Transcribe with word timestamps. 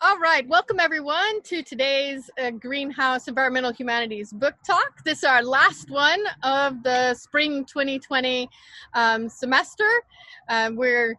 All 0.00 0.18
right, 0.18 0.46
welcome 0.48 0.78
everyone 0.80 1.40
to 1.44 1.62
today's 1.62 2.28
uh, 2.38 2.50
Greenhouse 2.50 3.26
Environmental 3.26 3.72
Humanities 3.72 4.32
Book 4.34 4.54
Talk. 4.66 5.02
This 5.02 5.18
is 5.18 5.24
our 5.24 5.42
last 5.42 5.90
one 5.90 6.22
of 6.42 6.82
the 6.82 7.14
spring 7.14 7.64
2020 7.64 8.46
um, 8.92 9.30
semester. 9.30 9.90
Um, 10.50 10.76
we're 10.76 11.14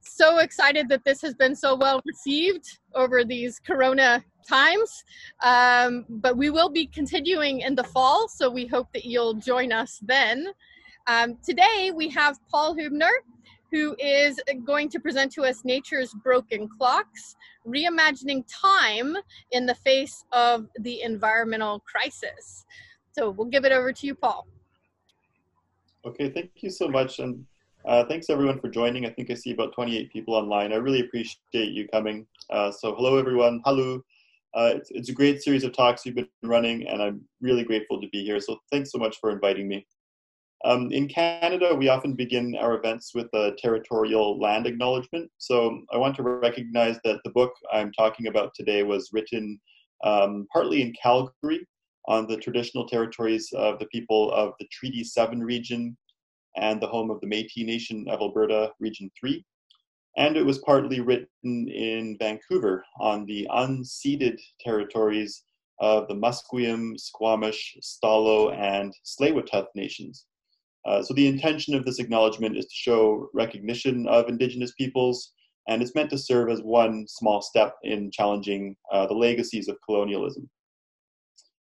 so 0.00 0.38
excited 0.38 0.88
that 0.88 1.04
this 1.04 1.20
has 1.20 1.34
been 1.34 1.54
so 1.54 1.74
well 1.74 2.00
received 2.06 2.78
over 2.94 3.24
these 3.24 3.58
corona 3.58 4.24
times. 4.48 5.04
Um, 5.42 6.06
but 6.08 6.36
we 6.36 6.48
will 6.48 6.70
be 6.70 6.86
continuing 6.86 7.60
in 7.60 7.74
the 7.74 7.84
fall, 7.84 8.26
so 8.28 8.48
we 8.48 8.66
hope 8.66 8.88
that 8.94 9.04
you'll 9.04 9.34
join 9.34 9.70
us 9.70 9.98
then. 10.02 10.46
Um, 11.06 11.36
today 11.44 11.92
we 11.94 12.08
have 12.08 12.38
Paul 12.50 12.74
Huebener, 12.74 13.12
who 13.74 13.96
is 13.98 14.40
going 14.64 14.88
to 14.88 15.00
present 15.00 15.32
to 15.32 15.42
us 15.42 15.64
Nature's 15.64 16.14
Broken 16.22 16.68
Clocks, 16.68 17.34
reimagining 17.66 18.44
time 18.48 19.16
in 19.50 19.66
the 19.66 19.74
face 19.74 20.24
of 20.30 20.68
the 20.78 21.02
environmental 21.02 21.80
crisis. 21.80 22.64
So 23.10 23.30
we'll 23.30 23.48
give 23.48 23.64
it 23.64 23.72
over 23.72 23.92
to 23.92 24.06
you, 24.06 24.14
Paul. 24.14 24.46
Okay, 26.06 26.30
thank 26.30 26.52
you 26.60 26.70
so 26.70 26.86
much. 26.86 27.18
And 27.18 27.44
uh, 27.84 28.04
thanks 28.04 28.30
everyone 28.30 28.60
for 28.60 28.68
joining. 28.68 29.06
I 29.06 29.10
think 29.10 29.32
I 29.32 29.34
see 29.34 29.50
about 29.50 29.74
28 29.74 30.12
people 30.12 30.36
online. 30.36 30.72
I 30.72 30.76
really 30.76 31.00
appreciate 31.00 31.72
you 31.72 31.88
coming. 31.88 32.28
Uh, 32.50 32.70
so 32.70 32.94
hello 32.94 33.18
everyone. 33.18 33.60
Hello. 33.64 34.00
Uh, 34.54 34.74
it's, 34.76 34.92
it's 34.92 35.08
a 35.08 35.12
great 35.12 35.42
series 35.42 35.64
of 35.64 35.72
talks 35.72 36.06
you've 36.06 36.14
been 36.14 36.28
running 36.44 36.86
and 36.86 37.02
I'm 37.02 37.22
really 37.40 37.64
grateful 37.64 38.00
to 38.00 38.08
be 38.10 38.22
here. 38.22 38.38
So 38.38 38.56
thanks 38.70 38.92
so 38.92 38.98
much 38.98 39.16
for 39.18 39.32
inviting 39.32 39.66
me. 39.66 39.84
Um, 40.64 40.90
in 40.92 41.08
Canada, 41.08 41.74
we 41.74 41.88
often 41.88 42.14
begin 42.14 42.56
our 42.56 42.74
events 42.74 43.14
with 43.14 43.26
a 43.34 43.54
territorial 43.58 44.40
land 44.40 44.66
acknowledgement. 44.66 45.30
So 45.36 45.82
I 45.92 45.98
want 45.98 46.16
to 46.16 46.22
recognize 46.22 46.98
that 47.04 47.20
the 47.22 47.30
book 47.32 47.52
I'm 47.70 47.92
talking 47.92 48.28
about 48.28 48.54
today 48.54 48.82
was 48.82 49.10
written 49.12 49.60
um, 50.04 50.46
partly 50.50 50.80
in 50.80 50.94
Calgary 51.00 51.66
on 52.06 52.26
the 52.26 52.38
traditional 52.38 52.88
territories 52.88 53.50
of 53.54 53.78
the 53.78 53.86
people 53.86 54.32
of 54.32 54.54
the 54.58 54.66
Treaty 54.72 55.04
7 55.04 55.38
region 55.40 55.98
and 56.56 56.80
the 56.80 56.86
home 56.86 57.10
of 57.10 57.20
the 57.20 57.26
Metis 57.26 57.52
Nation 57.58 58.06
of 58.08 58.20
Alberta, 58.20 58.72
Region 58.80 59.10
3. 59.20 59.44
And 60.16 60.34
it 60.34 60.46
was 60.46 60.60
partly 60.60 61.00
written 61.00 61.28
in 61.68 62.16
Vancouver 62.18 62.84
on 63.00 63.26
the 63.26 63.46
unceded 63.50 64.40
territories 64.60 65.42
of 65.80 66.08
the 66.08 66.14
Musqueam, 66.14 66.98
Squamish, 66.98 67.76
Stalo, 67.82 68.54
and 68.56 68.94
Tsleil-Waututh 69.04 69.66
nations. 69.74 70.24
Uh, 70.86 71.02
so 71.02 71.14
the 71.14 71.26
intention 71.26 71.74
of 71.74 71.84
this 71.84 71.98
acknowledgement 71.98 72.56
is 72.56 72.66
to 72.66 72.74
show 72.74 73.28
recognition 73.32 74.06
of 74.06 74.28
Indigenous 74.28 74.72
peoples, 74.72 75.32
and 75.66 75.80
it's 75.80 75.94
meant 75.94 76.10
to 76.10 76.18
serve 76.18 76.50
as 76.50 76.60
one 76.60 77.06
small 77.08 77.40
step 77.40 77.76
in 77.82 78.10
challenging 78.10 78.76
uh, 78.92 79.06
the 79.06 79.14
legacies 79.14 79.68
of 79.68 79.78
colonialism. 79.84 80.48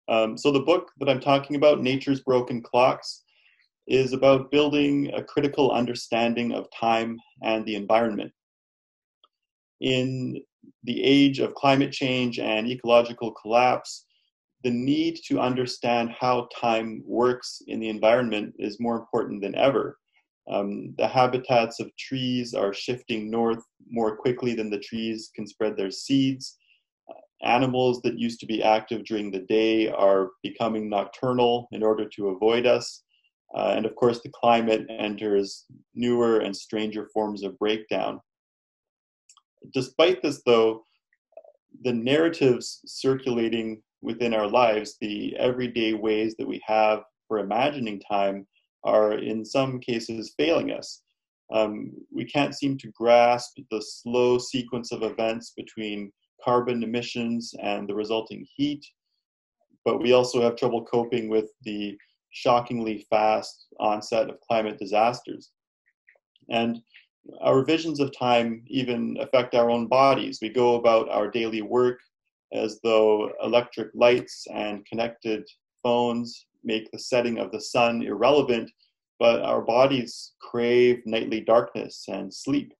Um, 0.09 0.37
so 0.37 0.51
the 0.51 0.61
book 0.61 0.91
that 0.98 1.09
I'm 1.09 1.21
talking 1.21 1.57
about, 1.57 1.83
Nature's 1.83 2.21
Broken 2.21 2.63
Clocks, 2.63 3.23
is 3.87 4.13
about 4.13 4.51
building 4.51 5.13
a 5.15 5.23
critical 5.23 5.73
understanding 5.73 6.53
of 6.53 6.67
time 6.79 7.19
and 7.43 7.65
the 7.65 7.75
environment. 7.75 8.33
In 9.81 10.41
the 10.85 11.03
age 11.03 11.41
of 11.41 11.55
climate 11.55 11.93
change 11.93 12.39
and 12.39 12.69
ecological 12.69 13.33
collapse, 13.33 14.07
the 14.62 14.70
need 14.70 15.19
to 15.27 15.41
understand 15.41 16.11
how 16.19 16.48
time 16.58 17.03
works 17.06 17.62
in 17.66 17.80
the 17.80 17.89
environment 17.89 18.55
is 18.58 18.80
more 18.80 18.97
important 18.97 19.41
than 19.41 19.55
ever. 19.55 19.98
Um, 20.50 20.94
the 20.98 21.06
habitats 21.06 21.80
of 21.80 21.94
trees 21.97 22.55
are 22.55 22.75
shifting 22.75 23.30
north 23.30 23.64
more 23.89 24.17
quickly 24.17 24.55
than 24.55 24.69
the 24.69 24.78
trees 24.78 25.30
can 25.34 25.47
spread 25.47 25.77
their 25.77 25.91
seeds. 25.91 26.56
animals 27.42 28.02
that 28.02 28.19
used 28.19 28.39
to 28.41 28.47
be 28.47 28.62
active 28.62 29.02
during 29.05 29.30
the 29.30 29.39
day 29.41 29.89
are 29.89 30.30
becoming 30.42 30.91
nocturnal 30.91 31.69
in 31.72 31.83
order 31.83 32.06
to 32.06 32.28
avoid 32.28 32.67
us. 32.67 33.02
Uh, 33.56 33.73
and 33.77 33.86
of 33.86 33.95
course, 33.96 34.20
the 34.20 34.29
climate 34.29 34.86
enters 34.90 35.64
newer 35.95 36.40
and 36.40 36.55
stranger 36.55 37.08
forms 37.14 37.42
of 37.42 37.58
breakdown. 37.58 38.20
Despite 39.73 40.23
this, 40.23 40.42
though, 40.45 40.85
the 41.83 41.92
narratives 41.92 42.80
circulating 42.85 43.83
within 44.02 44.34
our 44.34 44.46
lives, 44.46 44.96
the 45.00 45.36
everyday 45.36 45.92
ways 45.94 46.34
that 46.38 46.48
we 46.48 46.61
have 46.66 47.02
for 47.28 47.38
imagining 47.38 48.00
time 48.00 48.46
are 48.84 49.14
in 49.14 49.44
some 49.44 49.78
cases 49.78 50.34
failing 50.36 50.72
us. 50.72 51.02
Um, 51.52 51.92
we 52.14 52.24
can't 52.24 52.55
seem 52.55 52.78
to 52.78 52.92
grasp 52.92 53.58
the 53.70 53.83
slow 53.83 54.38
sequence 54.38 54.92
of 54.92 55.02
events 55.02 55.52
between 55.56 56.12
carbon 56.42 56.83
emissions 56.83 57.55
and 57.62 57.88
the 57.88 57.94
resulting 57.94 58.46
heat, 58.56 58.84
but 59.84 60.00
we 60.00 60.12
also 60.12 60.40
have 60.40 60.56
trouble 60.56 60.84
coping 60.84 61.28
with 61.28 61.50
the 61.62 61.98
shockingly 62.30 63.06
fast 63.11 63.67
onset 63.80 64.30
of 64.30 64.40
climate 64.40 64.78
disasters. 64.78 65.50
And 66.48 66.80
our 67.40 67.64
visions 67.64 68.00
of 68.00 68.17
time 68.17 68.62
even 68.67 69.17
affect 69.20 69.55
our 69.55 69.70
own 69.70 69.88
bodies. 69.88 70.38
We 70.40 70.48
go 70.48 70.77
about 70.77 71.08
our 71.11 71.28
daily 71.28 71.62
work 71.62 72.00
as 72.52 72.80
though 72.83 73.30
electric 73.42 73.90
lights 73.94 74.46
and 74.52 74.84
connected 74.86 75.48
phones 75.83 76.46
make 76.64 76.90
the 76.90 76.98
setting 76.98 77.38
of 77.38 77.52
the 77.52 77.61
sun 77.61 78.02
irrelevant, 78.02 78.70
but 79.18 79.42
our 79.42 79.62
bodies 79.62 80.33
crave 80.40 81.00
nightly 81.06 81.40
darkness 81.40 82.06
and 82.08 82.33
sleep. 82.33 82.72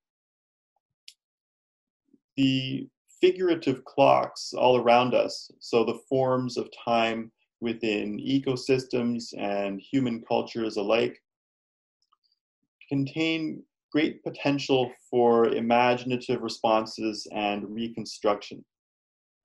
The 2.37 2.89
figurative 3.21 3.85
clocks 3.85 4.53
all 4.55 4.79
around 4.79 5.15
us, 5.15 5.51
so 5.59 5.85
the 5.85 6.01
forms 6.09 6.57
of 6.57 6.71
time 6.85 7.31
within 7.61 8.19
ecosystems 8.19 9.35
and 9.37 9.81
human 9.81 10.23
cultures 10.27 10.77
alike, 10.79 11.23
contain 12.89 13.63
great 13.93 14.23
potential 14.25 14.91
for 15.11 15.49
imaginative 15.49 16.43
responses 16.43 17.27
and 17.33 17.69
reconstruction. 17.69 18.65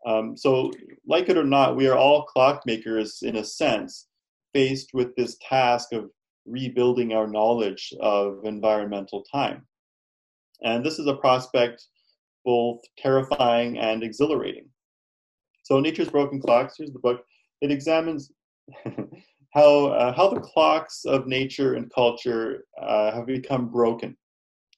Um, 0.06 0.38
so, 0.38 0.72
like 1.08 1.30
it 1.30 1.38
or 1.38 1.44
not, 1.44 1.76
we 1.76 1.88
are 1.88 1.98
all 1.98 2.28
clockmakers 2.36 3.24
in 3.24 3.38
a 3.38 3.44
sense, 3.44 4.08
faced 4.54 4.92
with 4.94 5.16
this 5.16 5.38
task 5.42 5.94
of 5.94 6.10
rebuilding 6.46 7.14
our 7.14 7.28
knowledge 7.28 7.92
of 8.00 8.46
environmental 8.46 9.24
time. 9.24 9.66
And 10.64 10.86
this 10.86 11.00
is 11.00 11.08
a 11.08 11.16
prospect 11.16 11.84
both 12.44 12.80
terrifying 12.98 13.80
and 13.80 14.04
exhilarating. 14.04 14.70
So, 15.64 15.80
Nature's 15.80 16.10
Broken 16.10 16.40
Clocks, 16.40 16.76
here's 16.78 16.92
the 16.92 17.00
book. 17.00 17.24
It 17.62 17.72
examines 17.72 18.32
how, 19.56 19.88
uh, 19.88 20.14
how 20.14 20.30
the 20.30 20.40
clocks 20.40 21.06
of 21.06 21.26
nature 21.26 21.74
and 21.74 21.92
culture 21.92 22.66
uh, 22.80 23.12
have 23.12 23.26
become 23.26 23.70
broken. 23.70 24.16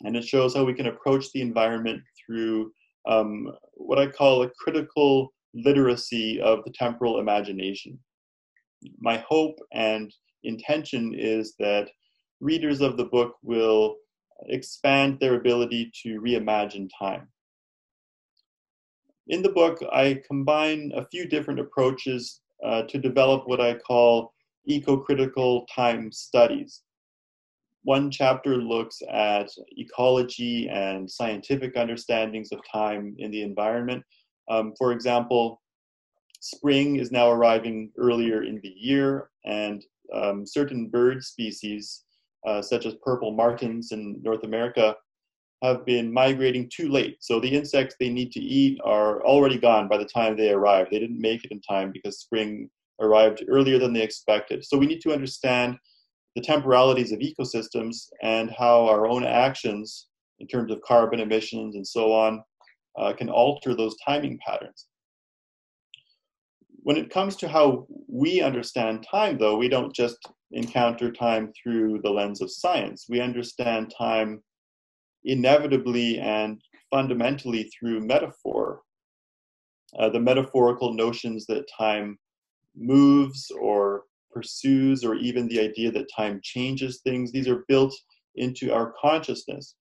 And 0.05 0.15
it 0.15 0.23
shows 0.23 0.55
how 0.55 0.63
we 0.63 0.73
can 0.73 0.87
approach 0.87 1.31
the 1.33 1.41
environment 1.41 2.01
through 2.25 2.71
um, 3.07 3.51
what 3.77 3.99
I 3.99 4.07
call 4.07 4.43
a 4.43 4.49
critical 4.49 5.33
literacy 5.53 6.41
of 6.41 6.63
the 6.63 6.71
temporal 6.71 7.19
imagination. 7.19 7.97
My 8.99 9.17
hope 9.27 9.57
and 9.71 10.13
intention 10.43 11.13
is 11.15 11.55
that 11.59 11.89
readers 12.39 12.81
of 12.81 12.97
the 12.97 13.05
book 13.05 13.35
will 13.41 13.95
expand 14.47 15.19
their 15.19 15.35
ability 15.35 15.91
to 16.03 16.21
reimagine 16.21 16.89
time. 16.97 17.27
In 19.27 19.41
the 19.41 19.49
book, 19.49 19.79
I 19.91 20.21
combine 20.25 20.91
a 20.95 21.05
few 21.05 21.27
different 21.27 21.59
approaches 21.59 22.41
uh, 22.63 22.83
to 22.83 22.97
develop 22.97 23.47
what 23.47 23.59
I 23.59 23.73
call 23.73 24.33
eco 24.65 24.97
critical 24.97 25.65
time 25.73 26.11
studies. 26.11 26.83
One 27.87 28.11
chapter 28.11 28.57
looks 28.57 29.01
at 29.09 29.47
ecology 29.77 30.67
and 30.67 31.09
scientific 31.09 31.77
understandings 31.77 32.51
of 32.51 32.59
time 32.69 33.15
in 33.17 33.31
the 33.31 33.43
environment. 33.43 34.03
Um, 34.49 34.73
for 34.77 34.91
example, 34.91 35.61
spring 36.41 36.97
is 36.97 37.13
now 37.13 37.31
arriving 37.31 37.93
earlier 37.97 38.43
in 38.43 38.59
the 38.61 38.73
year, 38.75 39.29
and 39.45 39.85
um, 40.13 40.45
certain 40.45 40.89
bird 40.89 41.23
species, 41.23 42.03
uh, 42.45 42.61
such 42.61 42.85
as 42.85 42.95
purple 42.95 43.31
martins 43.31 43.93
in 43.93 44.21
North 44.21 44.43
America, 44.43 44.93
have 45.63 45.85
been 45.85 46.11
migrating 46.11 46.69
too 46.69 46.89
late. 46.89 47.15
So 47.21 47.39
the 47.39 47.55
insects 47.55 47.95
they 47.97 48.09
need 48.09 48.33
to 48.33 48.41
eat 48.41 48.81
are 48.83 49.23
already 49.23 49.57
gone 49.57 49.87
by 49.87 49.95
the 49.95 50.03
time 50.03 50.35
they 50.35 50.51
arrive. 50.51 50.87
They 50.91 50.99
didn't 50.99 51.21
make 51.21 51.45
it 51.45 51.51
in 51.51 51.61
time 51.61 51.93
because 51.93 52.19
spring 52.19 52.69
arrived 52.99 53.45
earlier 53.47 53.79
than 53.79 53.93
they 53.93 54.03
expected. 54.03 54.65
So 54.65 54.77
we 54.77 54.87
need 54.87 54.99
to 55.03 55.13
understand 55.13 55.77
the 56.37 56.43
temporalities 56.43 57.11
of 57.11 57.17
ecosystems 57.17 58.09
and 58.21 58.51
how 58.51 58.85
our 58.85 59.07
own 59.07 59.23
actions 59.23 60.05
in 60.37 60.45
terms 60.45 60.71
of 60.71 60.79
carbon 60.83 61.19
emissions 61.19 61.75
and 61.75 61.85
so 61.85 62.13
on 62.13 62.43
uh, 62.95 63.11
can 63.11 63.27
alter 63.27 63.73
those 63.73 63.95
timing 64.05 64.37
patterns. 64.45 64.85
When 66.83 66.95
it 66.95 67.09
comes 67.09 67.37
to 67.37 67.47
how 67.47 67.87
we 68.07 68.41
understand 68.41 69.03
time, 69.09 69.39
though, 69.39 69.57
we 69.57 69.67
don't 69.67 69.95
just 69.95 70.19
encounter 70.51 71.11
time 71.11 71.51
through 71.53 72.01
the 72.03 72.11
lens 72.11 72.39
of 72.43 72.51
science. 72.51 73.07
We 73.09 73.19
understand 73.19 73.91
time 73.97 74.43
inevitably 75.25 76.19
and 76.19 76.61
fundamentally 76.91 77.63
through 77.63 78.05
metaphor. 78.05 78.81
Uh, 79.97 80.09
the 80.09 80.19
metaphorical 80.19 80.93
notions 80.93 81.47
that 81.47 81.67
time 81.75 82.19
moves 82.75 83.51
or 83.59 84.03
pursues, 84.37 85.03
or 85.03 85.15
even 85.15 85.47
the 85.47 85.59
idea 85.59 85.91
that 85.91 86.09
time 86.15 86.39
changes 86.43 87.01
things, 87.01 87.31
these 87.31 87.47
are 87.47 87.65
built 87.67 87.95
into 88.35 88.71
our 88.71 88.93
consciousness. 89.01 89.75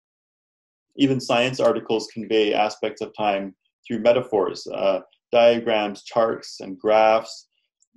Even 0.97 1.20
science 1.20 1.61
articles 1.61 2.08
convey 2.12 2.55
aspects 2.55 3.03
of 3.03 3.14
time 3.14 3.55
through 3.87 3.99
metaphors, 4.00 4.67
uh, 4.69 5.00
diagrams, 5.31 6.03
charts, 6.05 6.61
and 6.61 6.79
graphs, 6.79 7.49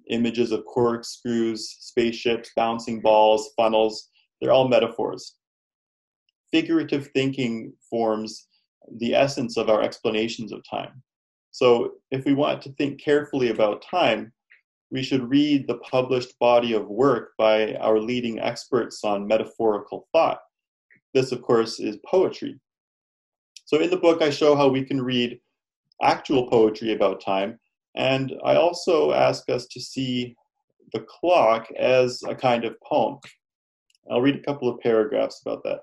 images 0.09 0.51
of 0.51 0.65
corkscrews, 0.65 1.77
spaceships, 1.79 2.51
bouncing 2.55 2.99
balls, 2.99 3.51
funnels. 3.55 4.09
They're 4.41 4.51
all 4.51 4.67
metaphors. 4.67 5.35
Figurative 6.51 7.09
thinking 7.13 7.73
forms 7.89 8.47
the 8.97 9.15
essence 9.15 9.55
of 9.55 9.69
our 9.69 9.81
explanations 9.81 10.51
of 10.51 10.61
time. 10.69 11.01
So, 11.51 11.93
if 12.11 12.25
we 12.25 12.33
want 12.33 12.61
to 12.63 12.73
think 12.73 13.01
carefully 13.01 13.49
about 13.49 13.81
time, 13.81 14.33
we 14.91 15.03
should 15.03 15.29
read 15.29 15.67
the 15.67 15.77
published 15.77 16.37
body 16.39 16.73
of 16.73 16.87
work 16.87 17.33
by 17.37 17.75
our 17.75 17.99
leading 17.99 18.39
experts 18.39 19.03
on 19.03 19.27
metaphorical 19.27 20.07
thought. 20.11 20.39
This, 21.13 21.31
of 21.31 21.41
course, 21.41 21.79
is 21.79 21.97
poetry. 22.05 22.59
So, 23.65 23.79
in 23.79 23.89
the 23.89 23.97
book, 23.97 24.21
I 24.21 24.29
show 24.29 24.55
how 24.55 24.67
we 24.67 24.83
can 24.83 25.01
read 25.01 25.39
actual 26.01 26.49
poetry 26.49 26.93
about 26.93 27.21
time, 27.21 27.59
and 27.95 28.33
I 28.43 28.55
also 28.55 29.11
ask 29.11 29.49
us 29.49 29.67
to 29.67 29.79
see 29.79 30.35
the 30.93 31.05
clock 31.07 31.67
as 31.77 32.23
a 32.27 32.33
kind 32.33 32.65
of 32.65 32.79
poem. 32.81 33.19
I'll 34.09 34.21
read 34.21 34.35
a 34.35 34.43
couple 34.43 34.69
of 34.69 34.79
paragraphs 34.79 35.41
about 35.45 35.63
that. 35.63 35.81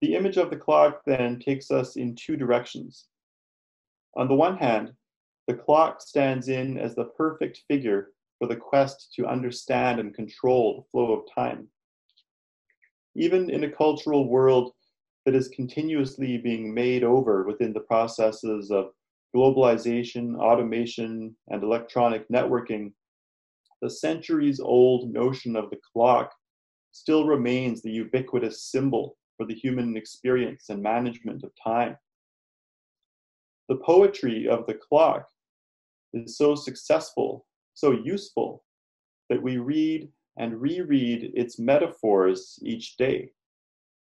The 0.00 0.14
image 0.14 0.36
of 0.36 0.50
the 0.50 0.56
clock 0.56 1.00
then 1.06 1.40
takes 1.40 1.70
us 1.70 1.96
in 1.96 2.14
two 2.14 2.36
directions. 2.36 3.06
On 4.16 4.28
the 4.28 4.34
one 4.34 4.56
hand, 4.56 4.92
the 5.46 5.54
clock 5.54 6.00
stands 6.00 6.48
in 6.48 6.78
as 6.78 6.94
the 6.94 7.04
perfect 7.04 7.62
figure 7.68 8.12
for 8.38 8.48
the 8.48 8.56
quest 8.56 9.12
to 9.14 9.26
understand 9.26 10.00
and 10.00 10.14
control 10.14 10.76
the 10.76 10.90
flow 10.90 11.12
of 11.12 11.34
time. 11.34 11.68
Even 13.16 13.50
in 13.50 13.64
a 13.64 13.70
cultural 13.70 14.28
world 14.28 14.72
that 15.24 15.34
is 15.34 15.48
continuously 15.48 16.38
being 16.38 16.72
made 16.72 17.04
over 17.04 17.44
within 17.44 17.72
the 17.72 17.80
processes 17.80 18.70
of 18.70 18.90
globalization, 19.34 20.38
automation, 20.38 21.36
and 21.48 21.62
electronic 21.62 22.28
networking, 22.28 22.92
the 23.82 23.90
centuries 23.90 24.60
old 24.60 25.12
notion 25.12 25.56
of 25.56 25.70
the 25.70 25.78
clock 25.92 26.32
still 26.92 27.26
remains 27.26 27.82
the 27.82 27.90
ubiquitous 27.90 28.62
symbol 28.62 29.16
for 29.36 29.44
the 29.46 29.54
human 29.54 29.96
experience 29.96 30.68
and 30.68 30.82
management 30.82 31.42
of 31.42 31.50
time. 31.62 31.96
The 33.68 33.76
poetry 33.76 34.48
of 34.48 34.66
the 34.66 34.74
clock 34.74 35.28
is 36.12 36.36
so 36.36 36.54
successful, 36.54 37.46
so 37.74 37.92
useful, 37.92 38.62
that 39.28 39.42
we 39.42 39.56
read 39.56 40.10
and 40.36 40.60
reread 40.60 41.32
its 41.34 41.58
metaphors 41.58 42.58
each 42.62 42.96
day. 42.96 43.30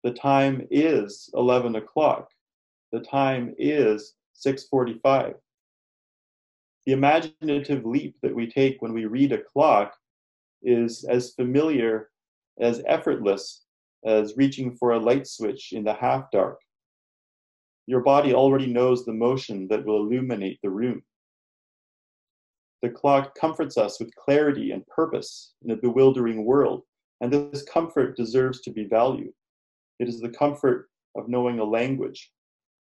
The 0.03 0.13
time 0.13 0.67
is 0.69 1.29
11 1.33 1.75
o'clock. 1.75 2.29
The 2.91 3.01
time 3.01 3.55
is 3.57 4.15
6:45. 4.33 5.35
The 6.85 6.91
imaginative 6.93 7.85
leap 7.85 8.15
that 8.21 8.35
we 8.35 8.49
take 8.49 8.81
when 8.81 8.93
we 8.93 9.05
read 9.05 9.31
a 9.31 9.43
clock 9.43 9.95
is 10.61 11.03
as 11.03 11.33
familiar, 11.33 12.11
as 12.59 12.83
effortless 12.85 13.65
as 14.05 14.37
reaching 14.37 14.75
for 14.75 14.91
a 14.91 14.99
light 14.99 15.27
switch 15.27 15.73
in 15.73 15.83
the 15.83 15.93
half 15.93 16.31
dark. 16.31 16.59
Your 17.89 18.01
body 18.01 18.35
already 18.35 18.67
knows 18.67 19.03
the 19.03 19.13
motion 19.13 19.67
that 19.69 19.83
will 19.83 20.05
illuminate 20.05 20.59
the 20.61 20.69
room. 20.69 21.01
The 22.83 22.91
clock 22.91 23.33
comforts 23.33 23.79
us 23.79 23.99
with 23.99 24.13
clarity 24.13 24.73
and 24.73 24.85
purpose 24.85 25.55
in 25.63 25.71
a 25.71 25.75
bewildering 25.75 26.45
world, 26.45 26.83
and 27.19 27.33
this 27.33 27.63
comfort 27.63 28.15
deserves 28.15 28.61
to 28.61 28.69
be 28.69 28.83
valued. 28.83 29.33
It 29.97 30.07
is 30.07 30.19
the 30.19 30.29
comfort 30.29 30.87
of 31.17 31.29
knowing 31.29 31.57
a 31.57 31.63
language 31.63 32.31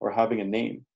or 0.01 0.11
having 0.11 0.41
a 0.41 0.45
name. 0.45 0.87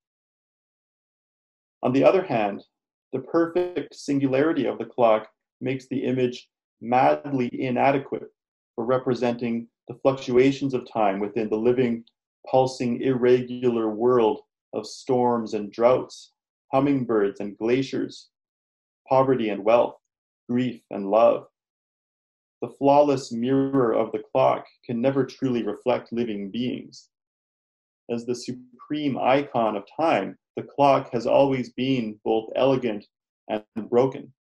On 1.83 1.93
the 1.93 2.03
other 2.03 2.23
hand, 2.23 2.65
the 3.13 3.21
perfect 3.21 3.95
singularity 3.95 4.65
of 4.65 4.79
the 4.79 4.87
clock 4.87 5.29
makes 5.61 5.87
the 5.87 6.03
image 6.03 6.49
madly 6.81 7.51
inadequate 7.53 8.31
for 8.75 8.87
representing 8.87 9.69
the 9.87 9.99
fluctuations 10.03 10.73
of 10.73 10.91
time 10.91 11.21
within 11.21 11.51
the 11.51 11.57
living, 11.57 12.07
pulsing, 12.47 13.01
irregular 13.01 13.91
world 13.91 14.41
of 14.75 14.87
storms 14.87 15.55
and 15.55 15.73
droughts, 15.73 16.33
hummingbirds 16.73 17.41
and 17.41 17.57
glaciers, 17.59 18.29
poverty 19.09 19.49
and 19.49 19.65
wealth, 19.65 19.97
grief 20.49 20.81
and 20.91 21.11
love. 21.11 21.47
The 22.61 22.69
flawless 22.69 23.33
mirror 23.33 23.93
of 23.93 24.13
the 24.13 24.23
clock 24.33 24.67
can 24.85 25.01
never 25.01 25.25
truly 25.25 25.63
reflect 25.63 26.13
living 26.13 26.51
beings. 26.51 27.09
As 28.11 28.27
the 28.27 28.35
supreme 28.35 29.19
icon 29.19 29.77
of 29.77 29.85
time, 29.99 30.39
the 30.57 30.63
clock 30.63 31.13
has 31.13 31.27
always 31.27 31.73
been 31.73 32.19
both 32.25 32.51
elegant 32.57 33.07
and 33.49 33.63
broken. 33.89 34.33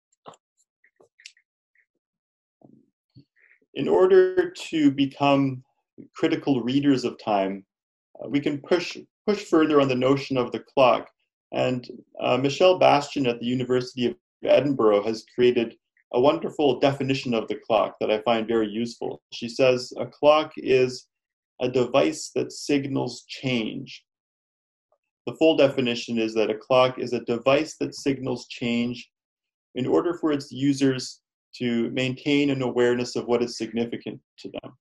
In 3.76 3.88
order 3.88 4.50
to 4.50 4.92
become 4.92 5.64
critical 6.16 6.62
readers 6.64 7.04
of 7.04 7.20
time, 7.24 7.66
we 8.26 8.40
can 8.40 8.60
push 8.60 8.98
push 9.26 9.44
further 9.44 9.82
on 9.82 9.88
the 9.88 9.96
notion 9.96 10.38
of 10.38 10.52
the 10.52 10.60
clock. 10.60 11.10
And 11.52 11.88
uh, 12.22 12.38
Michelle 12.38 12.80
Bastian 12.80 13.28
at 13.28 13.40
the 13.40 13.46
University 13.46 14.08
of 14.08 14.16
Edinburgh 14.44 15.04
has 15.04 15.26
created 15.34 15.76
a 16.14 16.22
wonderful 16.22 16.80
definition 16.80 17.34
of 17.34 17.48
the 17.48 17.56
clock 17.56 17.96
that 18.00 18.12
I 18.12 18.22
find 18.22 18.48
very 18.48 18.70
useful. 18.70 19.22
She 19.34 19.50
says 19.50 19.92
a 19.98 20.06
clock 20.06 20.54
is 20.58 21.08
a 21.62 21.70
device 21.70 22.32
that 22.36 22.52
signals 22.52 23.26
change. 23.28 24.04
The 25.26 25.36
full 25.36 25.58
definition 25.58 26.18
is 26.18 26.34
that 26.36 26.50
a 26.50 26.56
clock 26.56 27.00
is 27.00 27.12
a 27.12 27.26
device 27.26 27.76
that 27.82 27.96
signals 27.96 28.48
change 28.48 29.10
in 29.76 29.86
order 29.86 30.14
for 30.14 30.32
its 30.32 30.52
users 30.52 31.22
to 31.56 31.90
maintain 31.92 32.50
an 32.50 32.62
awareness 32.62 33.16
of 33.16 33.26
what 33.26 33.44
is 33.44 33.58
significant 33.58 34.22
to 34.40 34.50
them 34.62 34.74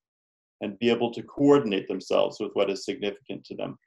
and 0.61 0.79
be 0.79 0.91
able 0.91 1.13
to 1.13 1.23
coordinate 1.23 1.89
themselves 1.89 2.39
with 2.41 2.51
what 2.55 2.71
is 2.71 2.85
significant 2.85 3.45
to 3.45 3.55
them. 3.55 3.79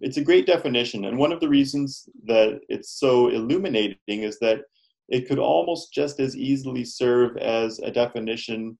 It's 0.00 0.16
a 0.16 0.24
great 0.24 0.46
definition, 0.46 1.04
and 1.04 1.16
one 1.16 1.32
of 1.32 1.40
the 1.40 1.48
reasons 1.48 2.08
that 2.26 2.60
it's 2.68 2.98
so 2.98 3.28
illuminating 3.28 3.98
is 4.08 4.38
that 4.40 4.62
it 5.08 5.28
could 5.28 5.38
almost 5.38 5.92
just 5.92 6.18
as 6.18 6.36
easily 6.36 6.84
serve 6.84 7.36
as 7.36 7.78
a 7.78 7.90
definition 7.90 8.76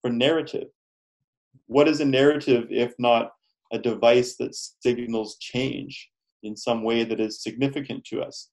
for 0.00 0.10
narrative. 0.10 0.68
What 1.66 1.88
is 1.88 2.00
a 2.00 2.06
narrative 2.06 2.68
if 2.70 2.94
not 2.98 3.32
a 3.72 3.78
device 3.78 4.36
that 4.36 4.54
signals 4.54 5.36
change 5.38 6.08
in 6.42 6.56
some 6.56 6.82
way 6.82 7.04
that 7.04 7.20
is 7.20 7.42
significant 7.42 8.04
to 8.06 8.22
us? 8.22 8.50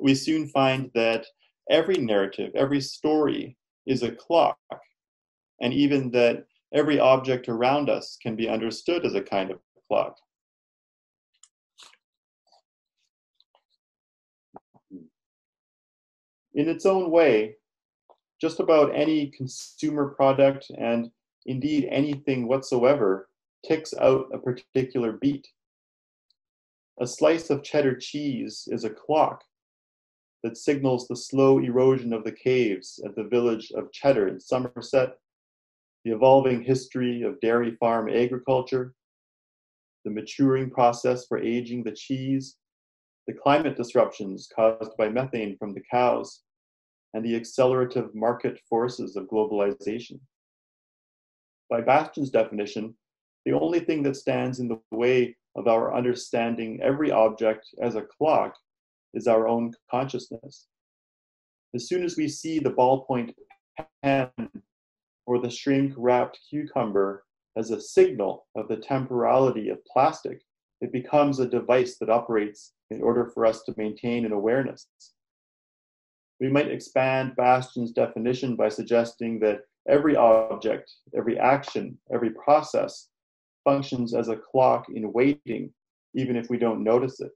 We 0.00 0.14
soon 0.14 0.48
find 0.48 0.90
that 0.94 1.26
every 1.68 1.96
narrative, 1.96 2.52
every 2.54 2.80
story 2.80 3.58
is 3.86 4.02
a 4.02 4.12
clock, 4.12 4.58
and 5.60 5.72
even 5.72 6.10
that 6.10 6.46
every 6.72 6.98
object 6.98 7.48
around 7.48 7.90
us 7.90 8.16
can 8.22 8.36
be 8.36 8.48
understood 8.48 9.04
as 9.04 9.14
a 9.14 9.22
kind 9.22 9.50
of 9.50 9.58
clock. 9.88 10.16
in 16.54 16.68
its 16.68 16.86
own 16.86 17.10
way, 17.10 17.56
just 18.40 18.60
about 18.60 18.94
any 18.94 19.28
consumer 19.28 20.08
product 20.08 20.70
and 20.78 21.10
indeed 21.46 21.88
anything 21.90 22.46
whatsoever 22.46 23.28
ticks 23.66 23.94
out 24.00 24.26
a 24.32 24.38
particular 24.38 25.12
beat. 25.12 25.48
A 27.00 27.06
slice 27.06 27.50
of 27.50 27.62
cheddar 27.62 27.96
cheese 27.96 28.68
is 28.70 28.84
a 28.84 28.90
clock 28.90 29.42
that 30.42 30.56
signals 30.56 31.06
the 31.06 31.16
slow 31.16 31.58
erosion 31.58 32.12
of 32.12 32.24
the 32.24 32.32
caves 32.32 33.00
at 33.04 33.14
the 33.14 33.24
village 33.24 33.70
of 33.72 33.92
Cheddar 33.92 34.28
in 34.28 34.40
Somerset, 34.40 35.18
the 36.04 36.12
evolving 36.12 36.62
history 36.62 37.22
of 37.22 37.40
dairy 37.40 37.76
farm 37.78 38.08
agriculture, 38.08 38.94
the 40.04 40.10
maturing 40.10 40.70
process 40.70 41.26
for 41.26 41.38
aging 41.38 41.84
the 41.84 41.92
cheese, 41.92 42.56
the 43.26 43.34
climate 43.34 43.76
disruptions 43.76 44.48
caused 44.54 44.96
by 44.96 45.08
methane 45.08 45.56
from 45.58 45.74
the 45.74 45.82
cows, 45.90 46.42
and 47.14 47.24
the 47.24 47.36
accelerative 47.36 48.14
market 48.14 48.58
forces 48.68 49.16
of 49.16 49.26
globalization. 49.26 50.18
By 51.68 51.80
Bastian's 51.80 52.30
definition, 52.30 52.94
the 53.44 53.52
only 53.52 53.80
thing 53.80 54.02
that 54.04 54.16
stands 54.16 54.60
in 54.60 54.68
the 54.68 54.80
way 54.90 55.36
of 55.56 55.66
our 55.66 55.94
understanding 55.94 56.80
every 56.82 57.10
object 57.10 57.66
as 57.82 57.96
a 57.96 58.02
clock 58.02 58.54
is 59.14 59.26
our 59.26 59.48
own 59.48 59.72
consciousness. 59.90 60.66
As 61.74 61.88
soon 61.88 62.04
as 62.04 62.16
we 62.16 62.28
see 62.28 62.58
the 62.58 62.70
ballpoint 62.70 63.34
pen 64.02 64.30
or 65.26 65.38
the 65.38 65.50
shrink 65.50 65.92
wrapped 65.96 66.38
cucumber 66.48 67.24
as 67.56 67.70
a 67.70 67.80
signal 67.80 68.46
of 68.56 68.68
the 68.68 68.76
temporality 68.76 69.68
of 69.68 69.84
plastic, 69.84 70.42
it 70.80 70.92
becomes 70.92 71.38
a 71.38 71.48
device 71.48 71.96
that 71.98 72.10
operates 72.10 72.72
in 72.90 73.02
order 73.02 73.30
for 73.32 73.44
us 73.44 73.62
to 73.64 73.74
maintain 73.76 74.24
an 74.24 74.32
awareness. 74.32 74.86
We 76.40 76.48
might 76.48 76.70
expand 76.70 77.36
Bastian's 77.36 77.92
definition 77.92 78.56
by 78.56 78.70
suggesting 78.70 79.38
that 79.40 79.60
every 79.88 80.16
object, 80.16 80.90
every 81.14 81.38
action, 81.38 81.98
every 82.12 82.30
process 82.30 83.08
functions 83.64 84.14
as 84.14 84.28
a 84.28 84.36
clock 84.36 84.86
in 84.94 85.12
waiting, 85.12 85.72
even 86.14 86.36
if 86.36 86.48
we 86.48 86.56
don't 86.56 86.82
notice 86.82 87.20
it. 87.20 87.32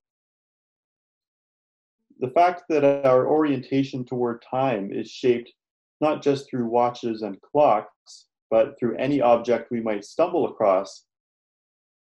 The 2.20 2.30
fact 2.30 2.62
that 2.70 3.04
our 3.04 3.26
orientation 3.26 4.04
toward 4.04 4.42
time 4.48 4.90
is 4.92 5.10
shaped 5.10 5.52
not 6.00 6.22
just 6.22 6.48
through 6.48 6.66
watches 6.66 7.22
and 7.22 7.40
clocks, 7.40 8.26
but 8.50 8.78
through 8.78 8.96
any 8.96 9.20
object 9.20 9.70
we 9.70 9.80
might 9.80 10.04
stumble 10.04 10.46
across, 10.46 11.04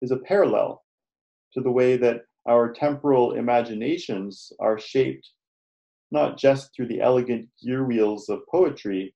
is 0.03 0.11
a 0.11 0.19
parallel 0.19 0.83
to 1.53 1.61
the 1.61 1.71
way 1.71 1.97
that 1.97 2.23
our 2.47 2.73
temporal 2.73 3.33
imaginations 3.33 4.53
are 4.61 4.79
shaped 4.79 5.31
not 6.15 6.39
just 6.39 6.75
through 6.75 6.87
the 6.87 7.01
elegant 7.01 7.49
gear 7.61 7.85
wheels 7.85 8.29
of 8.29 8.47
poetry, 8.47 9.13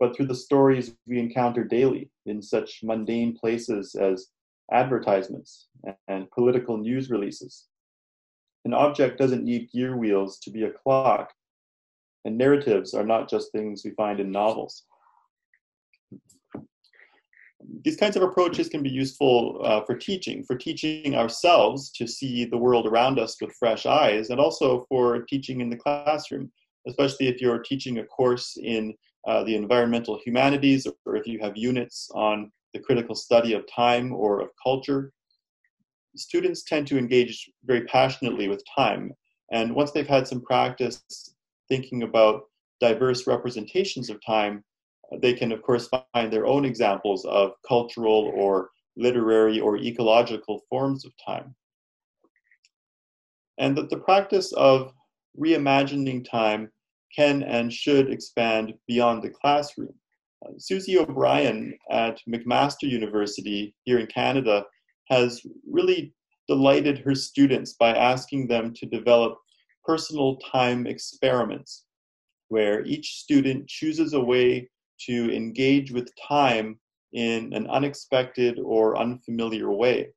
but 0.00 0.14
through 0.14 0.26
the 0.26 0.34
stories 0.34 0.94
we 1.06 1.18
encounter 1.18 1.64
daily 1.64 2.10
in 2.26 2.42
such 2.42 2.80
mundane 2.82 3.36
places 3.36 3.94
as 3.94 4.26
advertisements 4.72 5.68
and 6.08 6.30
political 6.32 6.76
news 6.76 7.08
releases. 7.08 7.66
An 8.64 8.74
object 8.74 9.16
doesn't 9.16 9.44
need 9.44 9.70
gear 9.72 9.96
wheels 9.96 10.40
to 10.40 10.50
be 10.50 10.64
a 10.64 10.72
clock, 10.72 11.32
and 12.24 12.36
narratives 12.36 12.94
are 12.94 13.04
not 13.04 13.28
just 13.28 13.52
things 13.52 13.82
we 13.84 13.90
find 13.92 14.20
in 14.20 14.30
novels. 14.30 14.84
These 17.84 17.96
kinds 17.96 18.16
of 18.16 18.22
approaches 18.22 18.68
can 18.68 18.82
be 18.82 18.90
useful 18.90 19.60
uh, 19.64 19.82
for 19.84 19.96
teaching, 19.96 20.44
for 20.44 20.56
teaching 20.56 21.16
ourselves 21.16 21.90
to 21.92 22.06
see 22.06 22.44
the 22.44 22.56
world 22.56 22.86
around 22.86 23.18
us 23.18 23.36
with 23.40 23.52
fresh 23.58 23.84
eyes, 23.84 24.30
and 24.30 24.40
also 24.40 24.86
for 24.88 25.22
teaching 25.22 25.60
in 25.60 25.70
the 25.70 25.76
classroom, 25.76 26.50
especially 26.86 27.28
if 27.28 27.40
you're 27.40 27.58
teaching 27.58 27.98
a 27.98 28.04
course 28.04 28.56
in 28.62 28.94
uh, 29.26 29.44
the 29.44 29.56
environmental 29.56 30.18
humanities 30.24 30.86
or 31.04 31.16
if 31.16 31.26
you 31.26 31.38
have 31.40 31.56
units 31.56 32.08
on 32.14 32.50
the 32.72 32.80
critical 32.80 33.14
study 33.14 33.54
of 33.54 33.64
time 33.74 34.12
or 34.12 34.40
of 34.40 34.48
culture. 34.62 35.12
Students 36.16 36.62
tend 36.62 36.86
to 36.88 36.98
engage 36.98 37.50
very 37.64 37.84
passionately 37.84 38.48
with 38.48 38.62
time, 38.74 39.12
and 39.52 39.74
once 39.74 39.90
they've 39.90 40.06
had 40.06 40.26
some 40.26 40.40
practice 40.40 41.02
thinking 41.68 42.02
about 42.02 42.42
diverse 42.80 43.26
representations 43.26 44.10
of 44.10 44.24
time, 44.24 44.64
they 45.20 45.32
can, 45.32 45.52
of 45.52 45.62
course, 45.62 45.88
find 45.88 46.32
their 46.32 46.46
own 46.46 46.64
examples 46.64 47.24
of 47.24 47.52
cultural 47.66 48.32
or 48.34 48.70
literary 48.96 49.60
or 49.60 49.76
ecological 49.76 50.60
forms 50.68 51.04
of 51.04 51.12
time. 51.24 51.54
And 53.58 53.76
that 53.76 53.90
the 53.90 53.98
practice 53.98 54.52
of 54.52 54.92
reimagining 55.38 56.28
time 56.28 56.70
can 57.14 57.42
and 57.42 57.72
should 57.72 58.10
expand 58.10 58.74
beyond 58.86 59.22
the 59.22 59.30
classroom. 59.30 59.94
Uh, 60.44 60.52
Susie 60.58 60.98
O'Brien 60.98 61.76
at 61.90 62.20
McMaster 62.28 62.88
University 62.88 63.74
here 63.84 63.98
in 63.98 64.06
Canada 64.06 64.64
has 65.08 65.42
really 65.68 66.12
delighted 66.46 66.98
her 66.98 67.14
students 67.14 67.74
by 67.74 67.90
asking 67.90 68.46
them 68.46 68.72
to 68.74 68.86
develop 68.86 69.38
personal 69.88 70.36
time 70.36 70.86
experiments 70.86 71.84
where 72.48 72.84
each 72.84 73.20
student 73.20 73.66
chooses 73.66 74.12
a 74.12 74.20
way 74.20 74.68
to 75.00 75.34
engage 75.34 75.90
with 75.90 76.12
time 76.28 76.78
in 77.14 77.50
an 77.54 77.66
unexpected 77.68 78.58
or 78.62 78.98
unfamiliar 78.98 79.72
way. 79.72 80.08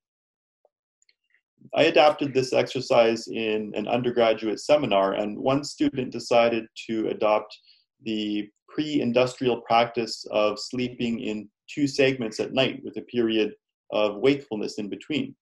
I 1.73 1.83
adapted 1.83 2.33
this 2.33 2.51
exercise 2.51 3.27
in 3.29 3.71
an 3.73 3.87
undergraduate 3.87 4.59
seminar, 4.59 5.13
and 5.13 5.37
one 5.37 5.63
student 5.63 6.11
decided 6.11 6.65
to 6.87 7.07
adopt 7.07 7.57
the 8.03 8.49
pre 8.67 8.99
industrial 8.99 9.61
practice 9.61 10.25
of 10.31 10.59
sleeping 10.59 11.21
in 11.21 11.47
two 11.73 11.87
segments 11.87 12.41
at 12.41 12.53
night 12.53 12.81
with 12.83 12.97
a 12.97 13.03
period 13.03 13.53
of 13.91 14.17
wakefulness 14.17 14.79
in 14.79 14.89
between. 14.89 15.33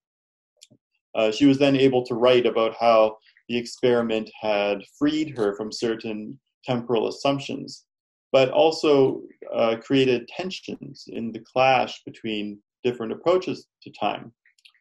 Uh, 1.15 1.31
she 1.31 1.48
was 1.48 1.57
then 1.57 1.75
able 1.75 2.05
to 2.05 2.13
write 2.13 2.45
about 2.45 2.75
how 2.79 3.17
the 3.50 3.58
experiment 3.58 4.29
had 4.39 4.84
freed 4.98 5.36
her 5.36 5.56
from 5.56 5.72
certain 5.72 6.39
temporal 6.63 7.08
assumptions, 7.08 7.86
but 8.32 8.50
also 8.51 9.22
uh, 9.53 9.75
created 9.82 10.27
tensions 10.27 11.06
in 11.08 11.32
the 11.32 11.44
clash 11.51 12.01
between 12.06 12.60
different 12.84 13.12
approaches 13.12 13.68
to 13.82 13.91
time. 14.00 14.32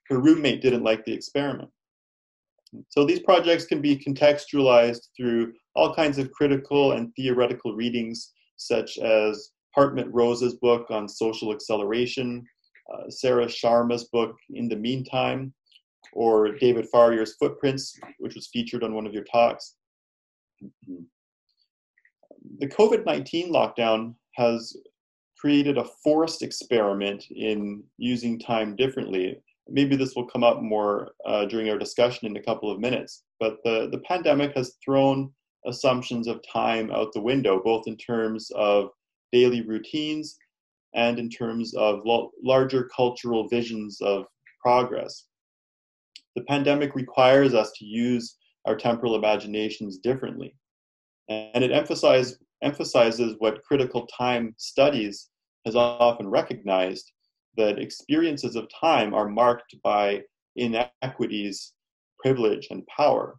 Her 0.08 0.20
roommate 0.20 0.62
didn't 0.62 0.84
like 0.84 1.04
the 1.04 1.14
experiment. 1.14 1.70
So 2.90 3.06
these 3.06 3.20
projects 3.20 3.64
can 3.64 3.80
be 3.80 3.96
contextualized 3.96 5.08
through 5.16 5.54
all 5.74 5.94
kinds 5.94 6.18
of 6.18 6.30
critical 6.32 6.92
and 6.92 7.10
theoretical 7.16 7.74
readings, 7.74 8.32
such 8.56 8.98
as 8.98 9.50
Hartmut 9.76 10.08
Rosa's 10.10 10.54
book 10.54 10.90
on 10.90 11.08
social 11.08 11.52
acceleration, 11.52 12.44
uh, 12.92 13.08
Sarah 13.08 13.46
Sharma's 13.46 14.04
book 14.04 14.36
In 14.50 14.68
the 14.68 14.76
Meantime, 14.76 15.54
or 16.12 16.52
David 16.52 16.88
Farrier's 16.90 17.36
Footprints, 17.36 17.98
which 18.18 18.34
was 18.34 18.48
featured 18.48 18.82
on 18.82 18.94
one 18.94 19.06
of 19.06 19.14
your 19.14 19.24
talks. 19.24 19.76
The 22.58 22.66
COVID 22.66 23.04
19 23.04 23.52
lockdown 23.52 24.14
has 24.34 24.76
created 25.38 25.78
a 25.78 25.84
forced 26.02 26.42
experiment 26.42 27.24
in 27.30 27.82
using 27.96 28.38
time 28.38 28.74
differently. 28.74 29.40
Maybe 29.68 29.96
this 29.96 30.16
will 30.16 30.26
come 30.26 30.42
up 30.42 30.62
more 30.62 31.12
uh, 31.26 31.44
during 31.44 31.68
our 31.70 31.78
discussion 31.78 32.26
in 32.26 32.36
a 32.36 32.42
couple 32.42 32.70
of 32.70 32.80
minutes, 32.80 33.24
but 33.38 33.58
the, 33.64 33.88
the 33.92 33.98
pandemic 33.98 34.56
has 34.56 34.76
thrown 34.84 35.30
assumptions 35.66 36.26
of 36.26 36.40
time 36.50 36.90
out 36.90 37.12
the 37.12 37.20
window, 37.20 37.60
both 37.62 37.86
in 37.86 37.96
terms 37.96 38.50
of 38.54 38.90
daily 39.32 39.60
routines 39.60 40.36
and 40.94 41.18
in 41.18 41.28
terms 41.28 41.74
of 41.74 42.00
lo- 42.04 42.32
larger 42.42 42.88
cultural 42.94 43.46
visions 43.48 44.00
of 44.00 44.24
progress 44.60 45.27
the 46.36 46.44
pandemic 46.44 46.94
requires 46.94 47.54
us 47.54 47.72
to 47.76 47.84
use 47.84 48.36
our 48.64 48.76
temporal 48.76 49.16
imaginations 49.16 49.98
differently. 49.98 50.54
And 51.28 51.64
it 51.64 51.72
emphasize, 51.72 52.38
emphasizes 52.62 53.34
what 53.38 53.62
critical 53.64 54.06
time 54.06 54.54
studies 54.56 55.30
has 55.64 55.76
often 55.76 56.28
recognized 56.28 57.12
that 57.56 57.78
experiences 57.78 58.56
of 58.56 58.68
time 58.80 59.14
are 59.14 59.28
marked 59.28 59.74
by 59.82 60.22
inequities, 60.56 61.74
privilege, 62.20 62.68
and 62.70 62.86
power. 62.86 63.38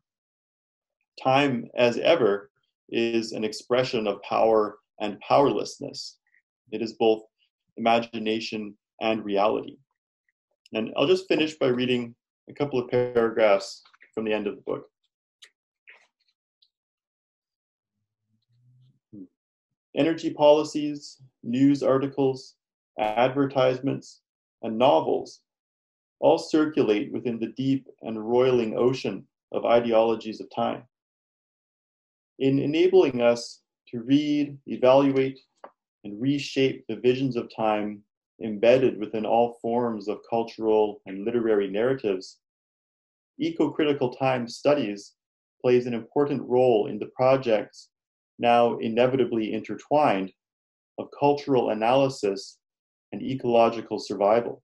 Time, 1.24 1.70
as 1.76 1.98
ever, 1.98 2.50
is 2.90 3.32
an 3.32 3.44
expression 3.44 4.08
of 4.08 4.22
power 4.24 4.78
and 5.00 5.20
powerlessness. 5.22 6.18
It 6.72 6.82
is 6.82 6.94
both 6.94 7.24
imagination 7.78 8.76
and 9.02 9.24
reality. 9.24 9.78
And 10.74 10.94
I'll 10.96 11.08
just 11.08 11.28
finish 11.28 11.56
by 11.56 11.68
reading 11.68 12.16
a 12.50 12.54
couple 12.54 12.80
of 12.80 12.90
paragraphs 12.90 13.84
from 14.14 14.26
the 14.26 14.34
end 14.34 14.48
of 14.48 14.56
the 14.56 14.62
book. 14.62 14.86
Energy 19.96 20.32
policies, 20.32 21.22
news 21.44 21.84
articles, 21.84 22.56
advertisements, 22.98 24.22
and 24.62 24.78
novels 24.78 25.42
all 26.20 26.38
circulate 26.38 27.12
within 27.14 27.40
the 27.40 27.54
deep 27.56 27.88
and 28.02 28.30
roiling 28.30 28.78
ocean 28.78 29.26
of 29.52 29.66
ideologies 29.66 30.42
of 30.42 30.48
time. 30.54 30.84
In 32.40 32.60
enabling 32.60 33.22
us 33.22 33.62
to 33.90 34.02
read, 34.02 34.58
evaluate, 34.68 35.40
and 36.04 36.22
reshape 36.22 36.86
the 36.88 36.96
visions 36.98 37.36
of 37.36 37.50
time 37.56 38.04
embedded 38.44 39.00
within 39.00 39.26
all 39.26 39.58
forms 39.62 40.08
of 40.08 40.20
cultural 40.30 41.02
and 41.06 41.26
literary 41.26 41.68
narratives, 41.68 42.40
eco-critical 43.40 44.14
time 44.14 44.48
studies 44.48 45.16
plays 45.62 45.86
an 45.86 45.94
important 45.94 46.42
role 46.48 46.88
in 46.88 47.00
the 47.00 47.12
projects 47.16 47.90
now 48.38 48.78
inevitably 48.78 49.54
intertwined 49.54 50.32
of 50.98 51.10
cultural 51.18 51.70
analysis 51.70 52.60
and 53.12 53.22
ecological 53.22 54.00
survival. 54.00 54.62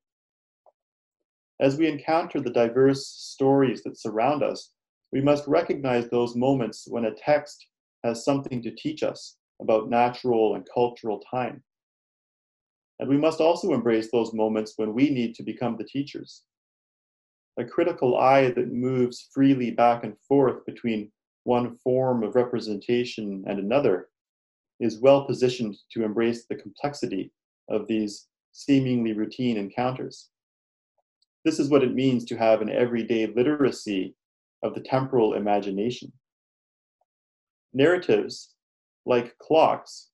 As 1.60 1.78
we 1.78 1.88
encounter 1.88 2.42
the 2.42 2.50
diverse 2.50 3.08
stories 3.08 3.82
that 3.84 4.00
surround 4.00 4.44
us, 4.44 4.72
we 5.12 5.22
must 5.22 5.48
recognize 5.48 6.10
those 6.10 6.36
moments 6.36 6.86
when 6.90 7.06
a 7.06 7.14
text 7.14 7.68
has 8.04 8.26
something 8.26 8.62
to 8.62 8.76
teach 8.76 9.04
us 9.04 9.38
about 9.62 9.90
natural 9.90 10.56
and 10.56 10.68
cultural 10.74 11.22
time. 11.32 11.64
And 13.00 13.10
we 13.10 13.18
must 13.18 13.42
also 13.42 13.74
embrace 13.74 14.10
those 14.12 14.34
moments 14.34 14.74
when 14.78 14.94
we 14.94 15.10
need 15.10 15.36
to 15.36 15.44
become 15.44 15.76
the 15.78 15.84
teachers. 15.84 16.44
A 17.58 17.66
critical 17.66 18.18
eye 18.18 18.52
that 18.52 18.72
moves 18.72 19.30
freely 19.34 19.72
back 19.72 20.04
and 20.04 20.18
forth 20.28 20.66
between 20.66 21.12
one 21.44 21.78
form 21.78 22.24
of 22.24 22.36
representation 22.36 23.44
and 23.48 23.60
another 23.60 24.10
is 24.80 25.00
well 25.00 25.26
positioned 25.26 25.76
to 25.92 26.04
embrace 26.04 26.46
the 26.46 26.56
complexity 26.56 27.32
of 27.70 27.88
these 27.88 28.28
seemingly 28.52 29.14
routine 29.14 29.58
encounters. 29.58 30.30
This 31.44 31.60
is 31.60 31.70
what 31.70 31.84
it 31.84 31.94
means 31.94 32.26
to 32.26 32.38
have 32.38 32.62
an 32.62 32.70
everyday 32.70 33.28
literacy 33.28 34.16
of 34.64 34.74
the 34.74 34.82
temporal 34.82 35.36
imagination. 35.36 36.12
Narratives, 37.74 38.56
like 39.06 39.38
clocks, 39.38 40.10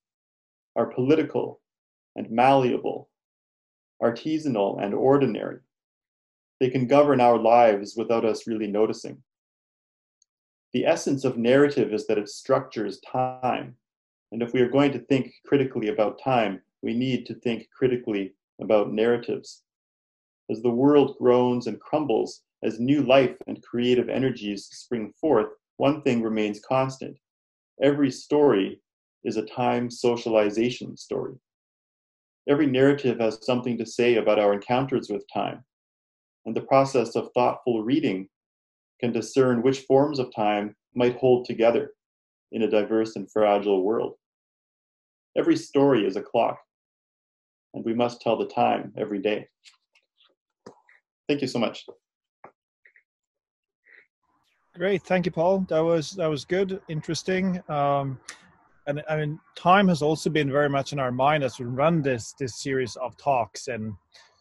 are 0.76 0.88
political 0.88 1.61
and 2.16 2.30
malleable, 2.30 3.10
artisanal 4.02 4.82
and 4.84 4.94
ordinary. 4.94 5.60
They 6.60 6.70
can 6.70 6.88
govern 6.88 7.20
our 7.22 7.38
lives 7.38 7.96
without 7.96 8.26
us 8.26 8.48
really 8.48 8.68
noticing. 8.68 9.24
The 10.74 10.86
essence 10.86 11.26
of 11.26 11.38
narrative 11.38 11.94
is 11.94 12.08
that 12.08 12.18
it 12.18 12.30
structures 12.30 13.00
time. 13.02 13.76
And 14.32 14.42
if 14.42 14.54
we 14.54 14.62
are 14.62 14.70
going 14.70 14.94
to 14.94 15.00
think 15.00 15.34
critically 15.46 15.90
about 15.90 16.22
time, 16.24 16.62
we 16.82 16.94
need 16.94 17.26
to 17.26 17.36
think 17.36 17.68
critically 17.76 18.34
about 18.62 18.94
narratives. 18.94 19.64
As 20.50 20.62
the 20.62 20.70
world 20.70 21.18
groans 21.18 21.68
and 21.68 21.80
crumbles, 21.80 22.44
as 22.64 22.80
new 22.80 23.02
life 23.04 23.36
and 23.48 23.62
creative 23.64 24.08
energies 24.08 24.68
spring 24.68 25.14
forth, 25.20 25.48
one 25.78 26.02
thing 26.04 26.22
remains 26.22 26.60
constant. 26.60 27.18
Every 27.82 28.12
story 28.12 28.80
is 29.24 29.38
a 29.38 29.46
time 29.46 29.90
socialization 29.90 30.96
story. 30.96 31.36
Every 32.50 32.66
narrative 32.66 33.20
has 33.20 33.46
something 33.46 33.78
to 33.78 33.86
say 33.86 34.16
about 34.16 34.40
our 34.40 34.54
encounters 34.54 35.10
with 35.10 35.24
time, 35.32 35.64
and 36.46 36.56
the 36.56 36.62
process 36.62 37.16
of 37.16 37.30
thoughtful 37.34 37.84
reading 37.84 38.28
can 39.00 39.12
discern 39.12 39.62
which 39.62 39.82
forms 39.82 40.20
of 40.20 40.34
time 40.34 40.76
might 40.96 41.18
hold 41.18 41.46
together 41.46 41.94
in 42.52 42.64
a 42.64 42.70
diverse 42.70 43.16
and 43.16 43.32
fragile 43.32 43.84
world. 43.84 44.16
Every 45.38 45.56
story 45.56 46.06
is 46.06 46.16
a 46.16 46.22
clock, 46.22 46.60
and 47.74 47.86
we 47.86 47.94
must 47.94 48.22
tell 48.22 48.38
the 48.38 48.48
time 48.48 48.92
every 48.98 49.20
day. 49.20 49.48
Thank 51.28 51.42
you 51.42 51.48
so 51.48 51.60
much. 51.60 51.86
Great, 54.76 55.04
thank 55.04 55.26
you, 55.26 55.32
Paul. 55.32 55.66
That 55.70 55.82
was 55.82 56.12
that 56.12 56.28
was 56.28 56.46
good, 56.46 56.82
interesting, 56.88 57.62
um, 57.70 58.20
and 58.88 59.04
I 59.10 59.18
mean, 59.18 59.40
time 59.56 59.88
has 59.88 60.02
also 60.02 60.30
been 60.30 60.52
very 60.52 60.70
much 60.70 60.94
in 60.94 61.00
our 61.00 61.12
mind 61.12 61.44
as 61.44 61.60
we 61.60 61.66
run 61.66 62.02
this 62.02 62.34
this 62.40 62.62
series 62.62 62.96
of 62.96 63.16
talks. 63.18 63.68
And 63.68 63.94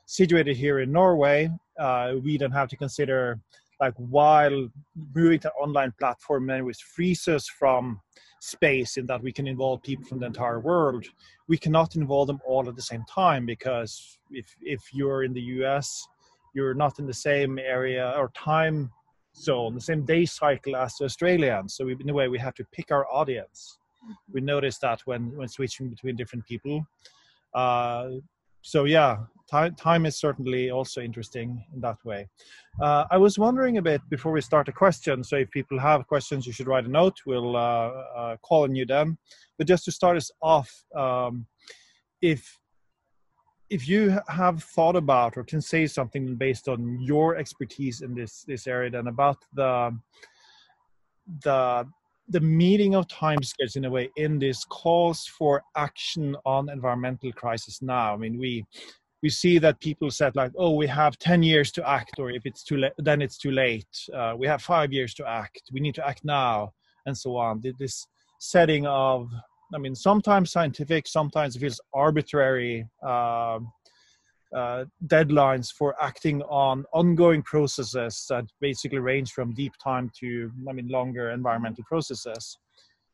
situated 0.07 0.57
here 0.57 0.81
in 0.81 0.91
Norway, 0.93 1.51
uh, 1.79 2.15
we 2.23 2.39
don't 2.39 2.51
have 2.53 2.69
to 2.69 2.77
consider 2.77 3.39
like 3.81 3.95
while 3.97 4.69
moving 5.15 5.41
to 5.41 5.51
online 5.53 5.93
platform, 5.99 6.51
frees 6.95 7.27
us 7.29 7.49
from 7.49 8.01
space 8.41 8.97
in 8.97 9.07
that 9.07 9.23
we 9.23 9.33
can 9.33 9.47
involve 9.47 9.83
people 9.83 10.05
from 10.05 10.21
the 10.21 10.27
entire 10.27 10.61
world. 10.61 11.07
We 11.49 11.59
cannot 11.59 11.97
involve 11.97 12.27
them 12.27 12.41
all 12.47 12.69
at 12.69 12.77
the 12.77 12.83
same 12.83 13.05
time 13.09 13.47
because 13.47 14.19
if 14.31 14.55
if 14.61 14.81
you're 14.93 15.25
in 15.25 15.33
the 15.33 15.43
US, 15.63 16.07
you're 16.55 16.75
not 16.75 16.99
in 16.99 17.07
the 17.07 17.15
same 17.15 17.59
area 17.59 18.13
or 18.17 18.31
time 18.31 18.91
zone, 19.37 19.75
the 19.75 19.81
same 19.81 20.05
day 20.05 20.25
cycle 20.27 20.77
as 20.77 20.97
the 20.97 21.05
Australians. 21.05 21.75
So 21.75 21.87
we, 21.87 21.97
in 21.99 22.11
a 22.11 22.15
way, 22.15 22.29
we 22.29 22.39
have 22.39 22.55
to 22.55 22.65
pick 22.73 22.91
our 22.91 23.07
audience. 23.11 23.79
We 24.33 24.41
notice 24.41 24.79
that 24.79 25.01
when 25.05 25.37
when 25.37 25.49
switching 25.49 25.89
between 25.89 26.17
different 26.17 26.47
people. 26.47 26.85
Uh, 27.55 28.11
so 28.63 28.85
yeah, 28.85 29.19
time 29.51 29.75
time 29.75 30.07
is 30.07 30.19
certainly 30.19 30.71
also 30.71 31.01
interesting 31.01 31.65
in 31.75 31.81
that 31.81 31.97
way. 32.05 32.29
Uh, 32.81 33.05
I 33.11 33.17
was 33.17 33.39
wondering 33.39 33.79
a 33.79 33.83
bit 33.83 34.01
before 34.11 34.33
we 34.33 34.41
start 34.41 34.69
a 34.69 34.73
question. 34.73 35.25
So 35.25 35.37
if 35.37 35.51
people 35.51 35.79
have 35.79 36.07
questions, 36.07 36.47
you 36.47 36.53
should 36.53 36.67
write 36.67 36.85
a 36.85 36.91
note. 36.91 37.17
We'll 37.27 37.57
uh, 37.57 37.91
uh, 38.17 38.37
call 38.43 38.65
on 38.65 38.75
you 38.75 38.87
then. 38.87 39.17
But 39.59 39.67
just 39.67 39.85
to 39.87 39.93
start 39.93 40.17
us 40.17 40.31
off, 40.43 40.71
um, 40.95 41.47
if 42.21 42.59
if 43.71 43.89
you 43.89 44.19
have 44.29 44.63
thought 44.63 44.97
about 44.97 45.37
or 45.37 45.45
can 45.45 45.61
say 45.61 45.87
something 45.87 46.35
based 46.35 46.69
on 46.69 47.01
your 47.01 47.37
expertise 47.37 48.03
in 48.03 48.15
this 48.15 48.45
this 48.47 48.67
area 48.67 48.91
then 48.91 49.07
about 49.07 49.39
the 49.55 49.97
the 51.45 51.87
the 52.31 52.41
meeting 52.41 52.95
of 52.95 53.09
time 53.09 53.43
scales 53.43 53.77
in 53.77 53.85
a 53.85 53.91
way 53.91 54.11
in 54.17 54.39
this 54.39 54.65
calls 54.65 55.27
for 55.27 55.63
action 55.77 56.37
on 56.45 56.71
environmental 56.71 57.33
crisis 57.33 57.83
now. 57.83 58.15
I 58.15 58.17
mean 58.17 58.39
we 58.39 58.65
we 59.23 59.29
see 59.29 59.59
that 59.59 59.81
people 59.81 60.11
said 60.11 60.35
like 60.37 60.53
oh 60.57 60.75
we 60.75 60.87
have 60.87 61.19
10 61.19 61.43
years 61.43 61.71
to 61.73 61.89
act 61.89 62.13
or 62.19 62.31
if 62.31 62.47
it's 62.47 62.65
too 62.65 62.79
late 62.79 62.93
then 62.99 63.21
it's 63.21 63.39
too 63.39 63.51
late. 63.51 63.89
Uh, 64.15 64.35
we 64.39 64.47
have 64.47 64.63
five 64.63 64.93
years 64.93 65.15
to 65.15 65.29
act. 65.29 65.63
We 65.73 65.81
need 65.81 65.95
to 65.97 66.07
act 66.07 66.25
now 66.25 66.73
and 67.07 67.17
so 67.17 67.37
on. 67.37 67.63
This 67.79 68.07
setting 68.39 68.87
of 68.87 69.29
I 69.75 69.79
mean, 69.79 69.95
sometimes 69.95 70.51
scientific, 70.51 71.07
sometimes 71.07 71.55
it 71.55 71.61
feels 71.61 71.81
arbitrary 71.95 72.87
uh, 73.07 73.61
uh, 74.55 74.85
deadlines 75.07 75.73
for 75.73 75.95
acting 76.03 76.43
on 76.43 76.85
ongoing 76.93 77.43
processes 77.43 78.27
that 78.29 78.45
basically 78.61 78.99
range 78.99 79.33
from 79.33 79.55
deep 79.55 79.73
time 79.83 80.11
to, 80.19 80.51
I 80.69 80.73
mean, 80.73 80.89
longer 80.89 81.31
environmental 81.31 81.85
processes. 81.85 82.59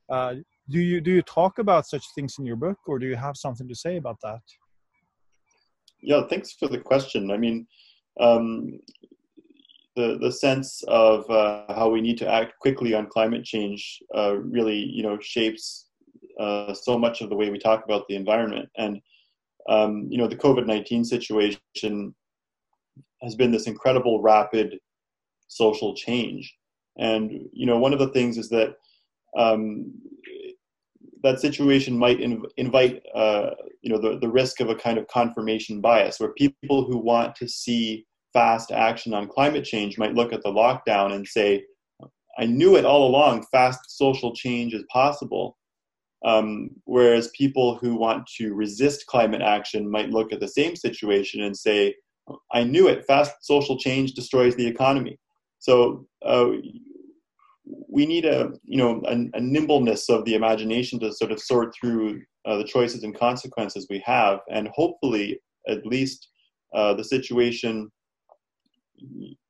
Uh, 0.09 0.37
do 0.71 0.81
you 0.81 1.01
do 1.01 1.13
you 1.13 1.23
talk 1.23 1.59
about 1.59 1.87
such 1.87 2.05
things 2.15 2.37
in 2.39 2.47
your 2.47 2.57
book, 2.57 2.79
or 2.87 2.99
do 2.99 3.07
you 3.07 3.17
have 3.17 3.37
something 3.37 3.69
to 3.69 3.75
say 3.75 3.97
about 3.97 4.19
that? 4.23 4.41
Yeah, 6.01 6.23
thanks 6.29 6.53
for 6.53 6.69
the 6.69 6.79
question. 6.79 7.31
I 7.31 7.37
mean, 7.37 7.67
um, 8.21 8.79
the 9.95 10.19
the 10.21 10.33
sense 10.33 10.83
of 10.89 11.29
uh, 11.31 11.65
how 11.75 11.91
we 11.91 12.01
need 12.01 12.19
to 12.19 12.29
act 12.29 12.59
quickly 12.61 12.95
on 12.95 13.09
climate 13.09 13.45
change 13.45 14.01
uh, 14.17 14.37
really, 14.37 14.79
you 14.79 15.03
know, 15.03 15.19
shapes 15.21 15.87
uh, 16.41 16.75
so 16.75 16.99
much 16.99 17.21
of 17.21 17.31
the 17.31 17.37
way 17.37 17.51
we 17.51 17.59
talk 17.59 17.85
about 17.85 18.07
the 18.09 18.17
environment. 18.17 18.69
And 18.77 19.01
um, 19.69 20.07
you 20.11 20.19
know, 20.19 20.29
the 20.29 20.37
COVID 20.37 20.67
nineteen 20.67 21.05
situation 21.05 22.15
has 23.23 23.35
been 23.35 23.51
this 23.51 23.67
incredible, 23.67 24.21
rapid 24.21 24.79
social 25.49 25.95
change. 25.95 26.55
And 26.99 27.31
you 27.53 27.67
know, 27.67 27.79
one 27.79 27.93
of 27.93 27.99
the 27.99 28.09
things 28.09 28.39
is 28.39 28.49
that 28.51 28.75
um, 29.37 29.93
that 31.23 31.41
situation 31.41 31.99
might 31.99 32.19
inv- 32.19 32.51
invite 32.57 33.03
uh, 33.15 33.51
you 33.83 33.91
know 33.91 33.99
the, 33.99 34.19
the 34.19 34.29
risk 34.29 34.61
of 34.61 34.71
a 34.71 34.75
kind 34.75 34.99
of 34.99 35.07
confirmation 35.09 35.81
bias, 35.81 36.21
where 36.21 36.33
people 36.33 36.85
who 36.85 36.99
want 36.99 37.35
to 37.37 37.49
see 37.49 38.07
fast 38.33 38.71
action 38.71 39.15
on 39.15 39.29
climate 39.29 39.65
change 39.65 39.99
might 39.99 40.15
look 40.15 40.33
at 40.33 40.43
the 40.43 40.51
lockdown 40.51 41.13
and 41.13 41.27
say, 41.27 41.65
"I 42.39 42.47
knew 42.47 42.77
it 42.77 42.85
all 42.85 43.09
along. 43.09 43.45
Fast 43.51 43.81
social 43.89 44.35
change 44.35 44.73
is 44.75 44.85
possible." 44.91 45.57
Um, 46.25 46.71
whereas 46.85 47.31
people 47.37 47.77
who 47.77 47.95
want 47.97 48.27
to 48.39 48.55
resist 48.55 49.07
climate 49.07 49.43
action 49.43 49.91
might 49.91 50.11
look 50.11 50.33
at 50.33 50.41
the 50.41 50.49
same 50.49 50.75
situation 50.75 51.43
and 51.43 51.57
say, 51.57 51.95
I 52.53 52.65
knew 52.65 52.89
it, 52.89 53.05
fast 53.07 53.33
social 53.43 53.79
change 53.79 54.13
destroys 54.13 54.57
the 54.57 54.67
economy. 54.67 55.19
So 55.59 56.07
uh, 56.25 56.49
we 57.89 58.07
need 58.07 58.25
a, 58.25 58.53
you 58.65 58.79
know, 58.79 59.03
a, 59.07 59.13
a, 59.37 59.41
nimbleness 59.41 60.09
of 60.09 60.25
the 60.25 60.35
imagination 60.35 60.99
to 61.01 61.13
sort 61.13 61.33
of 61.33 61.41
sort 61.41 61.75
through 61.75 62.23
uh, 62.45 62.57
the 62.57 62.65
choices 62.65 63.03
and 63.03 63.19
consequences 63.19 63.87
we 63.91 64.03
have. 64.05 64.41
And 64.51 64.69
hopefully, 64.69 65.41
at 65.69 65.87
least, 65.87 66.29
uh, 66.75 66.95
the 66.95 67.05
situation 67.05 67.91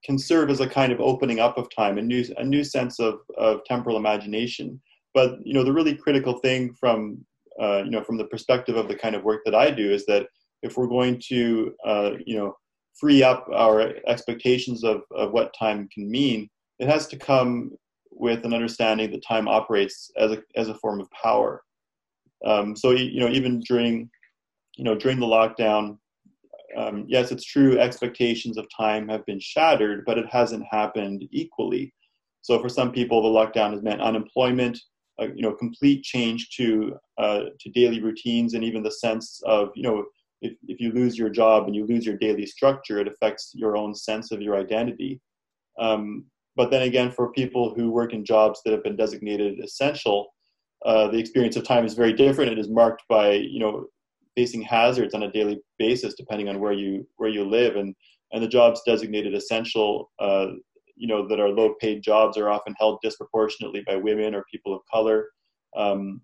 can 0.05 0.19
serve 0.19 0.51
as 0.51 0.61
a 0.61 0.69
kind 0.69 0.93
of 0.93 1.01
opening 1.01 1.41
up 1.41 1.59
of 1.59 1.69
time, 1.75 1.99
a 1.99 2.03
new, 2.03 2.25
a 2.37 2.45
new 2.45 2.65
sense 2.65 2.99
of, 2.99 3.19
of 3.37 3.65
temporal 3.65 3.97
imagination 3.97 4.81
but 5.17 5.39
you 5.47 5.55
know 5.55 5.65
the 5.65 5.73
really 5.73 5.95
critical 5.95 6.35
thing 6.41 6.75
from 6.75 7.25
uh, 7.61 7.83
you 7.83 7.91
know 7.91 8.05
from 8.05 8.19
the 8.19 8.27
perspective 8.27 8.77
of 8.77 8.87
the 8.87 8.95
kind 8.95 9.17
of 9.17 9.25
work 9.25 9.41
that 9.47 9.55
I 9.55 9.71
do 9.71 9.91
is 9.91 10.05
that 10.05 10.27
if 10.63 10.77
we're 10.77 10.95
going 10.99 11.19
to 11.29 11.75
uh, 11.87 12.11
you 12.27 12.37
know 12.37 12.55
free 13.01 13.23
up 13.23 13.49
our 13.55 13.95
expectations 14.07 14.85
of, 14.85 15.03
of 15.15 15.33
what 15.33 15.55
time 15.59 15.89
can 15.93 16.11
mean, 16.11 16.51
it 16.79 16.89
has 16.89 17.07
to 17.09 17.17
come 17.17 17.71
with 18.11 18.45
an 18.45 18.53
understanding 18.53 19.11
that 19.11 19.25
time 19.27 19.49
operates 19.49 20.11
as 20.19 20.33
a 20.33 20.43
as 20.55 20.69
a 20.69 20.75
form 20.75 21.01
of 21.01 21.11
power. 21.11 21.63
Um, 22.45 22.77
so 22.77 22.91
you 22.91 23.21
know 23.21 23.31
even 23.31 23.61
during 23.61 24.11
you 24.77 24.85
know 24.85 24.95
during 24.95 25.19
the 25.19 25.33
lockdown, 25.39 25.97
um, 26.77 27.07
yes, 27.09 27.33
it's 27.33 27.45
true 27.45 27.79
expectations 27.79 28.59
of 28.59 28.67
time 28.77 29.09
have 29.09 29.25
been 29.25 29.41
shattered, 29.41 30.05
but 30.05 30.19
it 30.19 30.27
hasn't 30.31 30.67
happened 30.71 31.27
equally. 31.33 31.95
So 32.43 32.61
for 32.61 32.69
some 32.69 32.93
people, 32.93 33.23
the 33.23 33.39
lockdown 33.41 33.73
has 33.73 33.83
meant 33.83 34.03
unemployment 34.03 34.79
a 35.19 35.27
you 35.29 35.43
know 35.43 35.53
complete 35.53 36.03
change 36.03 36.51
to 36.57 36.97
uh, 37.19 37.45
to 37.61 37.71
daily 37.71 38.01
routines 38.01 38.55
and 38.55 38.65
even 38.65 38.83
the 38.83 38.91
sense 38.91 39.41
of 39.45 39.71
you 39.75 39.83
know 39.83 40.05
if, 40.43 40.53
if 40.69 40.81
you 40.81 40.93
lose 40.93 41.17
your 41.17 41.31
job 41.31 41.67
and 41.67 41.75
you 41.75 41.87
lose 41.87 42.05
your 42.05 42.17
daily 42.19 42.47
structure 42.47 42.99
it 42.99 43.09
affects 43.09 43.53
your 43.55 43.77
own 43.77 43.95
sense 43.95 44.31
of 44.33 44.43
your 44.43 44.57
identity. 44.57 45.21
Um, 45.79 46.25
but 46.57 46.71
then 46.71 46.83
again 46.83 47.11
for 47.11 47.33
people 47.33 47.75
who 47.75 47.91
work 47.91 48.13
in 48.13 48.25
jobs 48.25 48.61
that 48.65 48.73
have 48.73 48.85
been 48.85 48.97
designated 48.97 49.59
essential 49.61 50.29
uh, 50.85 51.09
the 51.09 51.19
experience 51.19 51.57
of 51.57 51.65
time 51.65 51.85
is 51.85 51.95
very 51.95 52.13
different. 52.13 52.53
It 52.53 52.59
is 52.59 52.69
marked 52.69 53.03
by 53.09 53.33
you 53.33 53.59
know 53.59 53.87
facing 54.37 54.63
hazards 54.63 55.15
on 55.15 55.23
a 55.23 55.33
daily 55.33 55.59
basis 55.79 56.15
depending 56.15 56.49
on 56.49 56.61
where 56.61 56.73
you 56.73 57.07
where 57.17 57.31
you 57.31 57.45
live. 57.45 57.77
And 57.77 57.95
and 58.33 58.43
the 58.43 58.49
jobs 58.49 58.83
designated 58.87 59.35
essential 59.35 60.11
uh, 60.19 60.49
you 60.97 61.07
know 61.07 61.27
that 61.29 61.41
are 61.41 61.49
low 61.49 61.75
paid 61.81 62.03
jobs 62.03 62.37
are 62.37 62.51
often 62.51 62.75
held 62.79 62.99
disproportionately 63.03 63.83
by 63.87 63.97
women 63.97 64.35
or 64.35 64.45
people 64.51 64.75
of 64.75 64.81
color 64.93 65.29
um, 65.77 66.21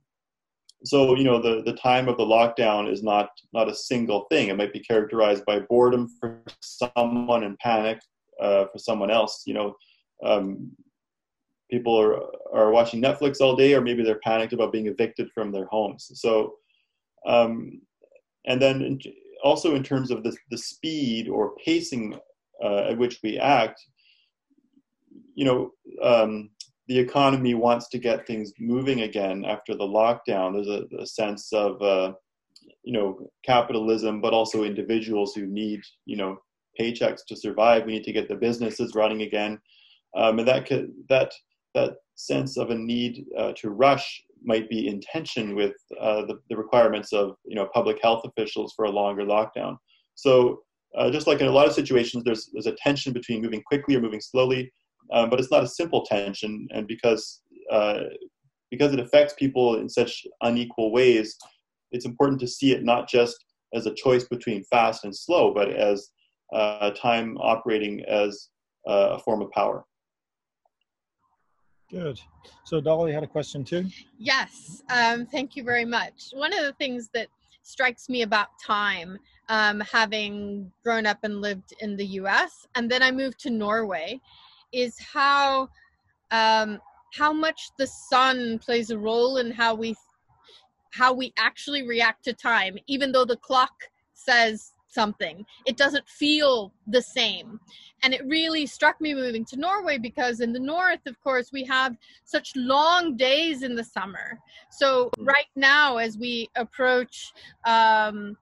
so 0.84 1.14
you 1.16 1.24
know 1.24 1.40
the 1.40 1.62
the 1.62 1.76
time 1.76 2.08
of 2.08 2.16
the 2.16 2.24
lockdown 2.24 2.90
is 2.90 3.02
not 3.02 3.30
not 3.52 3.68
a 3.68 3.74
single 3.74 4.26
thing. 4.30 4.48
It 4.48 4.56
might 4.56 4.72
be 4.72 4.80
characterized 4.80 5.44
by 5.44 5.60
boredom 5.60 6.08
for 6.20 6.42
someone 6.60 7.44
and 7.44 7.58
panic 7.58 8.00
uh, 8.40 8.66
for 8.66 8.78
someone 8.78 9.10
else. 9.10 9.42
You 9.46 9.54
know, 9.54 9.76
um, 10.24 10.72
people 11.70 11.98
are 11.98 12.20
are 12.52 12.70
watching 12.70 13.00
Netflix 13.00 13.40
all 13.40 13.56
day, 13.56 13.74
or 13.74 13.80
maybe 13.80 14.02
they're 14.02 14.20
panicked 14.24 14.52
about 14.52 14.72
being 14.72 14.86
evicted 14.86 15.30
from 15.32 15.52
their 15.52 15.66
homes. 15.66 16.10
So, 16.14 16.54
um, 17.26 17.80
and 18.46 18.60
then 18.60 18.98
also 19.44 19.76
in 19.76 19.84
terms 19.84 20.10
of 20.10 20.24
the 20.24 20.36
the 20.50 20.58
speed 20.58 21.28
or 21.28 21.54
pacing 21.64 22.18
uh, 22.62 22.88
at 22.90 22.98
which 22.98 23.20
we 23.22 23.38
act, 23.38 23.80
you 25.34 25.44
know, 25.44 25.70
um, 26.02 26.50
the 26.88 26.98
economy 26.98 27.54
wants 27.54 27.88
to 27.88 27.98
get 27.98 28.26
things 28.26 28.52
moving 28.58 29.02
again 29.02 29.44
after 29.44 29.74
the 29.74 29.84
lockdown. 29.84 30.52
There's 30.52 30.68
a, 30.68 31.02
a 31.02 31.06
sense 31.06 31.52
of, 31.52 31.80
uh, 31.80 32.12
you 32.82 32.92
know, 32.92 33.30
capitalism, 33.44 34.20
but 34.20 34.32
also 34.32 34.64
individuals 34.64 35.34
who 35.34 35.46
need, 35.46 35.80
you 36.04 36.16
know, 36.16 36.38
paychecks 36.78 37.20
to 37.28 37.36
survive. 37.36 37.86
We 37.86 37.92
need 37.92 38.04
to 38.04 38.12
get 38.12 38.28
the 38.28 38.34
businesses 38.34 38.94
running 38.94 39.22
again, 39.22 39.58
um, 40.16 40.38
and 40.38 40.48
that 40.48 40.66
could, 40.66 40.92
that 41.08 41.32
that 41.74 41.94
sense 42.16 42.58
of 42.58 42.70
a 42.70 42.74
need 42.74 43.24
uh, 43.38 43.52
to 43.56 43.70
rush 43.70 44.22
might 44.44 44.68
be 44.68 44.88
in 44.88 45.00
tension 45.00 45.54
with 45.54 45.72
uh, 45.98 46.26
the, 46.26 46.38
the, 46.50 46.56
requirements 46.56 47.12
of, 47.12 47.36
you 47.46 47.54
know, 47.54 47.66
public 47.72 47.98
health 48.02 48.22
officials 48.26 48.74
for 48.76 48.84
a 48.84 48.90
longer 48.90 49.24
lockdown. 49.24 49.76
So. 50.14 50.62
Uh, 50.94 51.10
just 51.10 51.26
like 51.26 51.40
in 51.40 51.46
a 51.46 51.50
lot 51.50 51.66
of 51.66 51.72
situations, 51.72 52.22
there's 52.22 52.50
there's 52.52 52.66
a 52.66 52.74
tension 52.74 53.14
between 53.14 53.40
moving 53.40 53.62
quickly 53.62 53.96
or 53.96 54.00
moving 54.02 54.20
slowly 54.20 54.70
um, 55.12 55.30
but 55.30 55.38
it's 55.38 55.50
not 55.50 55.62
a 55.62 55.68
simple 55.68 56.04
tension, 56.04 56.66
and 56.70 56.86
because 56.86 57.42
uh, 57.70 58.04
because 58.70 58.92
it 58.92 59.00
affects 59.00 59.34
people 59.34 59.76
in 59.76 59.88
such 59.88 60.26
unequal 60.40 60.92
ways, 60.92 61.36
it's 61.90 62.06
important 62.06 62.40
to 62.40 62.48
see 62.48 62.72
it 62.72 62.82
not 62.82 63.08
just 63.08 63.44
as 63.74 63.86
a 63.86 63.94
choice 63.94 64.24
between 64.24 64.64
fast 64.64 65.04
and 65.04 65.14
slow, 65.14 65.52
but 65.52 65.70
as 65.70 66.08
uh, 66.52 66.90
time 66.90 67.36
operating 67.38 68.02
as 68.06 68.48
uh, 68.88 69.10
a 69.12 69.18
form 69.18 69.42
of 69.42 69.50
power. 69.50 69.84
Good. 71.90 72.20
So 72.64 72.80
Dolly 72.80 73.12
had 73.12 73.22
a 73.22 73.26
question 73.26 73.64
too. 73.64 73.84
Yes. 74.18 74.82
Um, 74.88 75.26
thank 75.26 75.56
you 75.56 75.62
very 75.62 75.84
much. 75.84 76.30
One 76.32 76.52
of 76.52 76.64
the 76.64 76.72
things 76.72 77.10
that 77.12 77.28
strikes 77.62 78.08
me 78.08 78.22
about 78.22 78.48
time, 78.58 79.18
um, 79.50 79.80
having 79.80 80.72
grown 80.82 81.04
up 81.04 81.18
and 81.22 81.42
lived 81.42 81.74
in 81.80 81.96
the 81.96 82.06
U.S. 82.06 82.66
and 82.74 82.90
then 82.90 83.02
I 83.02 83.10
moved 83.10 83.38
to 83.40 83.50
Norway, 83.50 84.20
is 84.72 84.98
how 84.98 85.68
um, 86.30 86.80
how 87.14 87.32
much 87.32 87.70
the 87.78 87.86
sun 87.86 88.58
plays 88.58 88.90
a 88.90 88.98
role 88.98 89.38
in 89.38 89.50
how 89.50 89.74
we 89.74 89.94
how 90.92 91.12
we 91.12 91.32
actually 91.38 91.86
react 91.86 92.24
to 92.24 92.32
time 92.32 92.76
even 92.86 93.12
though 93.12 93.24
the 93.24 93.36
clock 93.36 93.72
says 94.14 94.72
something. 94.92 95.44
It 95.66 95.76
doesn't 95.76 96.06
feel 96.08 96.72
the 96.86 97.00
same. 97.00 97.58
And 98.02 98.12
it 98.12 98.22
really 98.26 98.66
struck 98.66 99.00
me 99.00 99.14
moving 99.14 99.44
to 99.46 99.56
norway 99.56 99.96
because 99.96 100.40
in 100.40 100.52
the 100.52 100.58
north 100.58 101.00
of 101.06 101.18
course 101.20 101.50
we 101.52 101.64
have 101.64 101.96
such 102.24 102.52
long 102.56 103.16
days 103.16 103.62
in 103.62 103.74
the 103.74 103.84
summer. 103.84 104.38
So 104.70 105.10
hmm. 105.16 105.24
right 105.24 105.52
now 105.56 105.96
as 105.96 106.18
we 106.18 106.48
approach 106.56 107.32
um, 107.64 108.36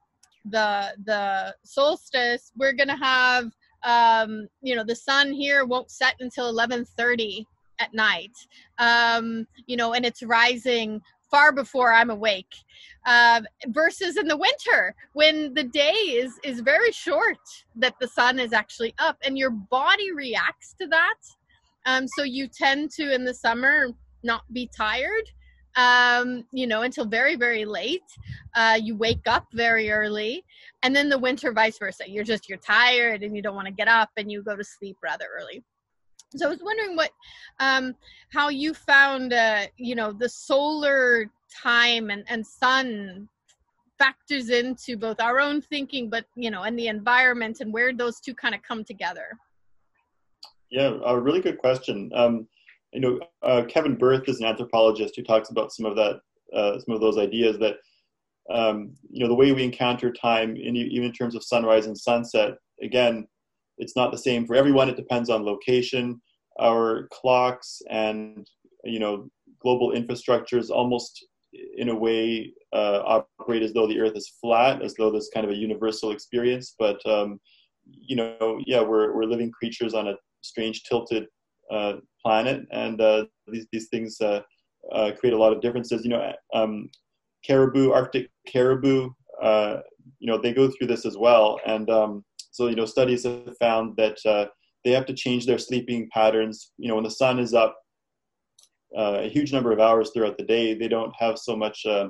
the 0.47 0.95
the 1.05 1.55
solstice 1.63 2.51
we're 2.57 2.73
gonna 2.73 2.97
have 2.97 3.53
um, 3.83 4.49
you 4.63 4.75
know 4.77 4.85
the 4.85 4.95
sun 4.95 5.33
here 5.33 5.65
won't 5.65 5.91
set 5.91 6.15
until 6.21 6.53
11:30 6.53 7.45
at 7.79 7.95
night. 7.95 8.33
Um, 8.79 9.47
you 9.67 9.77
know 9.77 9.93
and 9.95 10.05
it's 10.05 10.23
rising 10.23 11.01
far 11.31 11.53
before 11.53 11.93
i'm 11.93 12.11
awake. 12.11 12.55
Uh, 13.07 13.41
versus 13.69 14.19
in 14.19 14.29
the 14.29 14.37
winter 14.37 14.95
when 15.15 15.55
the 15.55 15.65
day 15.65 15.93
is 15.93 16.39
is 16.45 16.61
very 16.61 16.93
short 16.93 17.39
that 17.75 17.95
the 18.01 18.09
sun 18.09 18.39
is 18.39 18.53
actually 18.53 18.95
up 18.99 19.17
and 19.25 19.39
your 19.39 19.51
body 19.51 20.13
reacts 20.13 20.75
to 20.81 20.87
that. 20.89 21.19
Um, 21.87 22.07
so 22.07 22.25
you 22.25 22.47
tend 22.47 22.91
to 22.93 23.15
in 23.15 23.25
the 23.25 23.33
summer 23.33 23.89
not 24.23 24.43
be 24.53 24.69
tired 24.77 25.31
um, 25.77 26.45
you 26.53 26.67
know, 26.67 26.83
until 26.83 27.05
very, 27.05 27.37
very 27.37 27.65
late. 27.65 28.03
Uh, 28.55 28.79
you 28.81 28.97
wake 28.97 29.27
up 29.27 29.47
very 29.53 29.91
early, 29.91 30.45
and 30.83 30.95
then 30.95 31.09
the 31.09 31.19
winter, 31.19 31.53
vice 31.53 31.79
versa. 31.79 32.05
You're 32.09 32.25
just 32.25 32.49
you're 32.49 32.59
tired 32.59 33.23
and 33.23 33.35
you 33.37 33.43
don't 33.43 33.55
want 33.55 33.67
to 33.67 33.73
get 33.73 33.89
up, 33.89 34.11
and 34.17 34.31
you 34.31 34.43
go 34.43 34.57
to 34.57 34.65
sleep 34.65 34.97
rather 35.03 35.27
early. 35.39 35.63
So 36.37 36.47
I 36.47 36.51
was 36.51 36.63
wondering 36.63 36.95
what, 36.95 37.11
um, 37.59 37.97
how 38.33 38.51
you 38.51 38.73
found, 38.73 39.33
uh, 39.33 39.67
you 39.77 39.97
know, 39.97 40.13
the 40.13 40.29
solar 40.29 41.31
time 41.63 42.11
and 42.11 42.25
and 42.29 42.47
sun 42.47 43.29
factors 43.99 44.49
into 44.49 44.97
both 44.97 45.21
our 45.21 45.41
own 45.41 45.61
thinking, 45.61 46.09
but 46.09 46.25
you 46.37 46.51
know, 46.51 46.63
and 46.63 46.79
the 46.79 46.89
environment, 46.89 47.61
and 47.61 47.73
where 47.73 47.93
those 47.93 48.21
two 48.21 48.35
kind 48.35 48.55
of 48.55 48.63
come 48.63 48.85
together. 48.85 49.29
Yeah, 50.71 50.99
a 51.05 51.19
really 51.19 51.41
good 51.41 51.59
question. 51.59 52.11
Um, 52.15 52.47
you 52.93 53.01
know, 53.01 53.21
uh, 53.43 53.65
Kevin 53.69 53.97
Birth 53.97 54.29
is 54.29 54.41
an 54.41 54.47
anthropologist 54.47 55.15
who 55.17 55.23
talks 55.23 55.51
about 55.51 55.73
some 55.73 55.85
of 55.85 55.97
that, 55.97 56.21
uh, 56.55 56.79
some 56.79 56.95
of 56.95 57.01
those 57.01 57.19
ideas 57.19 57.59
that, 57.59 57.77
um, 58.51 58.95
you 59.09 59.23
know, 59.23 59.29
the 59.29 59.35
way 59.35 59.53
we 59.53 59.63
encounter 59.63 60.13
time, 60.13 60.57
in, 60.57 60.77
even 60.77 61.05
in 61.05 61.13
terms 61.13 61.35
of 61.35 61.45
sunrise 61.45 61.87
and 61.87 61.97
sunset, 61.97 62.55
again, 62.83 63.27
it's 63.79 63.97
not 63.97 64.11
the 64.13 64.19
same 64.19 64.47
for 64.47 64.55
everyone. 64.55 64.89
It 64.89 64.97
depends 64.97 65.31
on 65.31 65.45
location. 65.45 66.21
Our 66.61 67.09
clocks 67.13 67.81
and 67.89 68.47
you 68.85 68.99
know 68.99 69.29
global 69.61 69.93
infrastructures 69.93 70.71
almost 70.71 71.27
in 71.77 71.89
a 71.89 71.95
way 71.95 72.53
uh, 72.73 73.03
operate 73.05 73.63
as 73.63 73.73
though 73.73 73.87
the 73.87 74.01
Earth 74.01 74.17
is 74.17 74.33
flat, 74.41 74.83
as 74.83 74.95
though 74.95 75.11
there's 75.11 75.31
kind 75.33 75.45
of 75.45 75.53
a 75.53 75.57
universal 75.57 76.13
experience. 76.13 76.75
But 76.79 77.05
um, 77.07 77.41
you 77.87 78.17
know, 78.17 78.61
yeah, 78.67 78.81
we're 78.81 79.15
we're 79.15 79.25
living 79.25 79.51
creatures 79.51 79.95
on 79.95 80.09
a 80.09 80.15
strange 80.43 80.83
tilted 80.85 81.27
uh, 81.71 81.95
planet, 82.23 82.67
and 82.73 83.01
uh, 83.01 83.27
these 83.47 83.67
these 83.73 83.89
things 83.89 84.21
uh, 84.21 84.43
create 85.19 85.35
a 85.35 85.39
lot 85.39 85.53
of 85.53 85.61
differences. 85.61 86.05
You 86.05 86.11
know, 86.11 86.33
um, 86.55 86.91
caribou, 87.45 87.93
Arctic 87.93 88.31
caribou, 88.47 89.11
you 89.43 90.27
know, 90.27 90.39
they 90.39 90.53
go 90.53 90.69
through 90.69 90.87
this 90.87 91.07
as 91.07 91.17
well, 91.17 91.59
and 91.67 91.89
um, 91.91 92.25
so 92.51 92.69
you 92.69 92.77
know, 92.77 92.87
studies 92.87 93.25
have 93.25 93.57
found 93.59 93.97
that 93.97 94.19
they 94.85 94.91
have 94.93 95.07
to 95.07 95.15
change 95.15 95.47
their 95.47 95.59
sleeping 95.59 96.09
patterns. 96.13 96.73
You 96.79 96.89
know, 96.89 96.95
when 96.95 97.05
the 97.05 97.11
sun 97.11 97.39
is 97.39 97.55
up 97.55 97.77
uh, 98.97 99.21
a 99.21 99.29
huge 99.29 99.53
number 99.53 99.73
of 99.73 99.81
hours 99.81 100.11
throughout 100.13 100.37
the 100.37 100.45
day, 100.45 100.75
they 100.75 100.89
don't 100.89 101.15
have 101.19 101.39
so 101.39 101.57
much 101.57 101.85
uh, 101.87 102.09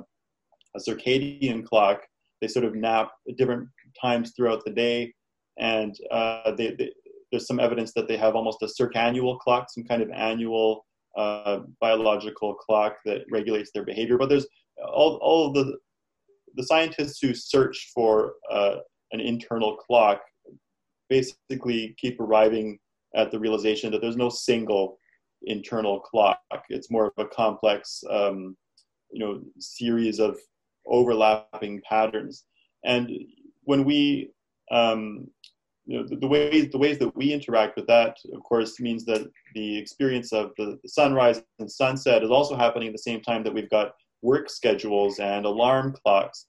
a 0.75 0.79
circadian 0.79 1.65
clock. 1.65 2.01
They 2.39 2.47
sort 2.47 2.65
of 2.65 2.75
nap 2.75 3.11
at 3.29 3.37
different 3.37 3.67
times 4.01 4.33
throughout 4.35 4.63
the 4.65 4.71
day, 4.71 5.13
and 5.59 5.95
uh, 6.11 6.51
they, 6.55 6.73
they, 6.75 6.91
there's 7.31 7.47
some 7.47 7.59
evidence 7.59 7.93
that 7.93 8.07
they 8.07 8.17
have 8.17 8.35
almost 8.35 8.63
a 8.63 8.67
circannual 8.67 9.37
clock, 9.37 9.67
some 9.69 9.83
kind 9.83 10.01
of 10.01 10.09
annual 10.11 10.85
uh, 11.17 11.59
biological 11.79 12.55
clock 12.55 12.95
that 13.05 13.21
regulates 13.29 13.71
their 13.73 13.85
behavior. 13.85 14.17
But 14.17 14.29
there's 14.29 14.47
all, 14.85 15.17
all 15.21 15.51
the 15.51 15.77
the 16.55 16.63
scientists 16.63 17.19
who 17.21 17.33
search 17.33 17.91
for 17.93 18.33
uh, 18.51 18.77
an 19.13 19.21
internal 19.21 19.77
clock 19.77 20.21
basically 21.09 21.95
keep 21.97 22.19
arriving 22.19 22.77
at 23.15 23.31
the 23.31 23.39
realization 23.39 23.91
that 23.91 24.01
there's 24.01 24.17
no 24.17 24.29
single 24.29 24.97
internal 25.43 25.99
clock. 25.99 26.39
It's 26.69 26.91
more 26.91 27.07
of 27.07 27.13
a 27.17 27.27
complex, 27.27 28.03
um, 28.09 28.55
you 29.11 29.19
know, 29.19 29.41
series 29.59 30.19
of 30.19 30.37
overlapping 30.87 31.81
patterns. 31.87 32.45
And 32.85 33.09
when 33.63 33.83
we 33.83 34.31
um, 34.71 35.27
you 35.85 35.97
know, 35.97 36.07
the, 36.07 36.15
the, 36.15 36.27
ways 36.27 36.69
the 36.71 36.77
ways 36.77 36.97
that 36.99 37.15
we 37.15 37.33
interact 37.33 37.75
with 37.75 37.87
that, 37.87 38.15
of 38.33 38.43
course, 38.43 38.79
means 38.79 39.03
that 39.05 39.29
the 39.55 39.77
experience 39.77 40.31
of 40.31 40.51
the 40.57 40.79
sunrise 40.85 41.43
and 41.59 41.69
sunset 41.69 42.23
is 42.23 42.29
also 42.29 42.55
happening 42.55 42.87
at 42.87 42.93
the 42.93 42.99
same 42.99 43.21
time 43.21 43.43
that 43.43 43.53
we've 43.53 43.69
got 43.69 43.93
work 44.21 44.49
schedules 44.49 45.19
and 45.19 45.45
alarm 45.45 45.95
clocks, 46.03 46.47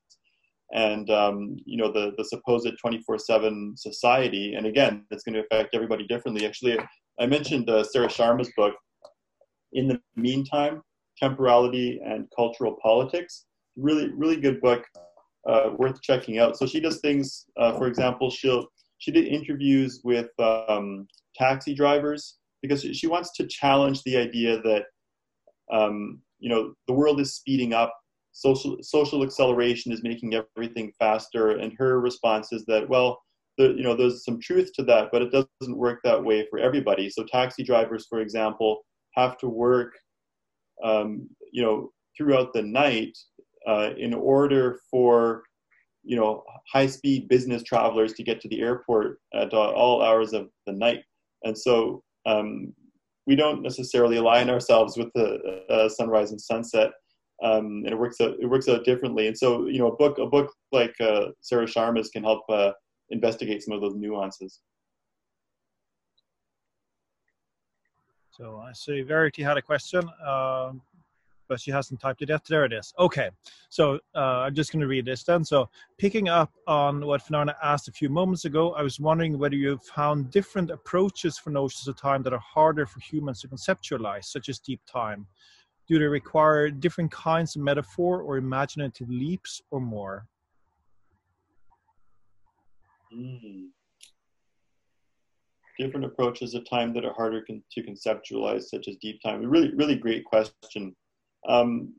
and 0.73 1.11
um, 1.11 1.57
you 1.65 1.77
know 1.77 1.93
the 1.93 2.13
the 2.17 2.25
supposed 2.25 2.69
24/7 2.85 3.79
society. 3.79 4.55
And 4.55 4.67
again, 4.67 5.05
it's 5.11 5.25
going 5.25 5.35
to 5.35 5.45
affect 5.45 5.75
everybody 5.75 6.07
differently. 6.07 6.47
Actually, 6.47 6.79
I 7.21 7.27
mentioned 7.27 7.69
uh, 7.69 7.85
Sarah 7.85 8.09
Sharma's 8.09 8.51
book, 8.57 8.75
"In 9.73 9.89
the 9.89 10.01
Meantime: 10.17 10.83
Temporality 11.19 12.01
and 12.05 12.27
Cultural 12.35 12.77
Politics." 12.83 13.47
Really, 13.77 14.13
really 14.15 14.37
good 14.37 14.61
book, 14.61 14.85
uh, 15.49 15.71
worth 15.79 16.01
checking 16.03 16.39
out. 16.39 16.59
So 16.59 16.67
she 16.67 16.81
does 16.81 17.01
things. 17.01 17.47
Uh, 17.57 17.73
for 17.79 17.87
example, 17.87 18.31
she'll 18.31 18.67
she 18.99 19.11
did 19.11 19.27
interviews 19.27 20.01
with 20.05 20.29
um, 20.39 21.09
taxi 21.35 21.75
drivers 21.75 22.39
because 22.63 22.83
she 22.83 23.09
wants 23.09 23.33
to 23.33 23.47
challenge 23.49 24.03
the 24.05 24.17
idea 24.17 24.61
that 24.63 24.85
um, 25.73 26.21
you 26.43 26.49
know 26.49 26.75
the 26.89 26.93
world 26.93 27.21
is 27.21 27.37
speeding 27.37 27.73
up. 27.73 27.95
Social 28.33 28.79
social 28.83 29.23
acceleration 29.23 29.93
is 29.93 30.03
making 30.03 30.35
everything 30.35 30.93
faster. 30.99 31.59
And 31.59 31.73
her 31.79 32.01
response 32.01 32.53
is 32.53 32.65
that 32.67 32.89
well 32.89 33.23
the, 33.59 33.69
you 33.69 33.83
know 33.83 33.95
there's 33.95 34.25
some 34.25 34.41
truth 34.41 34.73
to 34.75 34.83
that 34.85 35.11
but 35.13 35.23
it 35.23 35.31
doesn't 35.31 35.77
work 35.77 36.01
that 36.05 36.23
way 36.23 36.47
for 36.51 36.59
everybody. 36.59 37.09
So 37.09 37.25
taxi 37.25 37.63
drivers 37.63 38.07
for 38.09 38.21
example 38.21 38.85
have 39.15 39.39
to 39.39 39.49
work 39.49 39.93
um, 40.83 41.29
you 41.53 41.63
know 41.63 41.91
throughout 42.17 42.53
the 42.53 42.63
night 42.63 43.17
uh, 43.69 43.91
in 43.97 44.13
order 44.13 44.81
for 44.91 45.45
you 46.03 46.17
know 46.17 46.43
high 46.73 46.87
speed 46.87 47.29
business 47.29 47.63
travelers 47.63 48.15
to 48.15 48.25
get 48.25 48.41
to 48.41 48.49
the 48.49 48.61
airport 48.61 49.19
at 49.35 49.55
all 49.55 50.03
hours 50.03 50.33
of 50.33 50.49
the 50.67 50.73
night. 50.73 51.05
And 51.45 51.57
so 51.57 52.03
um, 52.27 52.73
we 53.27 53.37
don't 53.37 53.63
necessarily 53.63 54.17
align 54.17 54.51
ourselves 54.51 54.97
with 54.97 55.09
the 55.15 55.65
uh, 55.71 55.89
sunrise 55.89 56.31
and 56.31 56.41
sunset 56.41 56.91
um, 57.43 57.83
and 57.85 57.89
it 57.89 57.99
works 57.99 58.21
out 58.21 58.35
it 58.41 58.47
works 58.47 58.69
out 58.69 58.85
differently. 58.85 59.27
And 59.27 59.37
so 59.37 59.67
you 59.67 59.79
know 59.79 59.89
a 59.89 59.97
book 59.97 60.19
a 60.19 60.27
book 60.27 60.53
like 60.71 60.95
uh, 61.01 61.27
sarah 61.41 61.67
sharma's 61.67 62.09
can 62.09 62.23
help 62.23 62.43
uh, 62.49 62.73
investigate 63.11 63.63
some 63.63 63.75
of 63.75 63.81
those 63.81 63.95
nuances. 63.97 64.61
So 68.31 68.63
i 68.65 68.73
see. 68.73 69.03
Verity 69.03 69.43
had 69.43 69.59
a 69.59 69.63
question. 69.63 70.09
Um, 70.27 70.81
but 71.53 71.61
she 71.61 71.71
hasn't 71.71 72.01
typed 72.01 72.23
it 72.23 72.31
yet. 72.31 72.43
There 72.49 72.65
it 72.65 72.73
is. 72.73 72.95
Okay, 72.99 73.29
so 73.69 73.99
uh, 74.15 74.45
I'm 74.45 74.55
just 74.55 74.73
going 74.73 74.81
to 74.81 74.87
read 74.87 75.05
this 75.05 75.23
then. 75.23 75.45
So, 75.45 75.69
picking 75.99 76.31
up 76.31 76.51
on 76.67 77.05
what 77.05 77.21
Fernanda 77.21 77.55
asked 77.63 77.89
a 77.89 77.93
few 77.93 78.09
moments 78.09 78.47
ago, 78.47 78.73
I 78.73 78.81
was 78.81 78.99
wondering 78.99 79.39
whether 79.39 79.55
you 79.55 79.79
found 79.95 80.31
different 80.31 80.71
approaches 80.71 81.37
for 81.37 81.51
notions 81.51 81.89
of 81.89 82.01
time 82.01 82.23
that 82.23 82.33
are 82.33 82.39
harder 82.39 82.87
for 82.87 83.01
humans 83.01 83.43
to 83.43 83.49
conceptualize, 83.49 84.25
such 84.25 84.49
as 84.49 84.61
deep 84.61 84.81
time. 84.91 85.27
Do 85.89 85.99
they 85.99 86.07
require 86.07 86.71
different 86.71 87.11
kinds 87.11 87.55
of 87.55 87.61
metaphor 87.61 88.23
or 88.23 88.39
imaginative 88.39 89.11
leaps 89.11 89.61
or 89.71 89.79
more? 89.79 90.27
Mm. 93.15 93.67
Different 95.79 96.07
approaches 96.07 96.55
of 96.55 96.67
time 96.67 96.95
that 96.95 97.05
are 97.05 97.13
harder 97.13 97.43
con- 97.47 97.63
to 97.73 97.83
conceptualize, 97.83 98.63
such 98.63 98.89
as 98.89 98.97
deep 99.03 99.21
time. 99.23 99.45
Really, 99.45 99.75
really 99.75 99.97
great 99.97 100.25
question. 100.25 100.97
Um, 101.49 101.95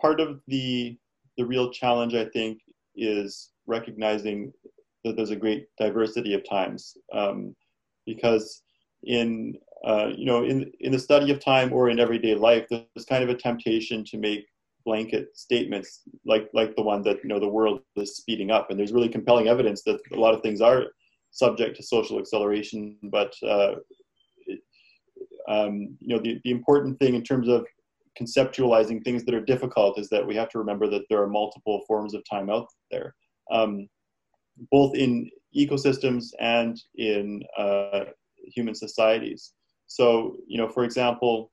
part 0.00 0.20
of 0.20 0.40
the 0.46 0.98
the 1.36 1.46
real 1.46 1.70
challenge, 1.70 2.14
I 2.14 2.24
think, 2.26 2.60
is 2.96 3.50
recognizing 3.66 4.52
that 5.04 5.16
there's 5.16 5.30
a 5.30 5.36
great 5.36 5.68
diversity 5.78 6.34
of 6.34 6.48
times, 6.48 6.96
um, 7.12 7.54
because 8.06 8.62
in 9.04 9.54
uh, 9.86 10.08
you 10.16 10.26
know 10.26 10.44
in 10.44 10.70
in 10.80 10.92
the 10.92 10.98
study 10.98 11.30
of 11.30 11.42
time 11.42 11.72
or 11.72 11.88
in 11.88 12.00
everyday 12.00 12.34
life, 12.34 12.66
there's 12.68 13.06
kind 13.08 13.22
of 13.22 13.30
a 13.30 13.36
temptation 13.36 14.04
to 14.06 14.18
make 14.18 14.46
blanket 14.84 15.36
statements 15.36 16.02
like 16.24 16.48
like 16.54 16.74
the 16.74 16.82
one 16.82 17.02
that 17.02 17.18
you 17.22 17.28
know 17.28 17.38
the 17.38 17.48
world 17.48 17.80
is 17.96 18.16
speeding 18.16 18.50
up, 18.50 18.70
and 18.70 18.78
there's 18.78 18.92
really 18.92 19.08
compelling 19.08 19.48
evidence 19.48 19.82
that 19.82 20.00
a 20.12 20.16
lot 20.18 20.34
of 20.34 20.42
things 20.42 20.60
are 20.60 20.86
subject 21.30 21.76
to 21.76 21.82
social 21.82 22.18
acceleration, 22.18 22.96
but 23.04 23.32
uh, 23.46 23.74
um, 25.48 25.96
you 26.00 26.08
know 26.08 26.18
the, 26.18 26.40
the 26.44 26.50
important 26.50 26.98
thing 26.98 27.14
in 27.14 27.22
terms 27.22 27.48
of 27.48 27.66
conceptualizing 28.20 29.02
things 29.02 29.24
that 29.24 29.34
are 29.34 29.44
difficult 29.44 29.98
is 29.98 30.08
that 30.10 30.26
we 30.26 30.34
have 30.34 30.48
to 30.50 30.58
remember 30.58 30.88
that 30.88 31.02
there 31.08 31.22
are 31.22 31.28
multiple 31.28 31.82
forms 31.86 32.14
of 32.14 32.22
time 32.28 32.50
out 32.50 32.66
there, 32.90 33.14
um, 33.50 33.88
both 34.70 34.94
in 34.94 35.30
ecosystems 35.56 36.26
and 36.40 36.80
in 36.96 37.42
uh, 37.56 38.04
human 38.54 38.74
societies. 38.74 39.52
So, 39.86 40.36
you 40.46 40.58
know, 40.58 40.68
for 40.68 40.84
example, 40.84 41.50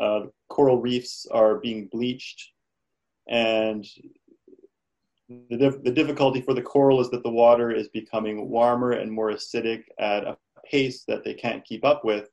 uh, 0.00 0.22
coral 0.48 0.80
reefs 0.80 1.26
are 1.30 1.58
being 1.58 1.88
bleached, 1.90 2.52
and 3.28 3.84
the, 5.28 5.56
dif- 5.56 5.82
the 5.82 5.90
difficulty 5.90 6.40
for 6.40 6.54
the 6.54 6.62
coral 6.62 7.00
is 7.00 7.10
that 7.10 7.22
the 7.22 7.30
water 7.30 7.70
is 7.70 7.88
becoming 7.88 8.48
warmer 8.48 8.92
and 8.92 9.10
more 9.10 9.30
acidic 9.30 9.84
at 9.98 10.24
a 10.24 10.36
pace 10.70 11.04
that 11.08 11.24
they 11.24 11.34
can't 11.34 11.64
keep 11.64 11.84
up 11.84 12.04
with. 12.04 12.28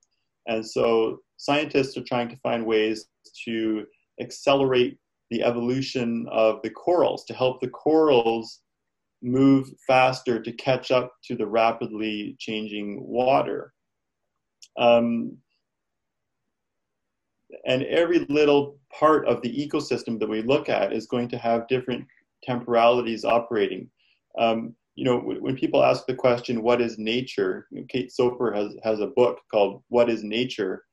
And 0.50 0.66
so 0.66 1.20
scientists 1.38 1.96
are 1.96 2.04
trying 2.04 2.28
to 2.30 2.36
find 2.38 2.66
ways 2.66 3.06
to 3.46 3.86
accelerate 4.20 4.98
the 5.30 5.44
evolution 5.44 6.26
of 6.32 6.60
the 6.64 6.72
corals, 6.72 7.24
to 7.26 7.34
help 7.36 7.62
the 7.62 7.70
corals 7.70 8.62
move 9.22 9.70
faster 9.86 10.42
to 10.42 10.52
catch 10.54 10.90
up 10.90 11.14
to 11.26 11.36
the 11.36 11.46
rapidly 11.46 12.36
changing 12.40 13.00
water. 13.06 13.74
Um, 14.78 15.38
and 17.66 17.84
every 17.84 18.26
little 18.30 18.80
part 18.98 19.28
of 19.28 19.42
the 19.42 19.68
ecosystem 19.68 20.20
that 20.20 20.30
we 20.30 20.42
look 20.42 20.68
at 20.68 20.94
is 20.94 21.06
going 21.06 21.28
to 21.30 21.38
have 21.38 21.68
different 21.68 22.08
temporalities 22.44 23.24
operating. 23.24 23.88
Um, 24.40 24.76
you 25.00 25.06
know, 25.06 25.18
when 25.18 25.56
people 25.56 25.82
ask 25.82 26.06
the 26.06 26.14
question, 26.14 26.62
"What 26.62 26.82
is 26.82 26.98
nature?" 26.98 27.70
Kate 27.88 28.12
Soper 28.12 28.52
has 28.52 28.76
has 28.84 29.00
a 29.00 29.08
book 29.08 29.40
called 29.50 29.82
"What 29.88 30.10
Is 30.10 30.26
Nature." 30.26 30.84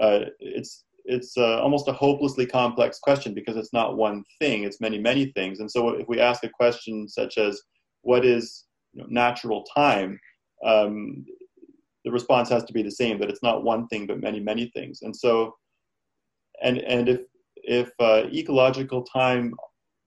Uh, 0.00 0.20
it's 0.38 0.84
it's 1.04 1.36
uh, 1.36 1.60
almost 1.60 1.86
a 1.86 1.92
hopelessly 1.92 2.46
complex 2.46 2.98
question 2.98 3.34
because 3.34 3.58
it's 3.58 3.74
not 3.74 3.98
one 3.98 4.24
thing; 4.38 4.64
it's 4.64 4.80
many 4.80 4.98
many 4.98 5.26
things. 5.32 5.60
And 5.60 5.70
so, 5.70 5.90
if 5.90 6.08
we 6.08 6.18
ask 6.18 6.42
a 6.42 6.48
question 6.48 7.06
such 7.06 7.36
as 7.36 7.60
"What 8.00 8.24
is 8.24 8.64
you 8.94 9.02
know, 9.02 9.08
natural 9.10 9.62
time?" 9.64 10.18
Um, 10.64 11.26
the 12.06 12.12
response 12.12 12.48
has 12.48 12.64
to 12.64 12.72
be 12.72 12.82
the 12.82 12.90
same 12.90 13.18
that 13.18 13.28
it's 13.28 13.42
not 13.42 13.62
one 13.62 13.88
thing 13.88 14.06
but 14.06 14.22
many 14.22 14.40
many 14.40 14.70
things. 14.74 15.02
And 15.02 15.14
so, 15.14 15.54
and 16.62 16.78
and 16.78 17.10
if 17.10 17.20
if 17.56 17.90
uh, 18.00 18.22
ecological 18.32 19.02
time 19.02 19.52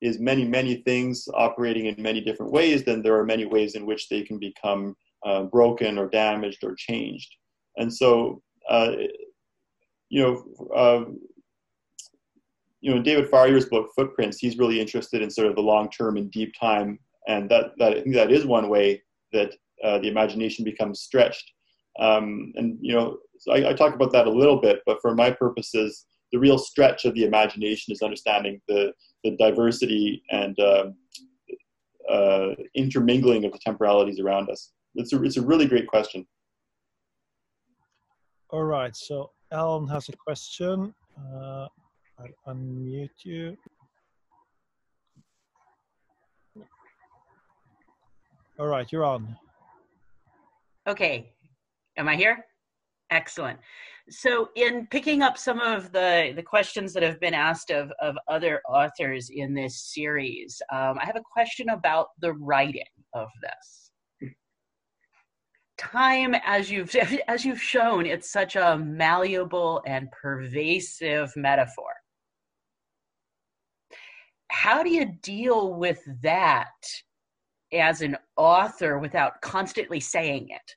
is 0.03 0.19
many 0.19 0.43
many 0.43 0.75
things 0.75 1.27
operating 1.33 1.85
in 1.85 1.95
many 2.01 2.21
different 2.21 2.51
ways, 2.51 2.83
then 2.83 3.01
there 3.01 3.17
are 3.17 3.25
many 3.25 3.45
ways 3.45 3.75
in 3.75 3.85
which 3.85 4.09
they 4.09 4.21
can 4.21 4.37
become 4.37 4.95
uh, 5.25 5.43
broken 5.43 5.97
or 5.97 6.09
damaged 6.09 6.63
or 6.63 6.75
changed. 6.75 7.33
And 7.77 7.91
so, 7.91 8.41
uh, 8.69 8.91
you 10.09 10.21
know, 10.21 10.43
uh, 10.75 11.05
you 12.81 12.91
know, 12.91 12.97
in 12.97 13.03
David 13.03 13.29
Farrier's 13.29 13.65
book 13.65 13.87
Footprints, 13.95 14.39
he's 14.39 14.57
really 14.57 14.81
interested 14.81 15.21
in 15.21 15.31
sort 15.31 15.47
of 15.47 15.55
the 15.55 15.61
long 15.61 15.89
term 15.89 16.17
and 16.17 16.29
deep 16.31 16.53
time, 16.59 16.99
and 17.29 17.49
that 17.49 17.71
that 17.77 17.93
I 17.93 18.01
think 18.01 18.13
that 18.15 18.31
is 18.31 18.45
one 18.45 18.67
way 18.67 19.01
that 19.31 19.53
uh, 19.83 19.99
the 19.99 20.09
imagination 20.09 20.65
becomes 20.65 20.99
stretched. 20.99 21.49
Um, 21.99 22.51
and 22.55 22.77
you 22.81 22.93
know, 22.93 23.17
so 23.39 23.53
I, 23.53 23.69
I, 23.69 23.73
talk 23.73 23.93
about 23.93 24.11
that 24.13 24.27
a 24.27 24.31
little 24.31 24.59
bit, 24.59 24.81
but 24.85 24.97
for 25.01 25.13
my 25.13 25.29
purposes, 25.29 26.05
the 26.33 26.39
real 26.39 26.57
stretch 26.57 27.05
of 27.05 27.13
the 27.13 27.23
imagination 27.23 27.93
is 27.93 28.01
understanding 28.01 28.59
the 28.67 28.91
the 29.23 29.37
diversity 29.37 30.21
and 30.31 30.59
uh, 30.59 30.85
uh, 32.11 32.49
intermingling 32.75 33.45
of 33.45 33.53
the 33.53 33.59
temporalities 33.59 34.19
around 34.19 34.49
us. 34.49 34.73
It's 34.95 35.13
a 35.13 35.23
it's 35.23 35.37
a 35.37 35.41
really 35.41 35.67
great 35.67 35.87
question. 35.87 36.27
All 38.49 38.63
right, 38.63 38.95
so 38.95 39.31
Alan 39.51 39.87
has 39.87 40.09
a 40.09 40.17
question. 40.17 40.93
Uh, 41.17 41.67
I'll 42.19 42.55
unmute 42.55 43.09
you. 43.23 43.55
All 48.59 48.67
right, 48.67 48.91
you're 48.91 49.05
on. 49.05 49.35
Okay, 50.87 51.31
am 51.97 52.07
I 52.07 52.15
here? 52.15 52.45
Excellent. 53.13 53.59
So, 54.09 54.49
in 54.55 54.87
picking 54.87 55.21
up 55.21 55.37
some 55.37 55.59
of 55.59 55.91
the, 55.91 56.33
the 56.35 56.41
questions 56.41 56.93
that 56.93 57.03
have 57.03 57.19
been 57.19 57.35
asked 57.35 57.69
of, 57.69 57.91
of 58.01 58.15
other 58.27 58.59
authors 58.67 59.29
in 59.31 59.53
this 59.53 59.93
series, 59.93 60.59
um, 60.71 60.97
I 60.99 61.05
have 61.05 61.15
a 61.15 61.21
question 61.31 61.69
about 61.69 62.07
the 62.19 62.33
writing 62.33 62.83
of 63.13 63.27
this. 63.41 64.31
Time 65.77 66.35
as 66.43 66.71
you've 66.71 66.93
as 67.27 67.45
you've 67.45 67.61
shown 67.61 68.07
it's 68.07 68.31
such 68.31 68.55
a 68.55 68.77
malleable 68.77 69.83
and 69.85 70.09
pervasive 70.11 71.31
metaphor. 71.35 71.93
How 74.49 74.81
do 74.81 74.89
you 74.89 75.17
deal 75.21 75.75
with 75.75 75.99
that 76.23 76.71
as 77.71 78.01
an 78.01 78.17
author 78.37 78.97
without 78.97 79.39
constantly 79.41 79.99
saying 79.99 80.49
it 80.49 80.75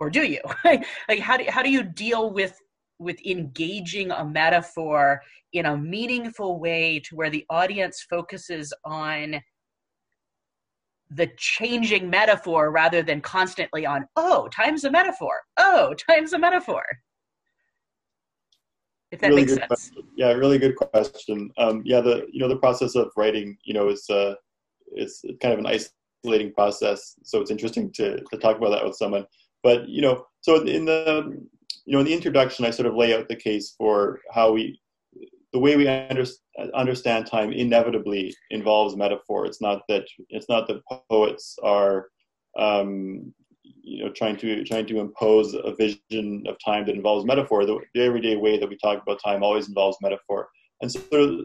or 0.00 0.10
do 0.10 0.22
you? 0.24 0.40
Like 0.64 1.20
how 1.20 1.36
do, 1.36 1.44
how 1.48 1.62
do 1.62 1.70
you 1.70 1.82
deal 1.82 2.32
with 2.32 2.58
with 2.98 3.24
engaging 3.26 4.10
a 4.10 4.24
metaphor 4.24 5.20
in 5.52 5.66
a 5.66 5.76
meaningful 5.76 6.58
way 6.58 6.98
to 7.00 7.14
where 7.14 7.30
the 7.30 7.44
audience 7.50 8.04
focuses 8.08 8.72
on 8.84 9.40
the 11.10 11.28
changing 11.36 12.10
metaphor 12.10 12.70
rather 12.70 13.02
than 13.02 13.20
constantly 13.20 13.86
on 13.86 14.06
oh 14.16 14.48
time's 14.48 14.84
a 14.84 14.90
metaphor. 14.90 15.40
Oh 15.58 15.94
time's 16.08 16.32
a 16.32 16.38
metaphor. 16.38 16.82
If 19.12 19.20
that 19.20 19.28
really 19.28 19.42
makes 19.42 19.54
sense. 19.54 19.66
question. 19.66 20.02
yeah 20.16 20.32
really 20.32 20.58
good 20.58 20.74
question. 20.76 21.50
Um, 21.58 21.82
yeah 21.84 22.00
the 22.00 22.26
you 22.32 22.40
know 22.40 22.48
the 22.48 22.56
process 22.56 22.96
of 22.96 23.10
writing 23.16 23.56
you 23.64 23.74
know 23.74 23.88
is 23.88 24.08
uh 24.10 24.34
it's 24.92 25.22
kind 25.40 25.54
of 25.54 25.60
an 25.60 25.66
isolating 25.66 26.52
process 26.52 27.14
so 27.22 27.40
it's 27.40 27.50
interesting 27.50 27.92
to, 27.92 28.20
to 28.20 28.38
talk 28.38 28.56
about 28.56 28.70
that 28.70 28.84
with 28.84 28.96
someone 28.96 29.24
but 29.66 29.88
you 29.88 30.02
know 30.02 30.26
so 30.40 30.50
in 30.62 30.84
the 30.84 31.00
you 31.86 31.92
know 31.92 32.00
in 32.00 32.06
the 32.06 32.14
introduction 32.18 32.64
i 32.64 32.70
sort 32.70 32.88
of 32.90 32.94
lay 32.94 33.10
out 33.14 33.28
the 33.28 33.42
case 33.48 33.74
for 33.78 34.20
how 34.36 34.52
we 34.52 34.78
the 35.56 35.60
way 35.60 35.74
we 35.74 35.88
under, 35.88 36.24
understand 36.74 37.26
time 37.26 37.50
inevitably 37.50 38.34
involves 38.50 38.94
metaphor. 38.94 39.46
It's 39.46 39.62
not 39.62 39.80
that 39.88 40.04
it's 40.28 40.50
not 40.50 40.68
that 40.68 40.82
poets 41.10 41.58
are 41.62 42.08
um, 42.58 43.32
you 43.64 44.04
know 44.04 44.12
trying 44.12 44.36
to 44.38 44.64
trying 44.64 44.86
to 44.86 45.00
impose 45.00 45.54
a 45.54 45.74
vision 45.74 46.44
of 46.46 46.56
time 46.62 46.84
that 46.84 46.94
involves 46.94 47.24
metaphor. 47.24 47.64
The, 47.64 47.78
the, 47.94 48.02
everyday 48.02 48.36
way 48.36 48.58
that 48.58 48.68
we 48.68 48.76
talk 48.76 49.02
about 49.02 49.18
time 49.24 49.42
always 49.42 49.68
involves 49.68 49.96
metaphor. 50.02 50.48
And 50.82 50.92
so 50.92 51.44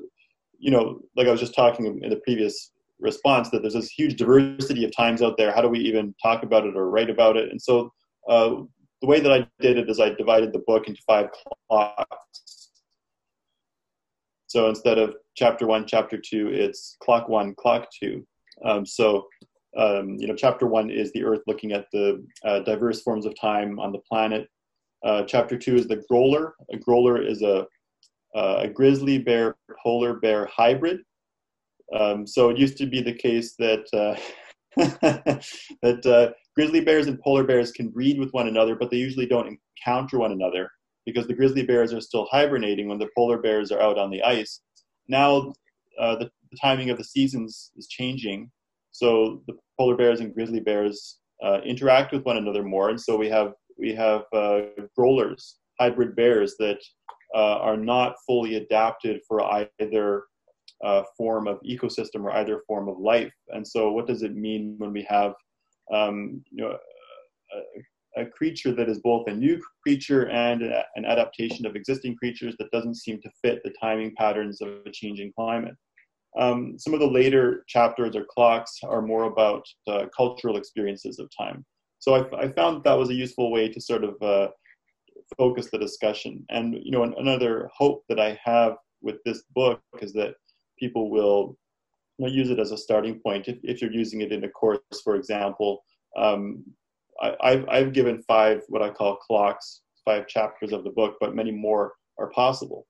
you 0.60 0.72
know, 0.72 1.00
like 1.16 1.28
I 1.28 1.32
was 1.32 1.40
just 1.40 1.56
talking 1.56 1.86
in 2.04 2.10
the 2.10 2.18
previous 2.18 2.72
response, 3.00 3.50
that 3.50 3.62
there's 3.62 3.74
this 3.74 3.90
huge 3.90 4.16
diversity 4.16 4.84
of 4.84 4.96
times 4.96 5.22
out 5.22 5.38
there. 5.38 5.54
How 5.54 5.62
do 5.62 5.70
we 5.70 5.80
even 5.80 6.14
talk 6.22 6.44
about 6.44 6.66
it 6.66 6.76
or 6.76 6.90
write 6.90 7.10
about 7.10 7.38
it? 7.38 7.50
And 7.50 7.62
so 7.62 7.94
uh, 8.32 8.64
the 9.02 9.08
way 9.08 9.20
that 9.20 9.32
I 9.32 9.48
did 9.60 9.78
it 9.78 9.90
is 9.90 10.00
I 10.00 10.10
divided 10.10 10.54
the 10.54 10.64
book 10.66 10.88
into 10.88 11.02
five 11.06 11.28
clocks. 11.70 12.70
So 14.48 14.70
instead 14.70 14.98
of 14.98 15.16
chapter 15.36 15.68
one, 15.68 15.86
chapter 15.86 16.18
two, 16.18 16.50
it's 16.50 16.96
clock 17.02 17.28
one, 17.28 17.54
clock 17.56 17.88
two. 17.92 18.26
Um, 18.64 18.86
so 18.86 19.28
um, 19.78 20.16
you 20.18 20.28
know, 20.28 20.36
chapter 20.36 20.66
one 20.66 20.90
is 20.90 21.12
the 21.12 21.24
Earth 21.24 21.42
looking 21.48 21.74
at 21.74 21.88
the 21.92 22.26
uh, 22.46 22.60
diverse 22.60 23.02
forms 23.02 23.26
of 23.26 23.40
time 23.40 23.80
on 23.80 23.92
the 23.92 24.00
planet. 24.00 24.48
Uh, 25.04 25.24
chapter 25.24 25.58
two 25.58 25.76
is 25.76 25.88
the 25.88 26.04
grolar. 26.10 26.54
A 26.72 26.78
grolar 26.78 27.22
is 27.22 27.42
a, 27.42 27.66
uh, 28.36 28.60
a 28.60 28.68
grizzly 28.70 29.18
bear 29.18 29.56
polar 29.82 30.16
bear 30.16 30.46
hybrid. 30.46 31.00
Um, 31.98 32.26
so 32.26 32.50
it 32.50 32.58
used 32.58 32.78
to 32.78 32.86
be 32.86 33.02
the 33.02 33.14
case 33.14 33.56
that 33.58 33.86
uh, 33.94 34.16
that 35.82 36.06
uh, 36.06 36.34
grizzly 36.56 36.82
bears 36.82 37.08
and 37.08 37.20
polar 37.22 37.44
bears 37.44 37.72
can 37.72 37.90
breed 37.90 38.20
with 38.20 38.32
one 38.32 38.48
another, 38.48 38.76
but 38.76 38.92
they 38.92 38.98
usually 38.98 39.26
don't 39.26 39.58
encounter 39.78 40.20
one 40.20 40.32
another 40.32 40.70
because 41.06 41.28
the 41.28 41.34
grizzly 41.34 41.64
bears 41.64 41.94
are 41.94 42.02
still 42.02 42.28
hibernating 42.32 42.88
when 42.88 43.00
the 43.00 43.10
polar 43.16 43.38
bears 43.38 43.72
are 43.72 43.82
out 43.82 43.98
on 43.98 44.10
the 44.10 44.22
ice. 44.24 44.62
Now 45.08 45.54
uh, 46.00 46.16
the, 46.16 46.30
the, 46.52 46.58
timing 46.62 46.90
of 46.90 46.98
the 46.98 47.04
seasons 47.04 47.72
is 47.76 47.88
changing, 47.88 48.52
so 48.92 49.42
the 49.48 49.54
polar 49.80 49.96
bears 49.96 50.20
and 50.20 50.34
grizzly 50.34 50.60
bears 50.60 51.20
uh, 51.44 51.60
interact 51.66 52.12
with 52.12 52.24
one 52.24 52.38
another 52.38 52.64
more, 52.64 52.90
and 52.90 53.00
so 53.00 53.18
we 53.18 53.30
have 53.30 53.54
we 53.80 53.96
have 53.96 54.22
uh, 54.34 54.62
grolars, 54.98 55.56
hybrid 55.80 56.16
bears 56.16 56.56
that 56.60 56.78
uh, 57.34 57.58
are 57.58 57.78
not 57.78 58.16
fully 58.28 58.56
adapted 58.56 59.22
for 59.28 59.42
either 59.80 60.24
uh, 60.84 61.04
form 61.18 61.48
of 61.48 61.60
ecosystem 61.62 62.24
or 62.24 62.32
either 62.32 62.62
form 62.68 62.88
of 62.88 63.00
life. 63.00 63.34
And 63.50 63.68
so, 63.68 63.92
what 63.92 64.08
does 64.08 64.24
it 64.24 64.36
mean 64.36 64.76
when 64.78 64.94
we 64.94 65.04
have 65.04 65.34
um, 65.94 66.44
you 66.52 66.64
know, 66.64 66.78
a, 68.18 68.22
a, 68.22 68.26
creature 68.26 68.74
that 68.74 68.90
is 68.90 69.00
both 69.00 69.28
a 69.28 69.34
new 69.34 69.62
creature 69.84 70.30
and 70.30 70.64
a, 70.64 70.84
an 70.96 71.06
adaptation 71.06 71.66
of 71.66 71.76
existing 71.76 72.16
creatures 72.16 72.56
that 72.60 72.72
doesn't 72.72 72.96
seem 72.96 73.22
to 73.22 73.30
fit 73.42 73.62
the 73.64 73.74
timing 73.82 74.14
patterns 74.16 74.62
of 74.62 74.70
a 74.86 74.92
changing 74.92 75.32
climate? 75.36 75.76
Um, 76.38 76.78
some 76.80 76.94
of 76.94 77.00
the 77.02 77.08
later 77.08 77.66
chapters 77.68 78.16
or 78.16 78.26
clocks 78.30 78.80
are 78.84 79.02
more 79.02 79.26
about 79.26 79.66
uh, 79.88 80.06
cultural 80.16 80.56
experiences 80.56 81.20
of 81.20 81.30
time. 81.38 81.66
So 82.00 82.16
I, 82.16 82.44
I, 82.44 82.48
found 82.54 82.84
that, 82.84 82.98
was 82.98 83.10
a 83.10 83.14
useful 83.14 83.52
way 83.52 83.70
to 83.70 83.82
sort 83.82 84.04
of 84.04 84.16
uh, 84.22 84.48
focus 85.38 85.70
the 85.72 85.78
discussion. 85.78 86.46
And 86.50 86.76
you 86.82 86.92
know, 86.92 87.04
another 87.04 87.70
hope 87.76 88.04
that 88.10 88.20
I 88.20 88.40
have 88.44 88.78
with 89.02 89.18
this 89.26 89.44
book 89.54 89.82
is 90.02 90.14
that 90.14 90.36
people 90.80 91.10
will 91.10 91.58
you 92.22 92.28
know, 92.28 92.34
use 92.34 92.52
it 92.52 92.60
as 92.60 92.72
a 92.72 92.78
starting 92.78 93.20
point. 93.20 93.48
If, 93.48 93.58
if 93.64 93.82
you're 93.82 93.92
using 93.92 94.22
it 94.22 94.32
in 94.32 94.44
a 94.44 94.50
course, 94.50 94.80
for 95.04 95.16
example, 95.16 95.84
um, 96.16 96.64
I, 97.22 97.52
have 97.52 97.70
I've 97.70 97.94
given 97.94 98.22
five 98.28 98.62
what 98.70 98.82
I 98.82 98.90
call 98.90 99.16
clocks, 99.16 99.82
five 100.06 100.28
chapters 100.28 100.72
of 100.72 100.84
the 100.84 100.92
book, 100.92 101.16
but 101.20 101.36
many 101.36 101.52
more 101.52 101.94
are 102.20 102.30
possible. 102.30 102.86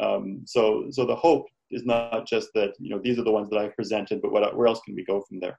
Um, 0.00 0.42
so, 0.44 0.86
so 0.90 1.04
the 1.04 1.16
hope 1.16 1.46
is 1.70 1.84
not 1.84 2.26
just 2.26 2.50
that 2.54 2.74
you 2.78 2.90
know 2.90 3.00
these 3.02 3.18
are 3.18 3.24
the 3.24 3.30
ones 3.30 3.50
that 3.50 3.58
I've 3.58 3.74
presented, 3.74 4.22
but 4.22 4.30
what, 4.30 4.56
where 4.56 4.68
else 4.68 4.80
can 4.84 4.94
we 4.94 5.04
go 5.04 5.20
from 5.28 5.40
there? 5.40 5.58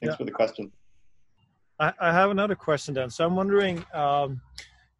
Thanks 0.00 0.14
yeah. 0.14 0.16
for 0.16 0.24
the 0.24 0.30
question. 0.30 0.72
I, 1.78 1.92
I, 2.00 2.12
have 2.12 2.30
another 2.30 2.54
question 2.54 2.94
then. 2.94 3.10
So 3.10 3.26
I'm 3.26 3.36
wondering, 3.36 3.84
um, 3.92 4.40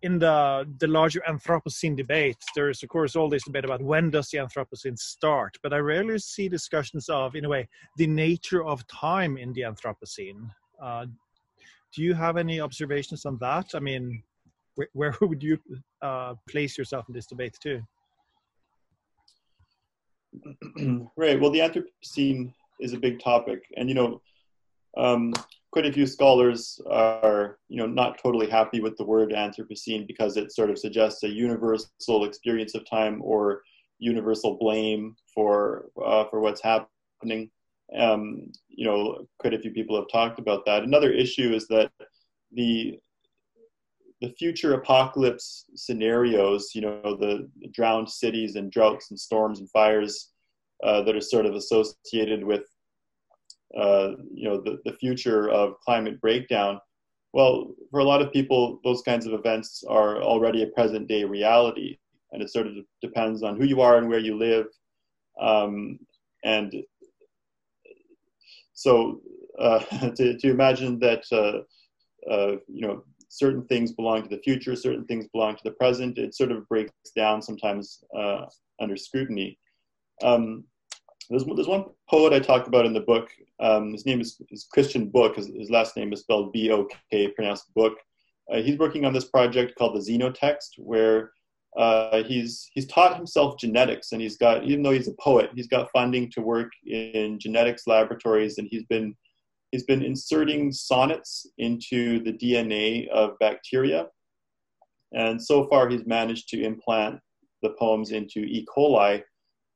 in 0.02 0.18
the 0.18 0.66
the 0.78 0.86
larger 0.86 1.22
Anthropocene 1.28 1.96
debate, 1.96 2.38
there 2.54 2.70
is 2.70 2.82
of 2.82 2.88
course 2.88 3.16
all 3.16 3.28
this 3.28 3.44
debate 3.44 3.64
about 3.64 3.82
when 3.82 4.10
does 4.10 4.28
the 4.30 4.38
Anthropocene 4.38 4.98
start, 4.98 5.56
but 5.62 5.72
I 5.72 5.78
rarely 5.78 6.18
see 6.18 6.48
discussions 6.48 7.08
of, 7.08 7.34
in 7.34 7.44
a 7.44 7.48
way, 7.48 7.68
the 7.96 8.06
nature 8.06 8.64
of 8.64 8.86
time 8.86 9.36
in 9.36 9.52
the 9.52 9.62
Anthropocene. 9.62 10.48
Uh, 10.82 11.06
do 11.94 12.02
you 12.02 12.14
have 12.14 12.36
any 12.36 12.60
observations 12.60 13.26
on 13.26 13.36
that? 13.40 13.66
I 13.74 13.80
mean, 13.80 14.22
where, 14.76 14.88
where 14.92 15.14
would 15.20 15.42
you 15.42 15.58
uh, 16.02 16.34
place 16.48 16.78
yourself 16.78 17.04
in 17.08 17.14
this 17.14 17.26
debate 17.26 17.56
too? 17.60 17.80
right. 21.16 21.40
Well, 21.40 21.50
the 21.50 21.60
Anthropocene 21.60 22.52
is 22.80 22.92
a 22.92 22.98
big 22.98 23.20
topic, 23.20 23.64
and 23.76 23.88
you 23.88 23.94
know, 23.94 24.22
um, 24.96 25.34
quite 25.72 25.87
a 25.87 25.92
few 25.92 26.06
scholars 26.06 26.80
are, 26.90 27.59
you 27.68 27.76
know, 27.76 27.87
not 27.87 28.18
totally 28.22 28.48
happy 28.48 28.80
with 28.80 28.96
the 28.96 29.04
word 29.04 29.30
Anthropocene 29.30 30.06
because 30.06 30.37
it 30.37 30.52
sort 30.52 30.70
of 30.70 30.78
suggests 30.78 31.22
a 31.22 31.28
universal 31.28 32.24
experience 32.24 32.74
of 32.74 32.88
time 32.88 33.20
or 33.22 33.62
universal 33.98 34.56
blame 34.59 35.14
for 35.33 35.87
uh, 36.04 36.24
for 36.30 36.40
what's 36.40 36.62
happening. 36.62 37.50
Um, 37.96 38.50
you 38.68 38.87
know, 38.87 39.26
quite 39.38 39.54
a 39.54 39.59
few 39.59 39.70
people 39.70 39.96
have 39.96 40.11
talked 40.11 40.38
about 40.38 40.64
that. 40.66 40.83
Another 40.83 41.12
issue 41.12 41.52
is 41.52 41.66
that 41.68 41.90
the 42.52 42.98
the 44.20 44.30
future 44.30 44.74
apocalypse 44.74 45.64
scenarios, 45.74 46.72
you 46.74 46.83
know, 46.83 47.16
the, 47.16 47.48
drowned 47.72 48.11
cities 48.11 48.56
and 48.56 48.70
droughts 48.70 49.11
and 49.11 49.18
storms 49.18 49.61
and 49.61 49.70
fires 49.70 50.30
uh, 50.85 51.02
that 51.02 51.16
are 51.16 51.22
sort 51.22 51.46
of 51.46 51.54
associated 51.54 52.44
with 52.44 52.64
uh, 53.76 54.12
you 54.33 54.48
know 54.48 54.61
the, 54.61 54.78
the 54.85 54.92
future 54.94 55.48
of 55.50 55.78
climate 55.80 56.20
breakdown 56.20 56.80
well 57.33 57.72
for 57.90 58.00
a 58.00 58.04
lot 58.04 58.22
of 58.22 58.33
people 58.33 58.80
those 58.85 59.02
kinds 59.02 59.26
of 59.26 59.33
events 59.33 59.85
are 59.88 60.22
already 60.22 60.62
a 60.62 60.66
present 60.68 61.09
day 61.09 61.24
reality. 61.24 61.98
And 62.33 62.40
it 62.42 62.50
sort 62.50 62.68
of 62.68 62.74
depends 63.02 63.42
on 63.42 63.56
who 63.56 63.64
you 63.64 63.80
are 63.80 63.98
and 63.98 64.09
where 64.09 64.20
you 64.20 64.37
live. 64.37 64.66
Um, 65.40 65.98
and 66.44 66.72
so 68.72 69.20
uh, 69.59 69.80
to, 70.16 70.38
to 70.38 70.50
imagine 70.50 70.98
that 71.00 71.24
uh, 71.33 72.30
uh, 72.30 72.56
you 72.68 72.87
know 72.87 73.04
certain 73.28 73.64
things 73.66 73.92
belong 73.92 74.22
to 74.22 74.28
the 74.28 74.42
future 74.42 74.74
certain 74.74 75.04
things 75.04 75.26
belong 75.28 75.54
to 75.54 75.62
the 75.62 75.70
present 75.70 76.18
it 76.18 76.35
sort 76.35 76.50
of 76.50 76.68
breaks 76.68 76.90
down 77.14 77.40
sometimes 77.40 78.02
uh, 78.16 78.44
under 78.80 78.96
scrutiny. 78.96 79.59
Um, 80.22 80.64
there's, 81.31 81.45
there's 81.45 81.69
one 81.69 81.85
poet 82.09 82.33
I 82.33 82.40
talk 82.40 82.66
about 82.66 82.85
in 82.85 82.93
the 82.93 83.01
book. 83.01 83.31
Um, 83.61 83.93
his 83.93 84.05
name 84.05 84.21
is, 84.21 84.40
is 84.51 84.66
Christian 84.71 85.11
Bök. 85.11 85.37
His, 85.37 85.47
his, 85.47 85.71
last 85.71 85.97
name 85.97 86.12
is 86.12 86.21
spelled 86.21 86.53
B 86.53 86.71
O 86.71 86.87
K, 87.11 87.29
pronounced 87.29 87.73
Book. 87.75 87.95
Uh, 88.53 88.61
he's 88.61 88.79
working 88.79 89.05
on 89.05 89.12
this 89.12 89.27
project 89.27 89.77
called 89.79 89.95
the 89.95 90.01
Xenotext, 90.01 90.79
where 90.79 91.33
uh, 91.77 92.25
he's 92.25 92.69
he's 92.75 92.87
taught 92.87 93.16
himself 93.16 93.57
genetics, 93.59 94.11
and 94.11 94.21
he's 94.21 94.37
got 94.37 94.64
even 94.64 94.83
though 94.83 94.90
he's 94.90 95.07
a 95.07 95.14
poet, 95.21 95.51
he's 95.55 95.69
got 95.69 95.90
funding 95.93 96.31
to 96.33 96.43
work 96.43 96.73
in 96.85 97.38
genetics 97.38 97.87
laboratories, 97.87 98.59
and 98.59 98.66
he's 98.71 98.85
been 98.85 99.14
he's 99.71 99.85
been 99.85 100.03
inserting 100.03 100.73
sonnets 100.73 101.47
into 101.59 102.25
the 102.25 102.33
DNA 102.33 103.07
of 103.09 103.38
bacteria, 103.38 104.09
and 105.14 105.40
so 105.40 105.69
far 105.69 105.88
he's 105.88 106.05
managed 106.07 106.49
to 106.49 106.61
implant 106.61 107.21
the 107.62 107.71
poems 107.79 108.11
into 108.11 108.40
E. 108.40 108.66
coli, 108.77 109.23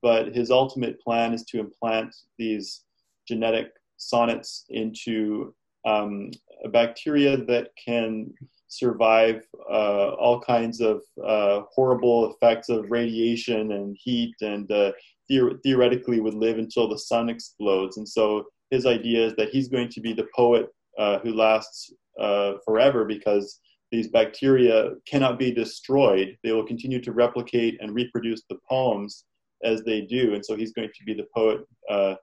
but 0.04 0.34
his 0.34 0.50
ultimate 0.50 1.00
plan 1.00 1.32
is 1.32 1.44
to 1.44 1.58
implant 1.58 2.14
these 2.36 2.84
genetic 3.26 3.70
sonnets 3.96 4.66
into 4.68 5.54
um, 5.86 6.30
a 6.62 6.68
bacteria 6.68 7.38
that 7.38 7.70
can 7.82 8.30
survive 8.68 9.46
uh, 9.70 10.10
all 10.24 10.38
kinds 10.38 10.82
of 10.82 11.00
uh, 11.26 11.62
horrible 11.72 12.30
effects 12.30 12.68
of 12.68 12.90
radiation 12.90 13.72
and 13.72 13.96
heat 13.98 14.34
and 14.42 14.70
uh, 14.70 14.92
theor- 15.30 15.58
theoretically 15.62 16.20
would 16.20 16.34
live 16.34 16.58
until 16.58 16.86
the 16.86 16.98
sun 16.98 17.30
explodes. 17.30 17.96
And 17.96 18.06
so 18.06 18.44
his 18.70 18.84
idea 18.84 19.28
is 19.28 19.34
that 19.36 19.48
he's 19.48 19.68
going 19.68 19.88
to 19.88 20.02
be 20.02 20.12
the 20.12 20.28
poet 20.36 20.66
uh, 20.98 21.20
who 21.20 21.32
lasts 21.32 21.94
uh, 22.20 22.52
forever 22.62 23.06
because 23.06 23.58
these 23.90 24.08
bacteria 24.08 24.90
cannot 25.08 25.38
be 25.38 25.50
destroyed. 25.50 26.36
They 26.44 26.52
will 26.52 26.66
continue 26.66 27.00
to 27.00 27.12
replicate 27.12 27.78
and 27.80 27.94
reproduce 27.94 28.42
the 28.50 28.58
poems 28.68 29.24
as 29.64 29.82
they 29.82 30.02
do. 30.02 30.34
And 30.34 30.44
so 30.44 30.56
he's 30.56 30.72
going 30.72 30.88
to 30.88 31.04
be 31.04 31.14
the 31.14 31.26
poet, 31.34 31.60
uh, 31.90 32.14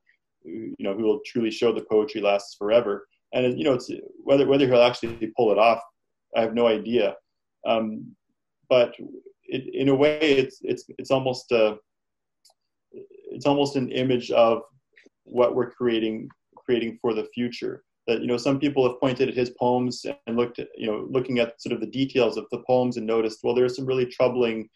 you 0.44 0.76
know, 0.80 0.94
who 0.94 1.04
will 1.04 1.22
truly 1.26 1.52
show 1.52 1.74
the 1.74 1.86
poetry 1.90 2.22
lasts 2.22 2.56
forever. 2.58 3.08
And 3.34 3.58
you 3.58 3.64
know, 3.64 3.74
it's 3.74 3.90
whether 4.24 4.48
whether 4.48 4.68
he'll 4.68 4.82
actually 4.82 5.32
pull 5.38 5.52
it 5.52 5.58
off, 5.58 5.82
I 6.36 6.42
have 6.42 6.54
no 6.54 6.68
idea. 6.68 7.16
Um, 7.66 8.16
but 8.70 8.94
it, 9.46 9.74
in 9.74 9.90
a 9.90 9.96
way, 9.96 10.20
it's 10.20 10.60
it's 10.62 10.86
it's 10.98 11.12
almost 11.12 11.52
a, 11.52 11.78
it's 12.92 13.46
almost 13.46 13.76
an 13.76 13.90
image 13.92 14.32
of 14.32 14.64
what 15.24 15.56
we're 15.56 15.72
creating 15.72 16.28
creating 16.66 16.98
for 17.02 17.14
the 17.14 17.28
future 17.34 17.84
that 18.08 18.22
you 18.22 18.28
know 18.28 18.38
some 18.38 18.60
people 18.60 18.88
have 18.88 19.00
pointed 19.00 19.30
at 19.30 19.36
his 19.36 19.52
poems 19.52 20.06
and 20.28 20.38
looked 20.38 20.60
at 20.60 20.68
you 20.76 20.88
know 20.88 21.08
looking 21.10 21.40
at 21.40 21.62
sort 21.62 21.74
of 21.74 21.80
the 21.80 21.88
details 21.88 22.38
of 22.38 22.46
the 22.52 22.64
poems 22.68 22.98
and 22.98 23.06
noticed 23.06 23.40
well 23.44 23.56
there's 23.56 23.76
some 23.76 23.86
really 23.86 24.06
troubling 24.06 24.68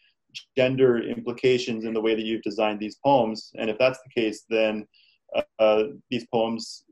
gender 0.56 0.98
implications 0.98 1.84
in 1.84 1.94
the 1.94 2.00
way 2.00 2.14
that 2.14 2.24
you've 2.24 2.42
designed 2.42 2.80
these 2.80 2.98
poems. 3.04 3.50
And 3.58 3.70
if 3.70 3.78
that's 3.78 3.98
the 3.98 4.20
case, 4.20 4.44
then 4.48 4.86
uh, 5.58 5.84
these 6.10 6.26
poems 6.32 6.84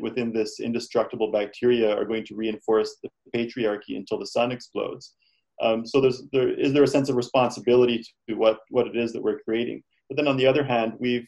within 0.00 0.32
this 0.32 0.60
indestructible 0.60 1.32
bacteria 1.32 1.94
are 1.96 2.04
going 2.04 2.24
to 2.24 2.36
reinforce 2.36 2.96
the 3.02 3.10
patriarchy 3.34 3.96
until 3.96 4.18
the 4.18 4.26
sun 4.26 4.52
explodes. 4.52 5.14
Um, 5.60 5.86
so 5.86 6.00
there's 6.00 6.22
there 6.32 6.48
is 6.48 6.72
there 6.72 6.82
a 6.82 6.88
sense 6.88 7.08
of 7.08 7.16
responsibility 7.16 8.04
to 8.28 8.34
what 8.34 8.58
what 8.70 8.86
it 8.86 8.96
is 8.96 9.12
that 9.12 9.22
we're 9.22 9.40
creating. 9.40 9.82
But 10.08 10.16
then 10.16 10.28
on 10.28 10.36
the 10.36 10.46
other 10.46 10.64
hand, 10.64 10.94
we've 10.98 11.26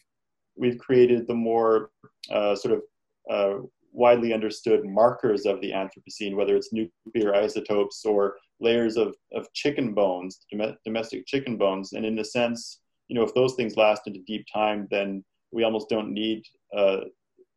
we've 0.57 0.77
created 0.77 1.27
the 1.27 1.35
more 1.35 1.89
uh, 2.31 2.55
sort 2.55 2.75
of 2.75 2.81
uh, 3.29 3.65
widely 3.95 4.33
understood 4.33 4.85
markers 4.85 5.45
of 5.45 5.61
the 5.61 5.71
Anthropocene, 5.71 6.35
whether 6.35 6.55
it's 6.55 6.73
nuclear 6.73 7.33
isotopes 7.33 8.05
or 8.05 8.35
layers 8.59 8.97
of, 8.97 9.15
of 9.33 9.51
chicken 9.53 9.93
bones, 9.93 10.41
domestic 10.85 11.25
chicken 11.25 11.57
bones. 11.57 11.93
And 11.93 12.05
in 12.05 12.19
a 12.19 12.23
sense, 12.23 12.81
you 13.07 13.15
know, 13.15 13.23
if 13.23 13.33
those 13.33 13.55
things 13.55 13.77
last 13.77 14.03
into 14.05 14.19
deep 14.27 14.45
time, 14.51 14.87
then 14.91 15.23
we 15.51 15.63
almost 15.63 15.89
don't 15.89 16.11
need 16.11 16.43
uh, 16.75 17.01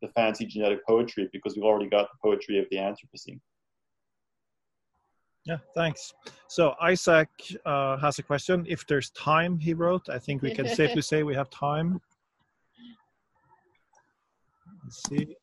the 0.01 0.07
fancy 0.15 0.45
genetic 0.45 0.85
poetry 0.87 1.29
because 1.33 1.55
we've 1.55 1.65
already 1.65 1.89
got 1.89 2.07
the 2.11 2.17
poetry 2.23 2.57
of 2.59 2.65
the 2.71 2.77
Anthropocene. 2.77 3.39
Yeah, 5.45 5.57
thanks. 5.73 6.13
So 6.47 6.75
Isaac 6.81 7.29
uh, 7.65 7.97
has 7.97 8.19
a 8.19 8.23
question. 8.23 8.65
If 8.69 8.85
there's 8.87 9.09
time, 9.11 9.57
he 9.57 9.73
wrote, 9.73 10.07
I 10.09 10.19
think 10.19 10.41
we 10.41 10.53
can 10.53 10.67
safely 10.69 11.01
say 11.11 11.23
we 11.23 11.33
have 11.35 11.49
time. 11.49 11.99
Let's 14.83 15.03
see. 15.09 15.35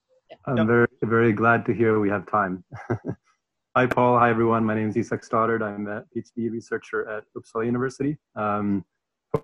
I'm 0.46 0.56
yep. 0.56 0.66
very, 0.66 0.86
very 1.02 1.32
glad 1.32 1.64
to 1.66 1.72
hear 1.72 1.98
we 2.00 2.08
have 2.08 2.26
time. 2.26 2.64
hi, 3.76 3.86
Paul. 3.86 4.18
Hi, 4.18 4.30
everyone. 4.30 4.64
My 4.64 4.74
name 4.74 4.88
is 4.88 4.96
Isaac 4.96 5.24
Stoddard. 5.24 5.62
I'm 5.62 5.86
a 5.86 6.04
PhD 6.14 6.50
researcher 6.50 7.08
at 7.08 7.24
Uppsala 7.36 7.66
University, 7.66 8.16
um, 8.34 8.84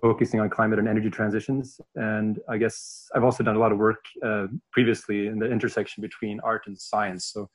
focusing 0.01 0.39
on 0.39 0.49
climate 0.49 0.79
and 0.79 0.87
energy 0.87 1.09
transitions. 1.09 1.79
And 1.95 2.39
I 2.49 2.57
guess 2.57 3.07
I've 3.15 3.23
also 3.23 3.43
done 3.43 3.55
a 3.55 3.59
lot 3.59 3.71
of 3.71 3.77
work 3.77 4.03
uh, 4.25 4.47
previously 4.71 5.27
in 5.27 5.39
the 5.39 5.49
intersection 5.49 6.01
between 6.01 6.39
art 6.41 6.63
and 6.67 6.77
science. 6.77 7.25
So, 7.25 7.49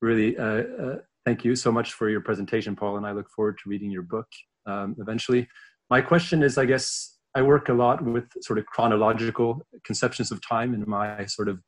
really, 0.00 0.36
uh, 0.36 0.44
uh, 0.44 0.96
thank 1.24 1.44
you 1.44 1.56
so 1.56 1.72
much 1.72 1.92
for 1.92 2.08
your 2.08 2.20
presentation, 2.20 2.76
Paul. 2.76 2.96
And 2.96 3.06
I 3.06 3.12
look 3.12 3.30
forward 3.30 3.58
to 3.62 3.68
reading 3.68 3.90
your 3.90 4.02
book 4.02 4.28
um, 4.66 4.96
eventually. 4.98 5.48
My 5.88 6.00
question 6.00 6.42
is 6.42 6.56
I 6.58 6.66
guess 6.66 7.16
I 7.34 7.42
work 7.42 7.68
a 7.68 7.74
lot 7.74 8.02
with 8.04 8.26
sort 8.42 8.58
of 8.58 8.66
chronological 8.66 9.66
conceptions 9.84 10.30
of 10.30 10.40
time 10.46 10.74
in 10.74 10.84
my 10.86 11.26
sort 11.26 11.48
of 11.48 11.60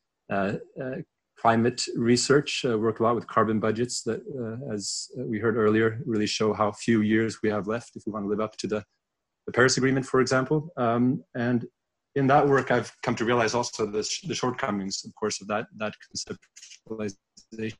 climate 1.38 1.82
research, 1.96 2.64
uh, 2.64 2.78
work 2.78 3.00
a 3.00 3.02
lot 3.02 3.16
with 3.16 3.26
carbon 3.26 3.58
budgets 3.58 4.02
that, 4.02 4.20
as 4.72 5.08
we 5.16 5.38
heard 5.38 5.56
earlier, 5.56 6.00
really 6.06 6.26
show 6.26 6.52
how 6.52 6.70
few 6.70 7.00
years 7.00 7.42
we 7.42 7.50
have 7.50 7.66
left 7.66 7.96
if 7.96 8.02
we 8.06 8.12
want 8.12 8.24
to 8.24 8.28
live 8.28 8.40
up 8.40 8.56
to 8.56 8.66
the, 8.66 8.84
the 9.46 9.52
Paris 9.52 9.76
Agreement, 9.76 10.06
for 10.06 10.20
example. 10.20 10.68
Um, 10.76 11.24
and 11.34 11.66
in 12.14 12.26
that 12.28 12.46
work, 12.46 12.70
I've 12.70 12.92
come 13.02 13.16
to 13.16 13.24
realize 13.24 13.54
also 13.54 13.86
the, 13.86 14.02
sh- 14.02 14.22
the 14.22 14.34
shortcomings, 14.34 15.04
of 15.04 15.14
course, 15.14 15.40
of 15.40 15.48
that 15.48 15.66
that 15.78 15.94
conceptualization 16.06 17.74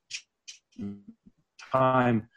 time. 1.70 2.28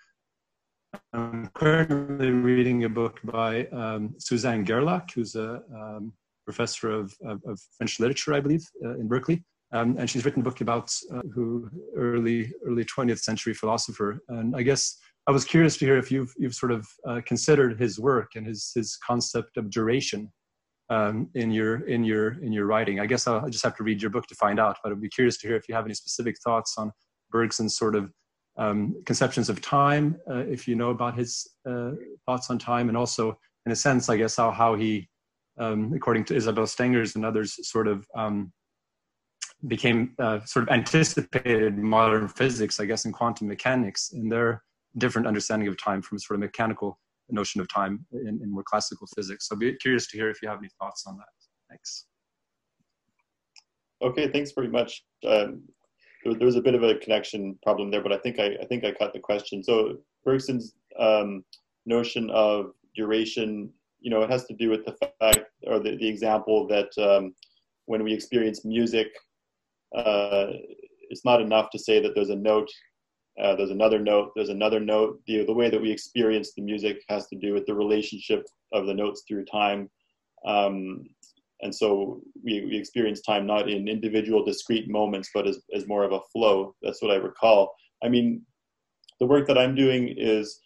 I'm 1.13 1.49
currently 1.53 2.32
reading 2.32 2.84
a 2.84 2.89
book 2.89 3.20
by 3.24 3.66
um, 3.68 4.16
Suzanne 4.18 4.66
Guerlac, 4.66 5.11
who's 5.13 5.36
a 5.36 5.61
um, 5.74 6.13
professor 6.45 6.91
of, 6.91 7.13
of, 7.26 7.41
of, 7.45 7.59
French 7.78 7.99
literature, 7.99 8.34
I 8.34 8.39
believe, 8.39 8.66
uh, 8.84 8.95
in 8.95 9.07
Berkeley. 9.07 9.43
Um, 9.76 9.97
and 9.99 10.09
she's 10.09 10.23
written 10.23 10.39
a 10.39 10.43
book 10.43 10.61
about 10.61 10.95
uh, 11.13 11.21
who 11.34 11.69
early 11.97 12.51
early 12.65 12.86
20th 12.86 13.19
century 13.19 13.53
philosopher. 13.53 14.21
And 14.30 14.55
I 14.55 14.63
guess 14.63 14.97
I 15.28 15.32
was 15.32 15.43
curious 15.43 15.76
to 15.78 15.86
hear 15.86 15.97
if 15.97 16.09
you've 16.09 16.34
you've 16.38 16.55
sort 16.55 16.71
of 16.71 16.88
uh, 17.05 17.19
considered 17.26 17.78
his 17.78 17.99
work 17.99 18.32
and 18.36 18.47
his 18.47 18.71
his 18.73 18.97
concept 19.05 19.57
of 19.57 19.69
duration 19.69 20.32
um, 20.89 21.30
in 21.36 21.51
your 21.51 21.86
in 21.88 22.05
your 22.05 22.41
in 22.41 22.53
your 22.53 22.67
writing. 22.67 23.01
I 23.01 23.05
guess 23.05 23.28
I'll, 23.28 23.45
i 23.45 23.49
just 23.49 23.65
have 23.65 23.76
to 23.76 23.84
read 23.84 24.01
your 24.01 24.11
book 24.11 24.28
to 24.28 24.36
find 24.36 24.61
out. 24.61 24.78
But 24.82 24.93
I'd 24.93 25.01
be 25.01 25.09
curious 25.09 25.38
to 25.39 25.47
hear 25.47 25.57
if 25.57 25.67
you 25.67 25.76
have 25.76 25.86
any 25.86 25.93
specific 25.93 26.38
thoughts 26.41 26.76
on 26.78 26.93
Bergson's 27.32 27.76
sort 27.76 27.95
of 27.95 28.13
um, 28.57 28.95
conceptions 29.05 29.49
of 29.49 29.59
time, 29.59 30.15
uh, 30.30 30.45
if 30.47 30.69
you 30.69 30.76
know 30.76 30.91
about 30.91 31.17
his 31.17 31.49
uh, 31.69 31.91
thoughts 32.26 32.49
on 32.49 32.57
time, 32.57 32.88
and 32.88 32.97
also 32.97 33.38
in 33.65 33.73
a 33.73 33.76
sense, 33.76 34.07
I 34.07 34.15
guess 34.15 34.38
how 34.38 34.51
how 34.51 34.76
he, 34.76 35.09
um, 35.59 35.91
according 35.93 36.23
to 36.26 36.36
Isabelle 36.36 36.67
Stengers 36.67 37.17
and 37.17 37.26
others, 37.26 37.57
sort 37.69 37.89
of 37.89 38.07
um, 38.15 38.53
became 39.68 40.13
uh, 40.20 40.39
sort 40.45 40.63
of 40.63 40.70
anticipated 40.74 41.78
modern 41.78 42.28
physics, 42.28 42.80
I 42.80 42.86
guess, 42.86 43.05
in 43.05 43.11
quantum 43.11 43.47
mechanics, 43.47 44.11
and 44.13 44.32
their 44.32 44.63
different 44.97 45.28
understanding 45.28 45.68
of 45.68 45.82
time 45.82 46.01
from 46.01 46.20
sort 46.20 46.36
of 46.36 46.41
mechanical 46.41 46.99
notion 47.30 47.59
of 47.61 47.68
time 47.68 48.05
in, 48.11 48.39
in 48.41 48.51
more 48.51 48.63
classical 48.63 49.07
physics. 49.16 49.47
So 49.47 49.55
I'd 49.55 49.59
be 49.59 49.76
curious 49.76 50.07
to 50.07 50.18
hear 50.18 50.30
if 50.30 50.41
you 50.41 50.49
have 50.49 50.59
any 50.59 50.70
thoughts 50.80 51.05
on 51.07 51.18
that. 51.18 51.26
Thanks. 51.70 52.05
Okay, 54.01 54.32
thanks 54.32 54.51
very 54.51 54.68
much. 54.68 55.03
Um, 55.28 55.63
there, 56.24 56.36
there, 56.36 56.45
was 56.45 56.55
a 56.55 56.61
bit 56.61 56.76
of 56.76 56.84
a 56.84 56.95
connection 56.95 57.57
problem 57.63 57.89
there, 57.89 58.03
but 58.03 58.11
I 58.11 58.18
think 58.18 58.39
I, 58.39 58.57
I 58.61 58.66
think 58.66 58.84
I 58.84 58.91
caught 58.91 59.13
the 59.13 59.20
question. 59.20 59.63
So 59.63 59.97
Bergson's 60.24 60.76
um, 60.99 61.43
notion 61.86 62.30
of 62.30 62.72
duration, 62.95 63.72
you 63.99 64.11
know, 64.11 64.22
it 64.22 64.30
has 64.30 64.45
to 64.45 64.53
do 64.53 64.70
with 64.70 64.86
the 64.86 64.93
fact 64.93 65.45
or 65.66 65.80
the, 65.80 65.97
the 65.97 66.07
example 66.07 66.68
that 66.68 66.89
um, 66.97 67.34
when 67.86 68.03
we 68.03 68.13
experience 68.13 68.66
music, 68.66 69.07
uh, 69.96 70.48
it's 71.10 71.26
not 71.26 71.41
enough 71.41 71.70
to 71.72 71.80
say 71.80 72.02
that 72.02 72.14
there's 72.16 72.30
a 72.30 72.36
note, 72.36 72.70
uh, 73.41 73.56
there's 73.56 73.72
another 73.72 74.00
note, 74.00 74.32
there's 74.36 74.50
another 74.50 74.80
note. 74.80 75.20
The, 75.28 75.46
the 75.46 75.54
way 75.54 75.70
that 75.70 75.82
we 75.82 75.91
experience 75.91 76.54
the 76.54 76.62
music 76.62 77.04
has 77.10 77.28
to 77.28 77.36
do 77.36 77.54
with 77.54 77.66
the 77.66 77.76
relationship 77.76 78.46
of 78.74 78.88
the 78.88 78.93
notes 78.93 79.24
through 79.28 79.46
time. 79.46 79.89
Um, 80.46 81.04
and 81.62 81.74
so 81.74 82.22
we, 82.43 82.66
we 82.66 82.78
experience 82.78 83.22
time 83.22 83.46
not 83.46 83.70
in 83.70 83.88
individual 83.88 84.43
discrete 84.43 84.89
moments, 84.89 85.30
but 85.34 85.48
as, 85.48 85.60
as 85.74 85.88
more 85.88 86.04
of 86.04 86.12
a 86.12 86.20
flow. 86.34 86.76
That's 86.82 87.02
what 87.02 87.12
I 87.12 87.16
recall. 87.16 87.74
I 88.04 88.10
mean, 88.10 88.41
the 89.20 89.26
work 89.26 89.48
that 89.48 89.58
I'm 89.58 89.76
doing 89.76 90.14
is 90.18 90.60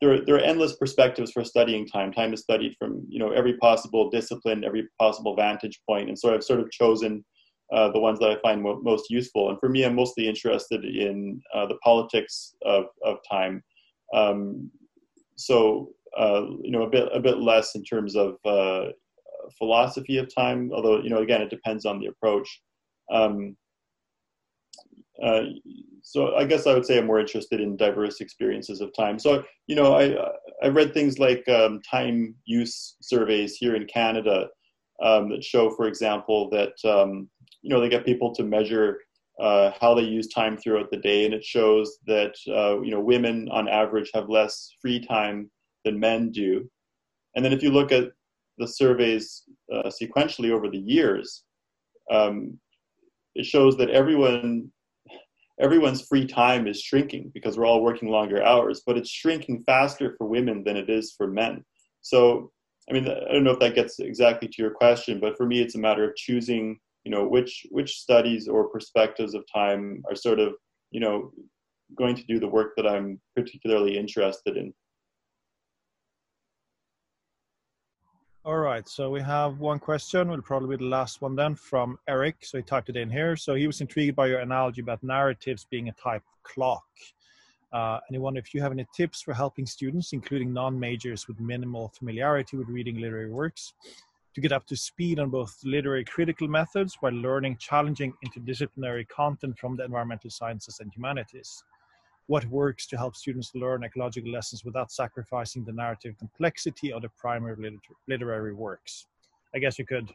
there, 0.00 0.24
there 0.24 0.34
are 0.34 0.40
endless 0.40 0.76
perspectives 0.76 1.30
for 1.32 1.44
studying 1.44 1.86
time. 1.86 2.12
Time 2.12 2.32
is 2.32 2.40
studied 2.40 2.74
from 2.78 3.06
you 3.08 3.18
know 3.18 3.30
every 3.30 3.56
possible 3.58 4.10
discipline, 4.10 4.64
every 4.64 4.88
possible 4.98 5.36
vantage 5.36 5.80
point, 5.88 6.08
and 6.08 6.18
so 6.18 6.34
I've 6.34 6.42
sort 6.42 6.60
of 6.60 6.70
chosen 6.70 7.24
uh, 7.72 7.90
the 7.90 8.00
ones 8.00 8.18
that 8.18 8.30
I 8.30 8.40
find 8.40 8.62
mo- 8.62 8.80
most 8.82 9.10
useful. 9.10 9.50
And 9.50 9.58
for 9.58 9.68
me, 9.68 9.84
I'm 9.84 9.94
mostly 9.94 10.28
interested 10.28 10.84
in 10.84 11.40
uh, 11.54 11.66
the 11.66 11.78
politics 11.84 12.54
of, 12.64 12.86
of 13.04 13.18
time. 13.30 13.62
Um, 14.14 14.70
so 15.36 15.90
uh, 16.16 16.46
you 16.62 16.70
know, 16.70 16.82
a 16.82 16.90
bit 16.90 17.08
a 17.12 17.20
bit 17.20 17.38
less 17.38 17.74
in 17.74 17.84
terms 17.84 18.16
of 18.16 18.36
uh, 18.44 18.86
philosophy 19.58 20.18
of 20.18 20.32
time. 20.34 20.70
Although 20.74 21.00
you 21.02 21.10
know, 21.10 21.22
again, 21.22 21.42
it 21.42 21.50
depends 21.50 21.86
on 21.86 22.00
the 22.00 22.06
approach. 22.06 22.62
Um, 23.12 23.56
uh, 25.22 25.42
so 26.02 26.34
I 26.34 26.44
guess 26.44 26.66
I 26.66 26.74
would 26.74 26.86
say 26.86 26.98
I'm 26.98 27.06
more 27.06 27.20
interested 27.20 27.60
in 27.60 27.76
diverse 27.76 28.20
experiences 28.20 28.80
of 28.80 28.90
time. 28.96 29.18
So 29.18 29.44
you 29.66 29.76
know, 29.76 29.94
I 29.94 30.16
I 30.62 30.68
read 30.68 30.92
things 30.92 31.18
like 31.18 31.48
um, 31.48 31.80
time 31.88 32.34
use 32.44 32.96
surveys 33.00 33.56
here 33.56 33.76
in 33.76 33.86
Canada 33.86 34.48
um, 35.02 35.30
that 35.30 35.44
show, 35.44 35.70
for 35.70 35.86
example, 35.86 36.50
that 36.50 36.72
um, 36.84 37.28
you 37.62 37.70
know 37.70 37.80
they 37.80 37.88
get 37.88 38.04
people 38.04 38.34
to 38.34 38.42
measure 38.42 38.98
uh, 39.40 39.72
how 39.80 39.94
they 39.94 40.02
use 40.02 40.28
time 40.28 40.56
throughout 40.56 40.90
the 40.90 40.98
day, 40.98 41.24
and 41.24 41.34
it 41.34 41.44
shows 41.44 41.98
that 42.06 42.34
uh, 42.48 42.80
you 42.80 42.90
know 42.90 43.00
women 43.00 43.48
on 43.50 43.68
average 43.68 44.10
have 44.14 44.28
less 44.28 44.74
free 44.80 45.00
time 45.00 45.50
than 45.84 45.98
men 45.98 46.30
do. 46.30 46.68
And 47.34 47.44
then 47.44 47.52
if 47.52 47.62
you 47.62 47.70
look 47.70 47.92
at 47.92 48.10
the 48.58 48.66
surveys 48.66 49.44
uh, 49.72 49.90
sequentially 50.02 50.50
over 50.50 50.68
the 50.68 50.78
years, 50.78 51.44
um, 52.10 52.58
it 53.34 53.46
shows 53.46 53.76
that 53.78 53.90
everyone 53.90 54.70
everyone's 55.60 56.02
free 56.02 56.26
time 56.26 56.66
is 56.66 56.80
shrinking 56.80 57.30
because 57.34 57.56
we're 57.56 57.66
all 57.66 57.82
working 57.82 58.08
longer 58.08 58.42
hours, 58.42 58.82
but 58.86 58.96
it's 58.96 59.10
shrinking 59.10 59.62
faster 59.64 60.14
for 60.16 60.26
women 60.26 60.64
than 60.64 60.76
it 60.76 60.88
is 60.88 61.14
for 61.16 61.26
men. 61.26 61.64
So, 62.00 62.50
I 62.88 62.94
mean, 62.94 63.06
I 63.06 63.32
don't 63.32 63.44
know 63.44 63.50
if 63.52 63.58
that 63.60 63.74
gets 63.74 63.98
exactly 63.98 64.48
to 64.48 64.62
your 64.62 64.70
question, 64.70 65.20
but 65.20 65.36
for 65.36 65.46
me, 65.46 65.60
it's 65.60 65.74
a 65.74 65.78
matter 65.78 66.08
of 66.08 66.16
choosing 66.16 66.80
you 67.04 67.10
know 67.10 67.26
which 67.26 67.66
which 67.70 67.98
studies 67.98 68.48
or 68.48 68.68
perspectives 68.68 69.34
of 69.34 69.44
time 69.52 70.02
are 70.08 70.14
sort 70.14 70.38
of 70.38 70.54
you 70.90 71.00
know 71.00 71.32
going 71.96 72.14
to 72.14 72.24
do 72.24 72.38
the 72.38 72.46
work 72.46 72.72
that 72.76 72.86
i'm 72.86 73.20
particularly 73.34 73.98
interested 73.98 74.56
in? 74.56 74.72
All 78.44 78.56
right 78.56 78.88
so 78.88 79.10
we 79.10 79.20
have 79.20 79.58
one 79.58 79.78
question 79.78 80.28
will 80.28 80.40
probably 80.42 80.76
be 80.76 80.84
the 80.84 80.88
last 80.88 81.20
one 81.20 81.36
then 81.36 81.54
from 81.54 81.98
eric. 82.08 82.36
So 82.42 82.58
he 82.58 82.64
typed 82.64 82.88
it 82.88 82.96
in 82.96 83.10
here. 83.10 83.36
So 83.36 83.54
he 83.54 83.66
was 83.66 83.80
intrigued 83.80 84.16
by 84.16 84.28
your 84.28 84.38
analogy 84.38 84.80
about 84.80 85.02
narratives 85.02 85.66
being 85.70 85.88
a 85.88 85.92
type 85.92 86.22
of 86.22 86.42
clock. 86.42 86.84
Uh, 87.72 88.00
and 88.08 88.14
he 88.14 88.18
wondered 88.18 88.44
if 88.44 88.54
you 88.54 88.60
have 88.60 88.72
any 88.72 88.86
tips 88.94 89.22
for 89.22 89.32
helping 89.32 89.64
students 89.64 90.12
including 90.12 90.52
non-majors 90.52 91.28
with 91.28 91.38
minimal 91.38 91.92
familiarity 91.96 92.56
with 92.56 92.68
reading 92.68 92.96
literary 92.96 93.30
works 93.30 93.74
to 94.34 94.40
get 94.40 94.52
up 94.52 94.66
to 94.66 94.76
speed 94.76 95.18
on 95.18 95.30
both 95.30 95.56
literary 95.64 96.04
critical 96.04 96.46
methods 96.46 96.96
while 97.00 97.12
learning 97.12 97.56
challenging 97.58 98.12
interdisciplinary 98.24 99.06
content 99.08 99.58
from 99.58 99.76
the 99.76 99.84
environmental 99.84 100.30
sciences 100.30 100.78
and 100.80 100.92
humanities. 100.94 101.64
What 102.26 102.44
works 102.46 102.86
to 102.88 102.96
help 102.96 103.16
students 103.16 103.50
learn 103.56 103.82
ecological 103.82 104.30
lessons 104.30 104.64
without 104.64 104.92
sacrificing 104.92 105.64
the 105.64 105.72
narrative 105.72 106.14
complexity 106.18 106.92
of 106.92 107.02
the 107.02 107.08
primary 107.18 107.56
liter- 107.56 107.78
literary 108.06 108.54
works? 108.54 109.06
I 109.52 109.58
guess 109.58 109.80
you 109.80 109.84
could, 109.84 110.08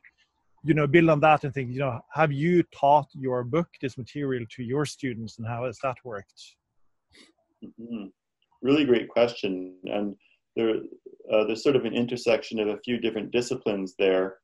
you 0.64 0.74
know, 0.74 0.88
build 0.88 1.10
on 1.10 1.20
that 1.20 1.44
and 1.44 1.54
think, 1.54 1.72
you 1.72 1.80
know, 1.80 2.00
have 2.14 2.32
you 2.32 2.64
taught 2.74 3.10
your 3.14 3.44
book 3.44 3.68
this 3.82 3.98
material 3.98 4.46
to 4.52 4.64
your 4.64 4.86
students, 4.86 5.38
and 5.38 5.46
how 5.46 5.66
has 5.66 5.78
that 5.84 5.98
worked? 6.06 6.56
Mm-hmm. 7.62 8.06
Really 8.62 8.86
great 8.86 9.10
question, 9.10 9.76
and 9.84 10.16
there 10.56 10.76
uh, 11.32 11.44
there's 11.46 11.64
sort 11.64 11.76
of 11.76 11.86
an 11.86 11.94
intersection 11.94 12.60
of 12.60 12.68
a 12.68 12.80
few 12.84 12.98
different 12.98 13.32
disciplines 13.32 13.96
there. 13.98 14.38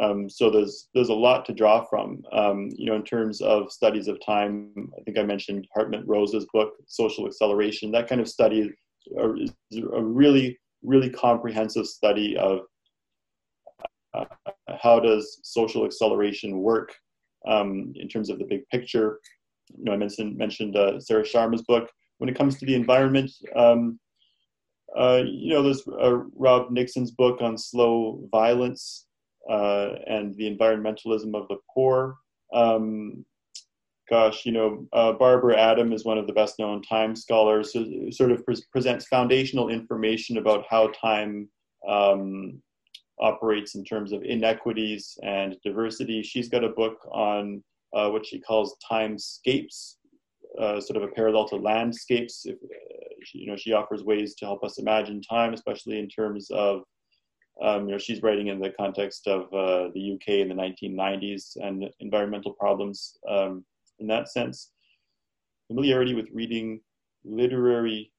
Um, 0.00 0.28
so 0.28 0.50
there's 0.50 0.88
there's 0.94 1.08
a 1.08 1.14
lot 1.14 1.44
to 1.46 1.54
draw 1.54 1.84
from. 1.84 2.22
Um, 2.32 2.68
you 2.76 2.86
know, 2.86 2.96
in 2.96 3.04
terms 3.04 3.40
of 3.40 3.72
studies 3.72 4.08
of 4.08 4.24
time, 4.24 4.90
I 4.98 5.02
think 5.02 5.18
I 5.18 5.22
mentioned 5.22 5.66
Hartmut 5.76 6.04
Rosa's 6.06 6.46
book, 6.52 6.72
Social 6.86 7.26
Acceleration. 7.26 7.90
That 7.90 8.08
kind 8.08 8.20
of 8.20 8.28
study 8.28 8.70
is 9.16 9.52
a 9.92 10.02
really 10.02 10.58
really 10.82 11.10
comprehensive 11.10 11.86
study 11.86 12.36
of 12.36 12.60
uh, 14.14 14.24
how 14.80 15.00
does 15.00 15.40
social 15.42 15.84
acceleration 15.84 16.58
work 16.58 16.94
um, 17.46 17.92
in 17.96 18.08
terms 18.08 18.30
of 18.30 18.38
the 18.38 18.44
big 18.44 18.66
picture. 18.68 19.20
You 19.76 19.84
know, 19.84 19.92
I 19.92 19.96
mentioned 19.96 20.36
mentioned 20.36 20.76
uh, 20.76 21.00
Sarah 21.00 21.24
Sharma's 21.24 21.62
book. 21.62 21.90
When 22.18 22.28
it 22.28 22.36
comes 22.36 22.58
to 22.58 22.66
the 22.66 22.74
environment, 22.74 23.30
um, 23.54 23.98
uh, 24.96 25.22
you 25.26 25.54
know, 25.54 25.62
there's 25.62 25.86
uh, 25.86 26.18
Rob 26.36 26.70
Nixon's 26.70 27.10
book 27.10 27.40
on 27.40 27.58
slow 27.58 28.26
violence 28.30 29.06
uh, 29.50 29.90
and 30.06 30.34
the 30.36 30.54
environmentalism 30.54 31.34
of 31.34 31.48
the 31.48 31.58
poor. 31.74 32.16
Um, 32.52 33.24
gosh, 34.08 34.46
you 34.46 34.52
know, 34.52 34.86
uh, 34.92 35.12
Barbara 35.12 35.58
Adam 35.58 35.92
is 35.92 36.04
one 36.04 36.18
of 36.18 36.26
the 36.26 36.32
best 36.32 36.58
known 36.58 36.82
time 36.82 37.14
scholars, 37.14 37.72
so 37.72 37.84
sort 38.10 38.32
of 38.32 38.44
pre- 38.44 38.64
presents 38.72 39.06
foundational 39.06 39.68
information 39.68 40.38
about 40.38 40.64
how 40.68 40.88
time 40.88 41.48
um, 41.86 42.60
operates 43.20 43.74
in 43.74 43.84
terms 43.84 44.12
of 44.12 44.22
inequities 44.22 45.18
and 45.22 45.56
diversity. 45.64 46.22
She's 46.22 46.48
got 46.48 46.64
a 46.64 46.70
book 46.70 46.98
on 47.12 47.62
uh, 47.94 48.08
what 48.10 48.26
she 48.26 48.40
calls 48.40 48.76
timescapes, 48.90 49.96
uh, 50.58 50.80
sort 50.80 50.96
of 50.96 51.02
a 51.02 51.12
parallel 51.12 51.48
to 51.48 51.56
landscapes. 51.56 52.46
If, 52.46 52.56
she, 53.24 53.38
you 53.38 53.46
know, 53.46 53.56
she 53.56 53.72
offers 53.72 54.04
ways 54.04 54.34
to 54.36 54.44
help 54.44 54.64
us 54.64 54.78
imagine 54.78 55.20
time, 55.22 55.54
especially 55.54 55.98
in 55.98 56.08
terms 56.08 56.50
of, 56.50 56.82
um, 57.62 57.86
you 57.86 57.92
know, 57.92 57.98
she's 57.98 58.22
writing 58.22 58.48
in 58.48 58.60
the 58.60 58.70
context 58.70 59.26
of 59.26 59.52
uh, 59.52 59.90
the 59.94 60.12
UK 60.14 60.28
in 60.40 60.48
the 60.48 60.54
1990s 60.54 61.56
and 61.56 61.88
environmental 62.00 62.52
problems 62.52 63.18
um, 63.28 63.64
in 63.98 64.06
that 64.06 64.28
sense. 64.28 64.70
Familiarity 65.66 66.14
with 66.14 66.28
reading 66.32 66.80
literary, 67.24 68.12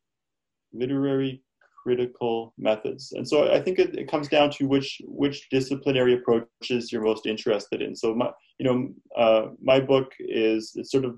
literary 0.73 1.41
critical 1.82 2.53
methods. 2.57 3.13
And 3.13 3.27
so 3.27 3.51
I 3.51 3.61
think 3.61 3.80
it, 3.80 3.95
it, 3.97 4.11
comes 4.11 4.27
down 4.27 4.51
to 4.51 4.65
which 4.65 5.01
which 5.05 5.49
disciplinary 5.49 6.13
approaches 6.15 6.91
you're 6.91 7.01
most 7.01 7.25
interested 7.25 7.82
in. 7.82 7.95
So 7.95 8.13
my 8.13 8.32
you 8.59 8.65
know 8.65 8.89
uh, 9.17 9.47
my 9.61 9.80
book 9.80 10.11
is 10.19 10.73
it's 10.75 10.91
sort 10.91 11.05
of 11.05 11.17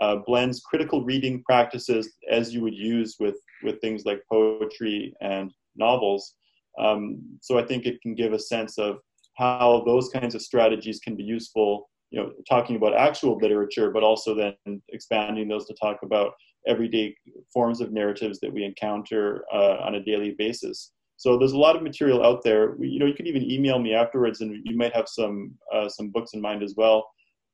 uh, 0.00 0.16
blends 0.26 0.60
critical 0.60 1.04
reading 1.04 1.42
practices 1.44 2.12
as 2.30 2.52
you 2.52 2.60
would 2.62 2.74
use 2.74 3.16
with 3.20 3.36
with 3.62 3.80
things 3.80 4.04
like 4.04 4.22
poetry 4.30 5.14
and 5.20 5.52
novels. 5.76 6.34
Um, 6.78 7.22
so 7.40 7.58
I 7.58 7.64
think 7.64 7.86
it 7.86 8.00
can 8.02 8.14
give 8.14 8.32
a 8.32 8.38
sense 8.38 8.78
of 8.78 8.98
how 9.36 9.82
those 9.86 10.08
kinds 10.08 10.34
of 10.34 10.42
strategies 10.42 11.00
can 11.00 11.16
be 11.16 11.22
useful. 11.22 11.88
You 12.10 12.20
know, 12.20 12.32
talking 12.48 12.76
about 12.76 12.94
actual 12.94 13.36
literature, 13.38 13.90
but 13.90 14.04
also 14.04 14.34
then 14.34 14.82
expanding 14.90 15.48
those 15.48 15.66
to 15.66 15.74
talk 15.74 15.98
about 16.02 16.32
everyday 16.66 17.14
forms 17.52 17.80
of 17.80 17.92
narratives 17.92 18.38
that 18.40 18.52
we 18.52 18.64
encounter 18.64 19.44
uh, 19.52 19.78
on 19.80 19.96
a 19.96 20.04
daily 20.04 20.34
basis. 20.38 20.92
So 21.16 21.38
there's 21.38 21.52
a 21.52 21.58
lot 21.58 21.76
of 21.76 21.82
material 21.82 22.24
out 22.24 22.42
there. 22.42 22.76
You 22.82 22.98
know, 22.98 23.06
you 23.06 23.14
can 23.14 23.26
even 23.26 23.50
email 23.50 23.78
me 23.78 23.94
afterwards, 23.94 24.40
and 24.40 24.60
you 24.64 24.76
might 24.76 24.94
have 24.94 25.08
some 25.08 25.54
uh, 25.72 25.88
some 25.88 26.10
books 26.10 26.34
in 26.34 26.40
mind 26.40 26.62
as 26.62 26.74
well. 26.76 27.08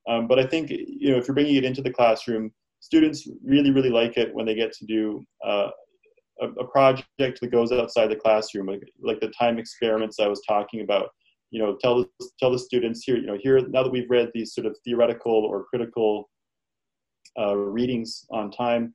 Um, 0.08 0.26
but 0.26 0.38
I 0.38 0.46
think 0.46 0.70
you 0.70 1.10
know 1.10 1.18
if 1.18 1.28
you're 1.28 1.34
bringing 1.34 1.56
it 1.56 1.64
into 1.64 1.82
the 1.82 1.92
classroom, 1.92 2.52
students 2.80 3.28
really 3.44 3.70
really 3.70 3.90
like 3.90 4.16
it 4.16 4.34
when 4.34 4.46
they 4.46 4.54
get 4.54 4.72
to 4.72 4.86
do 4.86 5.24
uh, 5.46 5.70
a, 6.40 6.48
a, 6.48 6.66
project 6.66 7.40
that 7.40 7.50
goes 7.50 7.72
outside 7.72 8.08
the 8.08 8.16
classroom, 8.16 8.66
like, 8.66 8.82
like 9.00 9.20
the 9.20 9.28
time 9.38 9.58
experiments 9.58 10.18
I 10.18 10.26
was 10.26 10.42
talking 10.48 10.80
about. 10.80 11.10
You 11.50 11.60
know, 11.60 11.76
tell 11.80 11.98
the, 11.98 12.28
tell 12.38 12.52
the 12.52 12.58
students 12.58 13.02
here. 13.04 13.16
You 13.16 13.26
know, 13.26 13.38
here 13.40 13.60
now 13.68 13.82
that 13.82 13.92
we've 13.92 14.08
read 14.08 14.30
these 14.32 14.54
sort 14.54 14.66
of 14.66 14.76
theoretical 14.84 15.32
or 15.32 15.64
critical 15.64 16.30
uh, 17.38 17.56
readings 17.56 18.24
on 18.30 18.50
time, 18.50 18.94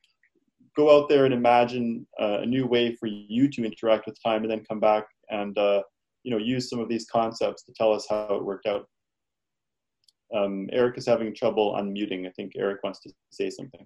go 0.75 0.95
out 0.95 1.09
there 1.09 1.25
and 1.25 1.33
imagine 1.33 2.07
uh, 2.19 2.39
a 2.41 2.45
new 2.45 2.65
way 2.65 2.95
for 2.95 3.07
you 3.07 3.49
to 3.49 3.65
interact 3.65 4.05
with 4.05 4.21
time, 4.23 4.43
and 4.43 4.51
then 4.51 4.63
come 4.67 4.79
back 4.79 5.05
and 5.29 5.57
uh, 5.57 5.81
you 6.23 6.31
know 6.31 6.37
use 6.37 6.69
some 6.69 6.79
of 6.79 6.87
these 6.89 7.05
concepts 7.11 7.63
to 7.63 7.73
tell 7.73 7.91
us 7.91 8.07
how 8.09 8.35
it 8.35 8.43
worked 8.43 8.67
out. 8.67 8.87
Um, 10.33 10.69
Eric 10.71 10.97
is 10.97 11.05
having 11.05 11.33
trouble 11.35 11.73
unmuting. 11.73 12.27
I 12.27 12.31
think 12.31 12.53
Eric 12.55 12.83
wants 12.83 12.99
to 13.01 13.11
say 13.31 13.49
something. 13.49 13.85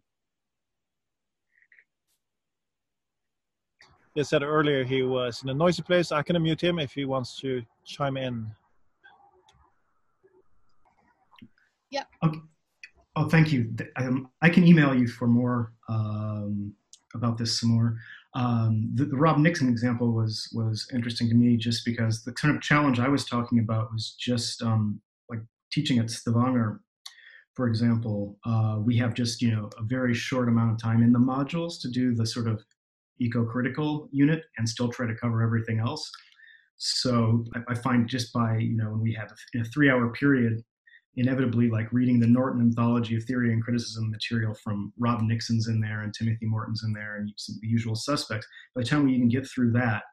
He 4.15 4.23
said 4.23 4.43
earlier 4.43 4.83
he 4.83 5.03
was 5.03 5.43
in 5.43 5.49
a 5.49 5.53
noisy 5.53 5.81
place. 5.81 6.11
I 6.11 6.21
can 6.21 6.35
unmute 6.35 6.61
him 6.61 6.79
if 6.79 6.93
he 6.93 7.05
wants 7.05 7.39
to 7.41 7.61
chime 7.85 8.17
in. 8.17 8.47
Yeah. 11.89 12.03
Okay. 12.23 12.39
Oh, 13.15 13.27
thank 13.27 13.51
you. 13.51 13.75
Um, 13.97 14.29
I 14.41 14.49
can 14.49 14.65
email 14.65 14.93
you 14.95 15.07
for 15.07 15.27
more 15.27 15.73
um, 15.89 16.73
about 17.15 17.37
this 17.37 17.59
some 17.59 17.71
more. 17.71 17.97
Um, 18.35 18.91
the, 18.93 19.05
the, 19.05 19.17
Rob 19.17 19.39
Nixon 19.39 19.69
example 19.69 20.13
was 20.13 20.49
was 20.53 20.87
interesting 20.93 21.27
to 21.29 21.35
me 21.35 21.57
just 21.57 21.83
because 21.83 22.23
the 22.23 22.31
kind 22.33 22.55
of 22.55 22.61
challenge 22.61 22.99
I 22.99 23.07
was 23.07 23.25
talking 23.25 23.59
about 23.59 23.91
was 23.91 24.15
just 24.19 24.61
um, 24.61 25.01
like 25.01 25.09
teaching 25.72 25.99
at 25.99 26.09
Stavanger, 26.09 26.82
for 27.55 27.67
example. 27.67 28.38
Uh, 28.45 28.78
we 28.80 28.97
have 28.97 29.13
just 29.13 29.41
you 29.41 29.51
know 29.51 29.70
a 29.78 29.84
very 29.84 30.13
short 30.13 30.47
amount 30.47 30.72
of 30.72 30.82
time 30.82 31.03
in 31.03 31.11
the 31.11 31.20
modules 31.20 31.82
to 31.82 31.89
do 31.89 32.15
the 32.15 32.26
sort 32.26 32.47
of 32.47 32.63
eco-critical 33.20 34.07
unit 34.11 34.43
and 34.57 34.67
still 34.67 34.89
try 34.89 35.05
to 35.05 35.15
cover 35.15 35.41
everything 35.41 35.80
else. 35.80 36.09
So 36.78 37.43
I, 37.55 37.74
I 37.74 37.76
find 37.76 38.07
just 38.07 38.32
by 38.34 38.57
you 38.57 38.78
know 38.78 38.91
when 38.91 39.01
we 39.01 39.13
have 39.13 39.32
a, 39.32 39.59
a 39.59 39.63
three-hour 39.65 40.13
period 40.13 40.63
inevitably 41.15 41.70
like 41.70 41.91
reading 41.91 42.20
the 42.20 42.28
Norton 42.28 42.61
Anthology 42.61 43.15
of 43.15 43.24
Theory 43.24 43.51
and 43.51 43.63
Criticism 43.63 44.09
material 44.09 44.53
from 44.53 44.93
Rob 44.97 45.22
Nixon's 45.22 45.67
in 45.67 45.82
there 45.82 46.01
and 46.01 46.13
Timothy 46.13 46.45
Morton's 46.45 46.84
in 46.86 46.93
there 46.93 47.17
and 47.17 47.32
some 47.36 47.57
the 47.61 47.67
usual 47.67 47.95
suspects. 47.95 48.47
By 48.76 48.82
the 48.82 48.88
time 48.88 49.05
we 49.05 49.15
even 49.15 49.30
get 49.30 49.47
through 49.47 49.72
that, 49.74 50.03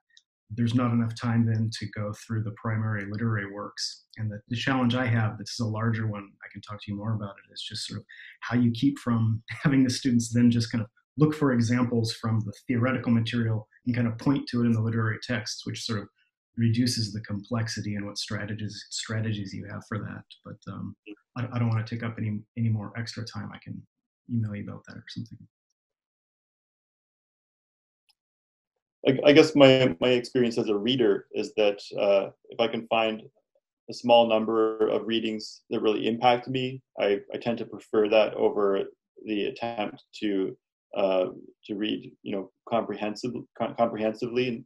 there's 0.51 0.75
not 0.75 0.93
enough 0.93 1.13
time 1.21 1.45
then 1.45 1.71
to 1.79 1.87
go 1.95 2.13
through 2.13 2.43
the 2.43 2.55
primary 2.63 3.05
literary 3.11 3.53
works. 3.53 4.05
And 4.17 4.31
the, 4.31 4.41
the 4.49 4.57
challenge 4.57 4.95
I 4.95 5.07
have, 5.07 5.39
this 5.39 5.51
is 5.51 5.61
a 5.61 5.67
larger 5.67 6.07
one, 6.07 6.29
I 6.45 6.49
can 6.53 6.61
talk 6.61 6.81
to 6.83 6.91
you 6.91 6.97
more 6.97 7.15
about 7.15 7.31
it, 7.31 7.53
is 7.53 7.63
just 7.63 7.87
sort 7.87 8.01
of 8.01 8.07
how 8.41 8.57
you 8.57 8.71
keep 8.71 8.99
from 8.99 9.43
having 9.63 9.83
the 9.83 9.91
students 9.91 10.33
then 10.33 10.51
just 10.51 10.71
kind 10.71 10.83
of 10.83 10.89
look 11.19 11.35
for 11.35 11.53
examples 11.53 12.13
from 12.13 12.41
the 12.41 12.53
theoretical 12.69 13.11
material 13.11 13.67
and 13.87 13.95
kind 13.95 14.07
of 14.07 14.19
point 14.19 14.47
to 14.49 14.63
it 14.63 14.67
in 14.67 14.73
the 14.73 14.81
literary 14.81 15.19
texts, 15.27 15.67
which 15.67 15.83
sort 15.83 16.01
of 16.01 16.09
reduces 16.57 17.13
the 17.13 17.21
complexity 17.21 17.97
and 17.97 18.07
what 18.07 18.19
strategies 18.19 18.87
strategies 18.91 19.53
you 19.53 19.67
have 19.71 19.83
for 19.89 19.99
that. 19.99 20.25
But 20.45 20.73
um, 20.73 20.97
I, 21.37 21.47
I, 21.53 21.59
don't 21.59 21.69
want 21.69 21.87
to 21.87 21.95
take 21.95 22.03
up 22.03 22.17
any 22.19 22.41
any 22.57 22.69
more 22.69 22.93
extra 22.97 23.25
time. 23.25 23.51
I 23.53 23.59
can 23.63 23.81
email 24.33 24.55
you 24.55 24.65
about 24.65 24.83
that 24.89 24.97
or 24.97 25.05
something. 25.09 25.39
I, 29.07 29.19
I 29.27 29.33
guess 29.33 29.55
my 29.55 29.95
my 30.01 30.09
experience 30.09 30.59
as 30.59 30.69
a 30.69 30.77
reader 30.77 31.27
is 31.33 31.53
that 31.57 31.81
uh, 31.99 32.31
if 32.51 32.61
I 32.61 32.69
can 32.69 32.87
find 32.89 33.23
a 33.89 33.95
small 33.95 34.29
number 34.29 34.89
of 34.89 35.07
readings 35.07 35.63
that 35.71 35.81
really 35.81 36.09
impact 36.09 36.49
me, 36.49 36.83
I, 36.99 37.21
I 37.33 37.39
tend 37.39 37.59
to 37.59 37.67
prefer 37.67 38.09
that 38.09 38.35
over 38.35 38.83
the 39.25 39.47
attempt 39.47 40.03
to 40.21 40.57
uh, 40.97 41.27
to 41.65 41.75
read, 41.75 42.13
you 42.23 42.33
know, 42.33 42.51
comprehensively, 42.69 43.43
comprehensively. 43.77 44.65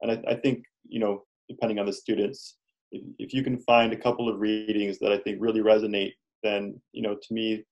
And 0.00 0.12
I, 0.12 0.32
I, 0.32 0.34
think, 0.36 0.64
you 0.86 1.00
know, 1.00 1.24
depending 1.48 1.78
on 1.78 1.86
the 1.86 1.92
students. 1.92 2.56
If, 2.92 3.02
if 3.18 3.34
you 3.34 3.42
can 3.42 3.58
find 3.60 3.92
a 3.92 3.96
couple 3.96 4.28
of 4.28 4.38
readings 4.38 4.98
that 5.00 5.12
I 5.12 5.18
think 5.18 5.38
really 5.40 5.60
resonate, 5.60 6.12
then 6.42 6.80
you 6.92 7.02
know, 7.02 7.14
to 7.14 7.34
me, 7.34 7.64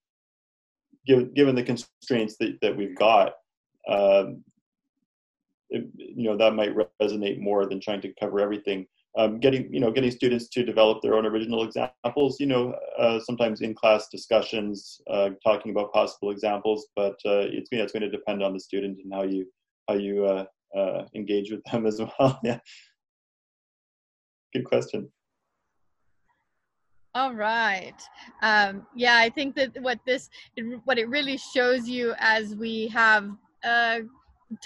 given 1.06 1.32
given 1.34 1.54
the 1.54 1.62
constraints 1.62 2.36
that, 2.40 2.58
that 2.62 2.76
we've 2.76 2.96
got, 2.96 3.32
um, 3.88 4.42
you 6.14 6.28
know, 6.28 6.36
that 6.36 6.54
might 6.54 6.74
resonate 7.00 7.40
more 7.40 7.66
than 7.66 7.80
trying 7.80 8.00
to 8.02 8.12
cover 8.20 8.40
everything. 8.40 8.86
Um, 9.18 9.40
getting 9.40 9.74
you 9.74 9.80
know 9.80 9.90
getting 9.90 10.12
students 10.12 10.48
to 10.50 10.62
develop 10.62 11.02
their 11.02 11.14
own 11.14 11.26
original 11.26 11.64
examples 11.64 12.38
you 12.38 12.46
know 12.46 12.76
uh, 12.96 13.18
sometimes 13.18 13.60
in 13.60 13.74
class 13.74 14.06
discussions 14.06 15.00
uh, 15.10 15.30
talking 15.44 15.72
about 15.72 15.92
possible 15.92 16.30
examples 16.30 16.86
but 16.94 17.18
uh, 17.26 17.42
it's 17.50 17.72
know, 17.72 17.82
it's 17.82 17.92
going 17.92 18.04
to 18.04 18.08
depend 18.08 18.40
on 18.40 18.52
the 18.52 18.60
student 18.60 19.00
and 19.02 19.12
how 19.12 19.24
you 19.24 19.46
how 19.88 19.94
you 19.94 20.26
uh, 20.26 20.44
uh, 20.78 21.06
engage 21.16 21.50
with 21.50 21.60
them 21.72 21.86
as 21.86 22.00
well 22.00 22.38
yeah 22.44 22.60
good 24.52 24.64
question. 24.64 25.10
All 27.14 27.34
right. 27.34 28.00
Um, 28.42 28.86
yeah, 28.94 29.16
I 29.16 29.30
think 29.30 29.56
that 29.56 29.80
what 29.82 29.98
this, 30.04 30.30
what 30.84 30.98
it 30.98 31.08
really 31.08 31.36
shows 31.36 31.88
you 31.88 32.14
as 32.18 32.54
we 32.54 32.86
have 32.88 33.30
uh, 33.64 34.00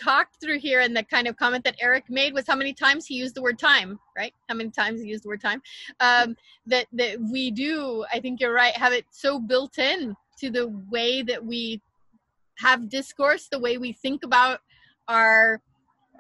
talked 0.01 0.41
through 0.41 0.59
here 0.59 0.81
and 0.81 0.97
the 0.97 1.03
kind 1.03 1.27
of 1.27 1.37
comment 1.37 1.65
that 1.65 1.77
Eric 1.81 2.05
made 2.09 2.33
was 2.33 2.47
how 2.47 2.57
many 2.57 2.73
times 2.73 3.07
he 3.07 3.15
used 3.15 3.35
the 3.35 3.43
word 3.43 3.59
time, 3.59 3.99
right? 4.17 4.33
How 4.49 4.55
many 4.55 4.71
times 4.71 5.01
he 5.01 5.09
used 5.09 5.25
the 5.25 5.29
word 5.29 5.41
time. 5.41 5.63
Um, 6.01 6.37
that, 6.67 6.87
that 6.93 7.19
we 7.21 7.51
do, 7.51 8.05
I 8.13 8.21
think 8.21 8.41
you're 8.41 8.53
right, 8.53 8.77
have 8.77 8.93
it 8.93 9.07
so 9.11 9.39
built 9.39 9.79
in 9.79 10.15
to 10.41 10.51
the 10.51 10.69
way 10.91 11.23
that 11.23 11.45
we 11.45 11.81
have 12.59 12.89
discourse, 12.89 13.49
the 13.51 13.59
way 13.59 13.79
we 13.79 13.93
think 13.93 14.25
about 14.25 14.61
our 15.09 15.61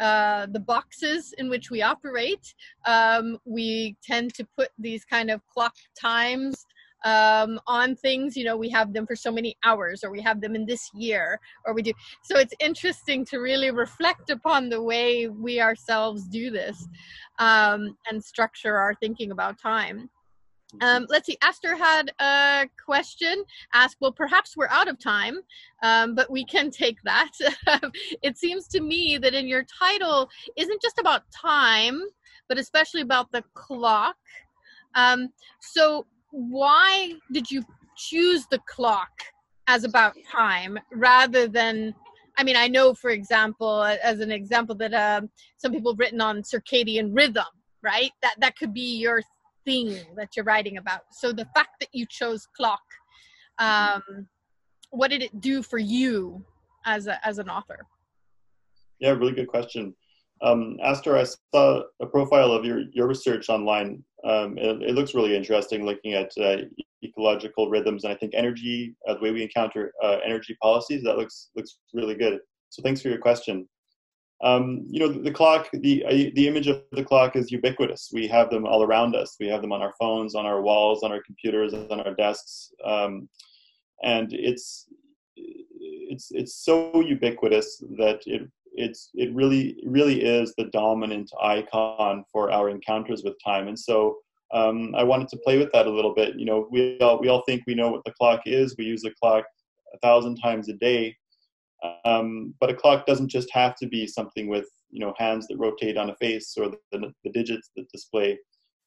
uh, 0.00 0.46
the 0.50 0.58
boxes 0.58 1.32
in 1.38 1.48
which 1.48 1.70
we 1.70 1.80
operate. 1.80 2.52
Um, 2.84 3.38
we 3.44 3.96
tend 4.02 4.34
to 4.34 4.46
put 4.58 4.70
these 4.76 5.04
kind 5.04 5.30
of 5.30 5.40
clock 5.46 5.76
times 5.96 6.66
um, 7.04 7.60
on 7.66 7.94
things. 7.96 8.36
You 8.36 8.44
know, 8.44 8.56
we 8.56 8.70
have 8.70 8.92
them 8.92 9.06
for 9.06 9.16
so 9.16 9.30
many 9.30 9.56
hours, 9.64 10.02
or 10.02 10.10
we 10.10 10.20
have 10.22 10.40
them 10.40 10.54
in 10.54 10.66
this 10.66 10.90
year, 10.94 11.40
or 11.66 11.74
we 11.74 11.82
do. 11.82 11.92
So 12.22 12.38
it's 12.38 12.54
interesting 12.60 13.24
to 13.26 13.38
really 13.38 13.70
reflect 13.70 14.30
upon 14.30 14.68
the 14.68 14.82
way 14.82 15.28
we 15.28 15.60
ourselves 15.60 16.26
do 16.28 16.50
this 16.50 16.88
um, 17.38 17.96
and 18.10 18.22
structure 18.22 18.76
our 18.76 18.94
thinking 18.94 19.30
about 19.30 19.60
time. 19.60 20.10
Um, 20.80 21.06
let's 21.08 21.26
see, 21.26 21.38
Esther 21.42 21.76
had 21.76 22.12
a 22.18 22.68
question 22.84 23.44
asked, 23.74 23.98
well, 24.00 24.12
perhaps 24.12 24.56
we're 24.56 24.68
out 24.68 24.88
of 24.88 24.98
time, 24.98 25.38
um, 25.82 26.14
but 26.14 26.30
we 26.30 26.44
can 26.44 26.70
take 26.70 26.98
that. 27.04 27.30
it 28.22 28.36
seems 28.36 28.66
to 28.68 28.80
me 28.80 29.18
that 29.18 29.34
in 29.34 29.46
your 29.46 29.64
title 29.64 30.28
isn't 30.56 30.82
just 30.82 30.98
about 30.98 31.22
time, 31.30 32.02
but 32.48 32.58
especially 32.58 33.02
about 33.02 33.30
the 33.32 33.44
clock. 33.54 34.16
Um, 34.94 35.28
so, 35.60 36.06
why 36.34 37.12
did 37.32 37.50
you 37.50 37.64
choose 37.96 38.46
the 38.50 38.58
clock 38.66 39.10
as 39.68 39.84
about 39.84 40.14
time 40.30 40.78
rather 40.92 41.46
than? 41.46 41.94
I 42.36 42.42
mean, 42.42 42.56
I 42.56 42.66
know, 42.66 42.92
for 42.94 43.10
example, 43.10 43.84
as 43.84 44.18
an 44.18 44.32
example, 44.32 44.74
that 44.76 44.92
uh, 44.92 45.20
some 45.58 45.70
people 45.70 45.92
have 45.92 46.00
written 46.00 46.20
on 46.20 46.42
circadian 46.42 47.10
rhythm, 47.14 47.44
right? 47.82 48.10
That 48.22 48.34
that 48.40 48.56
could 48.56 48.74
be 48.74 48.96
your 48.96 49.22
thing 49.64 49.96
that 50.16 50.30
you're 50.34 50.44
writing 50.44 50.78
about. 50.78 51.02
So 51.12 51.32
the 51.32 51.46
fact 51.54 51.80
that 51.80 51.88
you 51.92 52.04
chose 52.06 52.48
clock, 52.56 52.82
um, 53.58 54.02
what 54.90 55.10
did 55.10 55.22
it 55.22 55.40
do 55.40 55.62
for 55.62 55.78
you 55.78 56.44
as 56.84 57.06
a, 57.06 57.24
as 57.26 57.38
an 57.38 57.48
author? 57.48 57.86
Yeah, 58.98 59.10
really 59.10 59.32
good 59.32 59.48
question. 59.48 59.94
Um, 60.42 60.78
Astor, 60.82 61.16
I 61.16 61.24
saw 61.24 61.82
a 62.00 62.06
profile 62.06 62.52
of 62.52 62.64
your, 62.64 62.82
your 62.92 63.06
research 63.06 63.48
online. 63.48 64.02
Um, 64.24 64.58
it, 64.58 64.82
it, 64.82 64.94
looks 64.94 65.14
really 65.14 65.36
interesting 65.36 65.84
looking 65.84 66.14
at 66.14 66.30
uh, 66.40 66.56
ecological 67.04 67.70
rhythms 67.70 68.04
and 68.04 68.12
I 68.12 68.16
think 68.16 68.32
energy, 68.34 68.94
uh, 69.06 69.14
the 69.14 69.20
way 69.20 69.30
we 69.30 69.42
encounter 69.42 69.92
uh, 70.02 70.18
energy 70.24 70.56
policies, 70.60 71.02
that 71.04 71.16
looks, 71.16 71.50
looks 71.56 71.78
really 71.92 72.14
good. 72.14 72.40
So 72.70 72.82
thanks 72.82 73.00
for 73.00 73.08
your 73.08 73.18
question. 73.18 73.68
Um, 74.42 74.84
you 74.88 75.00
know, 75.00 75.08
the, 75.08 75.20
the 75.20 75.30
clock, 75.30 75.68
the, 75.72 76.04
uh, 76.04 76.30
the 76.34 76.48
image 76.48 76.66
of 76.66 76.82
the 76.92 77.04
clock 77.04 77.36
is 77.36 77.52
ubiquitous. 77.52 78.10
We 78.12 78.26
have 78.28 78.50
them 78.50 78.66
all 78.66 78.82
around 78.82 79.14
us. 79.14 79.36
We 79.38 79.46
have 79.48 79.62
them 79.62 79.72
on 79.72 79.80
our 79.80 79.94
phones, 79.98 80.34
on 80.34 80.44
our 80.44 80.60
walls, 80.60 81.02
on 81.02 81.12
our 81.12 81.22
computers, 81.22 81.72
on 81.72 82.00
our 82.00 82.14
desks. 82.14 82.72
Um, 82.84 83.28
and 84.02 84.32
it's, 84.32 84.86
it's, 85.36 86.30
it's 86.32 86.56
so 86.56 87.00
ubiquitous 87.00 87.82
that 87.96 88.22
it, 88.26 88.50
it's, 88.74 89.10
it 89.14 89.34
really, 89.34 89.82
really 89.86 90.22
is 90.22 90.54
the 90.56 90.70
dominant 90.72 91.30
icon 91.40 92.24
for 92.30 92.50
our 92.50 92.68
encounters 92.68 93.22
with 93.24 93.34
time. 93.44 93.68
And 93.68 93.78
so 93.78 94.18
um, 94.52 94.94
I 94.96 95.02
wanted 95.02 95.28
to 95.28 95.38
play 95.38 95.58
with 95.58 95.72
that 95.72 95.86
a 95.86 95.90
little 95.90 96.14
bit. 96.14 96.38
You 96.38 96.44
know, 96.44 96.68
we 96.70 96.98
all, 97.00 97.18
we 97.20 97.28
all 97.28 97.42
think 97.46 97.62
we 97.66 97.74
know 97.74 97.90
what 97.90 98.04
the 98.04 98.12
clock 98.12 98.42
is. 98.46 98.74
We 98.76 98.84
use 98.84 99.02
the 99.02 99.14
clock 99.22 99.44
a 99.94 99.98
thousand 99.98 100.36
times 100.36 100.68
a 100.68 100.74
day 100.74 101.16
um, 102.04 102.54
but 102.60 102.70
a 102.70 102.74
clock 102.74 103.06
doesn't 103.06 103.28
just 103.28 103.52
have 103.52 103.74
to 103.76 103.86
be 103.86 104.06
something 104.06 104.48
with 104.48 104.66
you 104.90 105.00
know 105.00 105.14
hands 105.18 105.46
that 105.48 105.58
rotate 105.58 105.96
on 105.96 106.10
a 106.10 106.16
face 106.16 106.54
or 106.56 106.70
the, 106.92 107.12
the, 107.24 107.30
digits 107.30 107.70
that 107.76 107.90
display. 107.90 108.38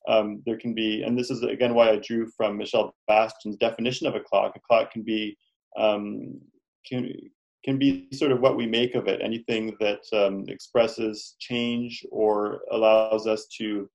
Um, 0.07 0.41
there 0.45 0.57
can 0.57 0.73
be, 0.73 1.03
and 1.03 1.17
this 1.17 1.29
is 1.29 1.43
again 1.43 1.73
why 1.73 1.89
I 1.89 1.97
drew 1.97 2.27
from 2.35 2.57
michelle 2.57 2.95
Bastian's 3.07 3.57
definition 3.57 4.07
of 4.07 4.15
a 4.15 4.19
clock. 4.19 4.55
A 4.55 4.59
clock 4.59 4.91
can 4.91 5.03
be 5.03 5.37
um, 5.77 6.39
can 6.85 7.11
can 7.67 7.77
be 7.77 8.07
sort 8.13 8.31
of 8.31 8.39
what 8.39 8.55
we 8.55 8.65
make 8.65 8.95
of 8.95 9.07
it. 9.09 9.19
Anything 9.21 9.75
that 9.81 9.99
um, 10.13 10.45
expresses 10.47 11.35
change 11.37 12.05
or 12.11 12.61
allows 12.71 13.27
us 13.27 13.45
to 13.57 13.89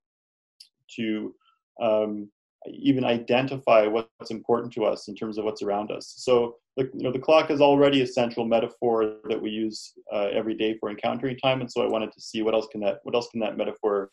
to 0.96 1.34
um, 1.80 2.30
even 2.68 3.02
identify 3.02 3.86
what's 3.86 4.30
important 4.30 4.74
to 4.74 4.84
us 4.84 5.08
in 5.08 5.14
terms 5.16 5.38
of 5.38 5.46
what's 5.46 5.62
around 5.62 5.90
us. 5.90 6.14
So 6.18 6.56
the, 6.76 6.90
you 6.92 7.02
know, 7.02 7.12
the 7.12 7.18
clock 7.18 7.50
is 7.50 7.62
already 7.62 8.02
a 8.02 8.06
central 8.06 8.44
metaphor 8.46 9.16
that 9.30 9.40
we 9.40 9.48
use 9.48 9.94
uh, 10.12 10.28
every 10.32 10.54
day 10.54 10.76
for 10.78 10.90
encountering 10.90 11.38
time, 11.38 11.62
and 11.62 11.72
so 11.72 11.82
I 11.82 11.88
wanted 11.88 12.12
to 12.12 12.20
see 12.20 12.42
what 12.42 12.52
else 12.52 12.68
can 12.70 12.82
that 12.82 12.98
what 13.04 13.14
else 13.14 13.28
can 13.30 13.40
that 13.40 13.56
metaphor 13.56 14.10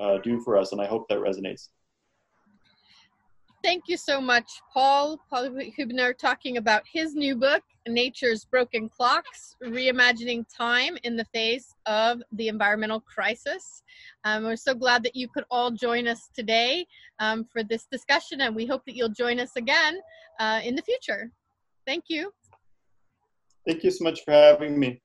uh, 0.00 0.16
do 0.18 0.40
for 0.40 0.56
us, 0.56 0.72
and 0.72 0.80
I 0.80 0.86
hope 0.86 1.06
that 1.10 1.18
resonates. 1.18 1.68
Thank 3.64 3.84
you 3.88 3.96
so 3.96 4.20
much, 4.20 4.60
Paul. 4.74 5.18
Paul 5.30 5.48
Huebener 5.48 6.12
talking 6.18 6.58
about 6.58 6.82
his 6.86 7.14
new 7.14 7.34
book, 7.34 7.62
Nature's 7.88 8.44
Broken 8.44 8.90
Clocks 8.90 9.56
Reimagining 9.64 10.44
Time 10.54 10.98
in 11.02 11.16
the 11.16 11.24
Face 11.24 11.74
of 11.86 12.20
the 12.32 12.48
Environmental 12.48 13.00
Crisis. 13.00 13.82
Um, 14.24 14.44
we're 14.44 14.56
so 14.56 14.74
glad 14.74 15.02
that 15.04 15.16
you 15.16 15.28
could 15.28 15.44
all 15.50 15.70
join 15.70 16.06
us 16.06 16.28
today 16.34 16.86
um, 17.20 17.46
for 17.50 17.62
this 17.62 17.86
discussion, 17.90 18.42
and 18.42 18.54
we 18.54 18.66
hope 18.66 18.82
that 18.84 18.96
you'll 18.96 19.08
join 19.08 19.40
us 19.40 19.56
again 19.56 19.98
uh, 20.40 20.60
in 20.62 20.76
the 20.76 20.82
future. 20.82 21.32
Thank 21.86 22.04
you. 22.08 22.34
Thank 23.66 23.82
you 23.82 23.90
so 23.90 24.04
much 24.04 24.20
for 24.26 24.32
having 24.32 24.78
me. 24.78 25.00